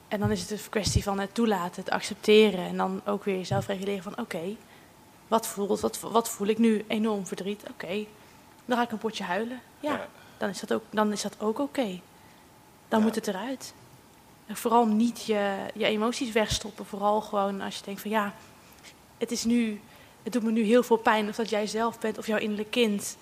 En 0.09 0.21
dan 0.21 0.31
is 0.31 0.41
het 0.41 0.51
een 0.51 0.59
kwestie 0.71 1.03
van 1.03 1.19
het 1.21 1.35
toelaten, 1.35 1.83
het 1.83 1.91
accepteren. 1.93 2.67
En 2.67 2.77
dan 2.77 3.01
ook 3.05 3.25
weer 3.25 3.37
jezelf 3.37 3.67
reguleren 3.67 4.03
van, 4.03 4.19
oké, 4.19 4.57
wat, 5.31 5.47
voelt, 5.47 5.81
wat, 5.81 6.01
wat 6.01 6.29
voel 6.29 6.47
ik 6.47 6.59
nu? 6.59 6.85
Enorm 6.89 7.27
verdriet. 7.27 7.63
Oké, 7.71 8.05
dan 8.65 8.77
ga 8.77 8.83
ik 8.83 8.91
een 8.91 8.99
potje 8.99 9.25
huilen. 9.25 9.61
Ja, 9.81 9.93
Ja. 9.93 10.07
Dan, 10.39 10.49
is 10.49 10.61
dat 10.61 10.73
ook, 10.73 10.83
dan 10.91 11.13
is 11.13 11.23
dat 11.23 11.35
ook 11.39 11.59
oké. 11.59 12.01
Dan 12.89 12.99
Ja. 12.99 13.05
moet 13.05 13.15
het 13.15 13.27
eruit. 13.27 13.75
En 14.47 14.57
vooral 14.57 14.87
niet 14.87 15.25
je, 15.25 15.57
je 15.75 15.85
emoties 15.85 16.33
wegstoppen. 16.33 16.87
Vooral 16.87 17.21
gewoon 17.21 17.61
als 17.61 17.77
je 17.77 17.85
denkt 17.85 18.01
van, 18.01 18.11
ja, 18.11 18.35
het 19.19 19.31
is 19.31 19.45
nu 19.45 19.81
het 20.23 20.33
doet 20.33 20.43
me 20.43 20.51
nu 20.51 20.63
heel 20.63 20.83
veel 20.83 20.97
pijn. 20.97 21.29
Of 21.29 21.37
dat 21.37 21.51
jij 21.51 21.67
zelf 21.67 21.99
bent 21.99 22.19
of 22.19 22.27
jouw 22.27 22.39
innerlijk 22.39 22.71
kind. 22.71 23.17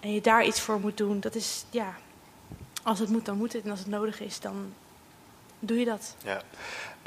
En 0.00 0.12
je 0.12 0.20
daar 0.20 0.44
iets 0.44 0.60
voor 0.60 0.80
moet 0.80 0.96
doen. 0.96 1.20
Dat 1.20 1.34
is, 1.34 1.64
ja, 1.70 1.94
als 2.82 2.98
het 2.98 3.08
moet, 3.08 3.24
dan 3.24 3.36
moet 3.36 3.52
het. 3.52 3.64
En 3.64 3.70
als 3.70 3.78
het 3.78 3.88
nodig 3.88 4.20
is, 4.20 4.40
dan 4.40 4.72
doe 5.58 5.78
je 5.78 5.84
dat. 5.84 6.16
Ja. 6.24 6.42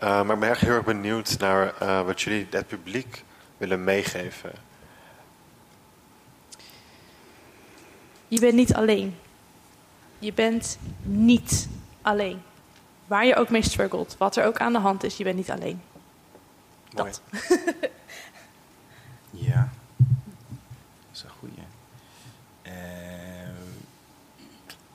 Uh, 0.04 0.24
maar 0.24 0.34
ik 0.34 0.40
ben 0.40 0.50
echt 0.50 0.62
heel 0.62 0.72
erg 0.74 0.86
benieuwd 0.86 1.38
naar 1.40 1.76
uh, 1.82 2.02
wat 2.06 2.22
jullie 2.22 2.48
het 2.50 2.68
publiek 2.68 3.24
willen 3.60 3.84
meegeven. 3.84 4.52
Je 8.28 8.40
bent 8.40 8.54
niet 8.54 8.74
alleen. 8.74 9.16
Je 10.20 10.34
bent 10.34 10.78
niet 11.02 11.68
alleen. 12.02 12.42
Waar 13.08 13.26
je 13.26 13.36
ook 13.36 13.50
mee 13.50 13.64
struggelt, 13.64 14.16
wat 14.18 14.36
er 14.36 14.46
ook 14.46 14.58
aan 14.58 14.74
de 14.74 14.80
hand 14.80 15.04
is, 15.04 15.18
je 15.18 15.24
bent 15.24 15.36
niet 15.36 15.52
alleen. 15.52 15.82
Mooi. 16.92 17.12
Dat. 17.12 17.22
ja, 19.50 19.70
dat 19.96 21.14
is 21.14 21.24
een 21.24 21.30
goeie. 21.40 21.54
Uh, 22.64 22.74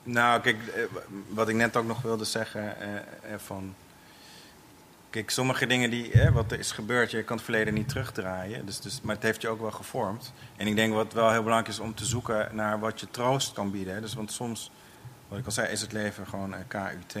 nou, 0.03 0.41
kijk, 0.41 0.87
wat 1.29 1.49
ik 1.49 1.55
net 1.55 1.75
ook 1.75 1.85
nog 1.85 2.01
wilde 2.01 2.25
zeggen 2.25 2.75
van 3.37 3.75
Kijk, 5.15 5.29
sommige 5.29 5.65
dingen 5.65 5.89
die, 5.89 6.11
hè, 6.11 6.31
wat 6.31 6.51
er 6.51 6.59
is 6.59 6.71
gebeurd, 6.71 7.11
je 7.11 7.23
kan 7.23 7.35
het 7.35 7.45
verleden 7.45 7.73
niet 7.73 7.89
terugdraaien. 7.89 8.65
Dus, 8.65 8.79
dus, 8.79 9.01
maar 9.01 9.15
het 9.15 9.23
heeft 9.23 9.41
je 9.41 9.47
ook 9.47 9.61
wel 9.61 9.71
gevormd. 9.71 10.33
En 10.55 10.67
ik 10.67 10.75
denk 10.75 10.93
wat 10.93 11.13
wel 11.13 11.31
heel 11.31 11.43
belangrijk 11.43 11.73
is 11.73 11.79
om 11.79 11.93
te 11.93 12.05
zoeken 12.05 12.55
naar 12.55 12.79
wat 12.79 12.99
je 12.99 13.07
troost 13.11 13.53
kan 13.53 13.71
bieden. 13.71 14.01
Dus, 14.01 14.13
want 14.13 14.31
soms, 14.31 14.71
wat 15.27 15.39
ik 15.39 15.45
al 15.45 15.51
zei, 15.51 15.67
is 15.71 15.81
het 15.81 15.91
leven 15.91 16.27
gewoon 16.27 16.55
KUT. 16.67 17.15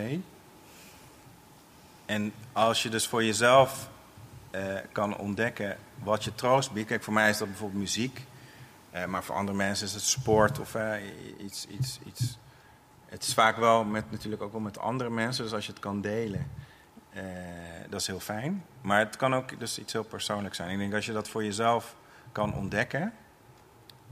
En 2.05 2.33
als 2.53 2.83
je 2.83 2.89
dus 2.89 3.07
voor 3.07 3.23
jezelf 3.23 3.89
eh, 4.51 4.75
kan 4.91 5.17
ontdekken 5.17 5.77
wat 6.03 6.23
je 6.23 6.35
troost 6.35 6.71
biedt. 6.71 6.87
Kijk, 6.87 7.03
voor 7.03 7.13
mij 7.13 7.29
is 7.29 7.37
dat 7.37 7.47
bijvoorbeeld 7.47 7.81
muziek. 7.81 8.25
Eh, 8.91 9.05
maar 9.05 9.23
voor 9.23 9.35
andere 9.35 9.57
mensen 9.57 9.85
is 9.85 9.93
het 9.93 10.03
sport 10.03 10.59
of 10.59 10.75
eh, 10.75 10.93
iets, 11.37 11.67
iets, 11.67 11.99
iets. 12.05 12.37
Het 13.05 13.23
is 13.23 13.33
vaak 13.33 13.57
wel 13.57 13.83
met, 13.83 14.11
natuurlijk 14.11 14.41
ook 14.41 14.51
wel 14.51 14.61
met 14.61 14.79
andere 14.79 15.09
mensen. 15.09 15.43
Dus 15.43 15.53
als 15.53 15.65
je 15.65 15.71
het 15.71 15.81
kan 15.81 16.01
delen 16.01 16.47
uh, 17.15 17.21
dat 17.89 18.01
is 18.01 18.07
heel 18.07 18.19
fijn. 18.19 18.65
Maar 18.81 18.99
het 18.99 19.15
kan 19.15 19.35
ook 19.35 19.59
dus 19.59 19.79
iets 19.79 19.93
heel 19.93 20.03
persoonlijks 20.03 20.57
zijn. 20.57 20.69
Ik 20.69 20.77
denk 20.77 20.93
als 20.93 21.05
je 21.05 21.13
dat 21.13 21.27
voor 21.27 21.43
jezelf 21.43 21.95
kan 22.31 22.55
ontdekken, 22.55 23.13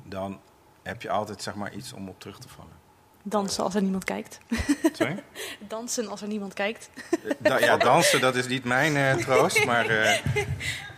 dan 0.04 0.40
heb 0.84 1.02
je 1.02 1.10
altijd 1.10 1.42
zeg 1.42 1.56
maar 1.56 1.74
iets 1.74 1.94
om 1.94 2.10
op 2.10 2.20
terug 2.20 2.40
te 2.40 2.50
vallen. 2.50 2.82
Dansen 3.26 3.64
als 3.64 3.76
er 3.76 3.82
niemand 3.82 4.04
kijkt. 4.04 4.40
Sorry? 4.94 5.24
dansen 5.60 6.08
als 6.08 6.22
er 6.22 6.28
niemand 6.28 6.54
kijkt. 6.54 6.90
Da 7.38 7.60
ja, 7.60 7.78
dansen, 7.78 8.22
dat 8.22 8.36
is 8.36 8.48
niet 8.48 8.64
mijn 8.64 8.96
uh, 8.96 9.14
troost, 9.14 9.66
maar, 9.66 9.90
uh, 9.90 10.18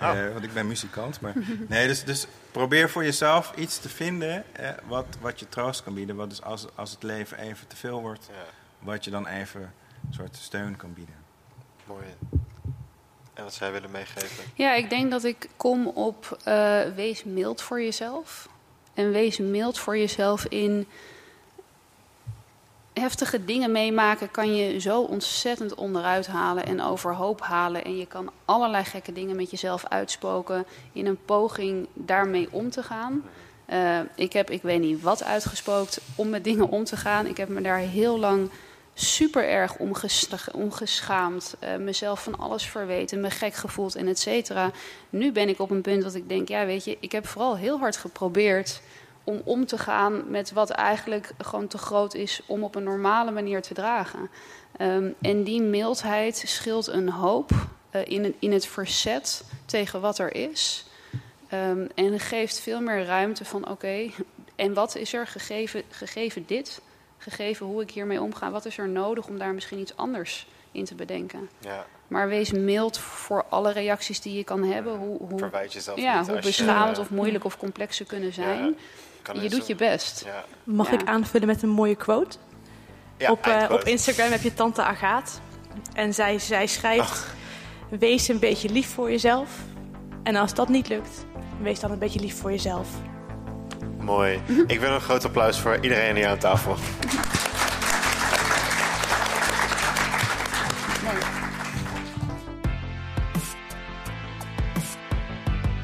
oh. 0.02 0.32
want 0.34 0.44
ik 0.44 0.54
ben 0.54 0.68
muzikant. 0.68 1.22
Maar, 1.22 1.34
nee, 1.68 1.88
dus, 1.88 2.04
dus 2.04 2.28
probeer 2.52 2.90
voor 2.90 3.04
jezelf 3.04 3.54
iets 3.56 3.80
te 3.80 3.90
vinden 3.90 4.44
wat, 4.88 5.06
wat 5.22 5.40
je 5.40 5.50
troost 5.50 5.84
kan 5.84 5.94
bieden. 5.94 6.16
Wat 6.16 6.30
dus 6.30 6.42
als, 6.42 6.66
als 6.76 6.92
het 6.92 7.04
leven 7.04 7.38
even 7.38 7.68
te 7.68 7.76
veel 7.76 8.02
wordt, 8.02 8.30
ja. 8.32 8.36
wat 8.80 9.04
je 9.04 9.12
dan 9.12 9.28
even 9.28 9.62
een 10.08 10.14
soort 10.14 10.36
steun 10.36 10.76
kan 10.76 10.94
bieden. 10.94 11.25
Mooi. 11.88 12.06
En 13.34 13.44
wat 13.44 13.54
zij 13.54 13.72
willen 13.72 13.92
meegeven? 13.92 14.44
Ja, 14.54 14.74
ik 14.74 14.90
denk 14.90 15.12
dat 15.12 15.24
ik 15.24 15.50
kom 15.58 15.88
op 15.88 16.38
uh, 16.48 16.82
wees 16.96 17.24
mild 17.24 17.62
voor 17.62 17.82
jezelf. 17.82 18.50
En 18.94 19.12
wees 19.12 19.38
mild 19.38 19.80
voor 19.80 19.98
jezelf 19.98 20.46
in 20.46 20.88
heftige 22.94 23.46
dingen 23.46 23.72
meemaken 23.72 24.32
kan 24.32 24.56
je 24.56 24.80
zo 24.80 25.02
ontzettend 25.02 25.76
onderuit 25.76 26.28
halen 26.28 26.66
en 26.66 26.82
overhoop 26.82 27.42
halen. 27.42 27.84
En 27.84 27.98
je 27.98 28.06
kan 28.06 28.32
allerlei 28.46 28.84
gekke 28.84 29.14
dingen 29.14 29.36
met 29.36 29.52
jezelf 29.52 29.86
uitspoken 29.86 30.66
in 30.92 31.06
een 31.06 31.26
poging 31.26 31.88
daarmee 31.94 32.48
om 32.52 32.70
te 32.70 32.84
gaan. 32.84 33.24
Uh, 33.70 34.00
ik 34.16 34.34
heb, 34.34 34.50
ik 34.50 34.62
weet 34.62 34.80
niet 34.80 35.02
wat 35.02 35.24
uitgespookt 35.24 36.02
om 36.16 36.30
met 36.30 36.44
dingen 36.44 36.70
om 36.70 36.84
te 36.84 36.98
gaan. 36.98 37.26
Ik 37.26 37.38
heb 37.38 37.50
me 37.50 37.62
daar 37.62 37.78
heel 37.78 38.20
lang 38.20 38.50
super 38.98 39.50
erg 39.50 39.78
ongeschaamd, 40.54 41.56
uh, 41.64 41.76
mezelf 41.76 42.24
van 42.24 42.38
alles 42.38 42.66
verweten, 42.66 43.20
me 43.20 43.30
gek 43.30 43.54
gevoeld 43.54 43.96
en 43.96 44.08
et 44.08 44.20
cetera. 44.20 44.72
Nu 45.10 45.32
ben 45.32 45.50
ik 45.50 45.60
op 45.60 45.70
een 45.70 45.82
punt 45.82 46.04
dat 46.04 46.16
ik 46.16 46.30
denk, 46.30 46.48
ja 46.48 46.66
weet 46.66 46.84
je, 46.84 46.98
ik 47.00 47.12
heb 47.12 47.28
vooral 47.28 47.58
heel 47.58 47.80
hard 47.80 47.98
geprobeerd 47.98 48.82
om 49.24 49.42
om 49.44 49.66
te 49.66 49.78
gaan 49.78 50.24
met 50.30 50.52
wat 50.52 50.70
eigenlijk 50.70 51.32
gewoon 51.38 51.68
te 51.68 51.78
groot 51.78 52.14
is 52.14 52.42
om 52.46 52.64
op 52.64 52.76
een 52.76 52.84
normale 52.84 53.32
manier 53.32 53.62
te 53.62 53.74
dragen. 53.74 54.30
Um, 54.82 55.16
en 55.22 55.44
die 55.44 55.62
mildheid 55.62 56.44
scheelt 56.46 56.88
een 56.88 57.10
hoop 57.10 57.52
uh, 57.96 58.02
in, 58.06 58.36
in 58.40 58.52
het 58.52 58.66
verzet 58.66 59.44
tegen 59.66 60.02
wat 60.02 60.18
er 60.18 60.36
is. 60.36 60.86
Um, 61.54 61.88
en 61.96 62.20
geeft 62.20 62.60
veel 62.60 62.82
meer 62.82 63.06
ruimte 63.06 63.46
van 63.46 63.70
oké, 63.70 64.12
en 64.56 64.74
wat 64.74 64.96
is 64.96 65.14
er 65.14 65.28
gegeven, 65.28 65.84
gegeven 65.90 66.44
dit? 66.46 66.82
Gegeven 67.18 67.66
hoe 67.66 67.82
ik 67.82 67.92
hiermee 67.92 68.22
omga, 68.22 68.52
wat 68.52 68.66
is 68.66 68.78
er 68.78 68.88
nodig 68.88 69.28
om 69.28 69.38
daar 69.38 69.54
misschien 69.54 69.80
iets 69.80 69.98
anders 69.98 70.48
in 70.72 70.86
te 70.86 70.96
bedenken. 70.96 71.50
Ja. 71.60 71.86
Maar 72.08 72.28
wees 72.28 72.52
mild 72.52 72.98
voor 72.98 73.46
alle 73.50 73.72
reacties 73.72 74.22
die 74.22 74.38
je 74.38 74.44
kan 74.44 74.64
hebben. 74.64 74.98
Hoe, 74.98 75.18
hoe, 75.18 75.40
Verwijt 75.40 75.74
jezelf 75.74 76.00
ja, 76.00 76.20
niet 76.20 76.30
hoe 76.30 76.40
beschamend 76.40 76.98
of 76.98 77.10
moeilijk 77.10 77.44
of 77.44 77.58
complex 77.58 77.98
ze 77.98 78.04
kunnen 78.04 78.34
zijn. 78.34 78.78
Ja, 79.24 79.42
je 79.42 79.50
doet 79.50 79.68
je 79.68 79.76
best. 79.76 80.24
Ja. 80.26 80.46
Mag 80.64 80.92
ik 80.92 81.04
aanvullen 81.08 81.48
met 81.48 81.62
een 81.62 81.70
mooie 81.70 81.96
quote? 81.96 82.38
op, 83.30 83.46
uh, 83.46 83.66
op 83.70 83.84
Instagram 83.84 84.32
heb 84.32 84.42
je 84.42 84.54
tante 84.54 84.84
Agaat. 84.84 85.42
En 85.94 86.14
zij, 86.14 86.40
zij 86.40 86.68
schrijft... 86.68 87.34
Wees 87.90 88.28
een 88.28 88.40
beetje 88.40 88.70
lief 88.70 88.94
voor 88.94 89.12
jezelf. 89.12 89.50
En 90.24 90.36
als 90.36 90.54
dat 90.54 90.70
niet 90.70 90.88
lukt, 90.88 91.26
wees 91.62 91.80
dan 91.80 91.92
een 91.92 92.00
beetje 92.00 92.20
lief 92.20 92.40
voor 92.40 92.52
jezelf. 92.52 92.90
Mooi. 94.06 94.40
Ik 94.68 94.80
wil 94.80 94.92
een 94.92 95.02
groot 95.02 95.26
applaus 95.26 95.60
voor 95.60 95.78
iedereen 95.82 96.16
hier 96.16 96.28
aan 96.28 96.38
tafel. 96.38 96.76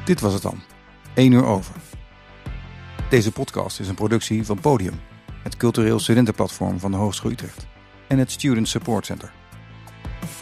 Dit 0.04 0.20
was 0.20 0.32
het 0.32 0.42
dan. 0.42 0.60
1 1.14 1.32
uur 1.32 1.44
over. 1.44 1.74
Deze 3.10 3.32
podcast 3.32 3.80
is 3.80 3.88
een 3.88 3.94
productie 3.94 4.46
van 4.46 4.60
Podium, 4.60 5.00
het 5.42 5.56
cultureel 5.56 5.98
studentenplatform 5.98 6.78
van 6.78 6.90
de 6.90 6.96
Hogeschool 6.96 7.30
Utrecht 7.30 7.66
en 8.08 8.18
het 8.18 8.30
Student 8.30 8.68
Support 8.68 9.06
Center. 9.06 9.32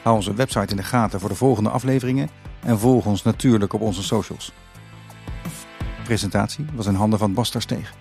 Hou 0.02 0.16
onze 0.16 0.34
website 0.34 0.70
in 0.70 0.76
de 0.76 0.82
gaten 0.82 1.20
voor 1.20 1.28
de 1.28 1.34
volgende 1.34 1.70
afleveringen 1.70 2.30
en 2.60 2.78
volg 2.78 3.06
ons 3.06 3.22
natuurlijk 3.22 3.72
op 3.72 3.80
onze 3.80 4.02
socials 4.02 4.52
presentatie 6.10 6.66
was 6.74 6.86
in 6.86 6.94
handen 6.94 7.18
van 7.18 7.34
Bas 7.34 7.54
Steeg. 7.58 7.94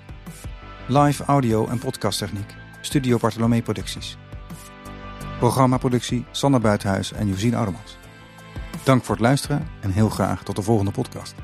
Live 0.88 1.24
audio 1.24 1.68
en 1.68 1.80
podcasttechniek 1.80 2.56
Studio 2.82 3.18
Bartolomee 3.18 3.62
Producties. 3.62 4.18
Programmaproductie 5.40 6.26
Sander 6.32 6.62
Buitenhuis 6.62 7.12
en 7.14 7.28
Josien 7.28 7.56
Oudemans. 7.56 7.98
Dank 8.84 9.04
voor 9.04 9.16
het 9.16 9.24
luisteren 9.24 9.68
en 9.82 9.92
heel 9.92 10.10
graag 10.10 10.44
tot 10.44 10.56
de 10.56 10.62
volgende 10.62 10.92
podcast. 10.92 11.36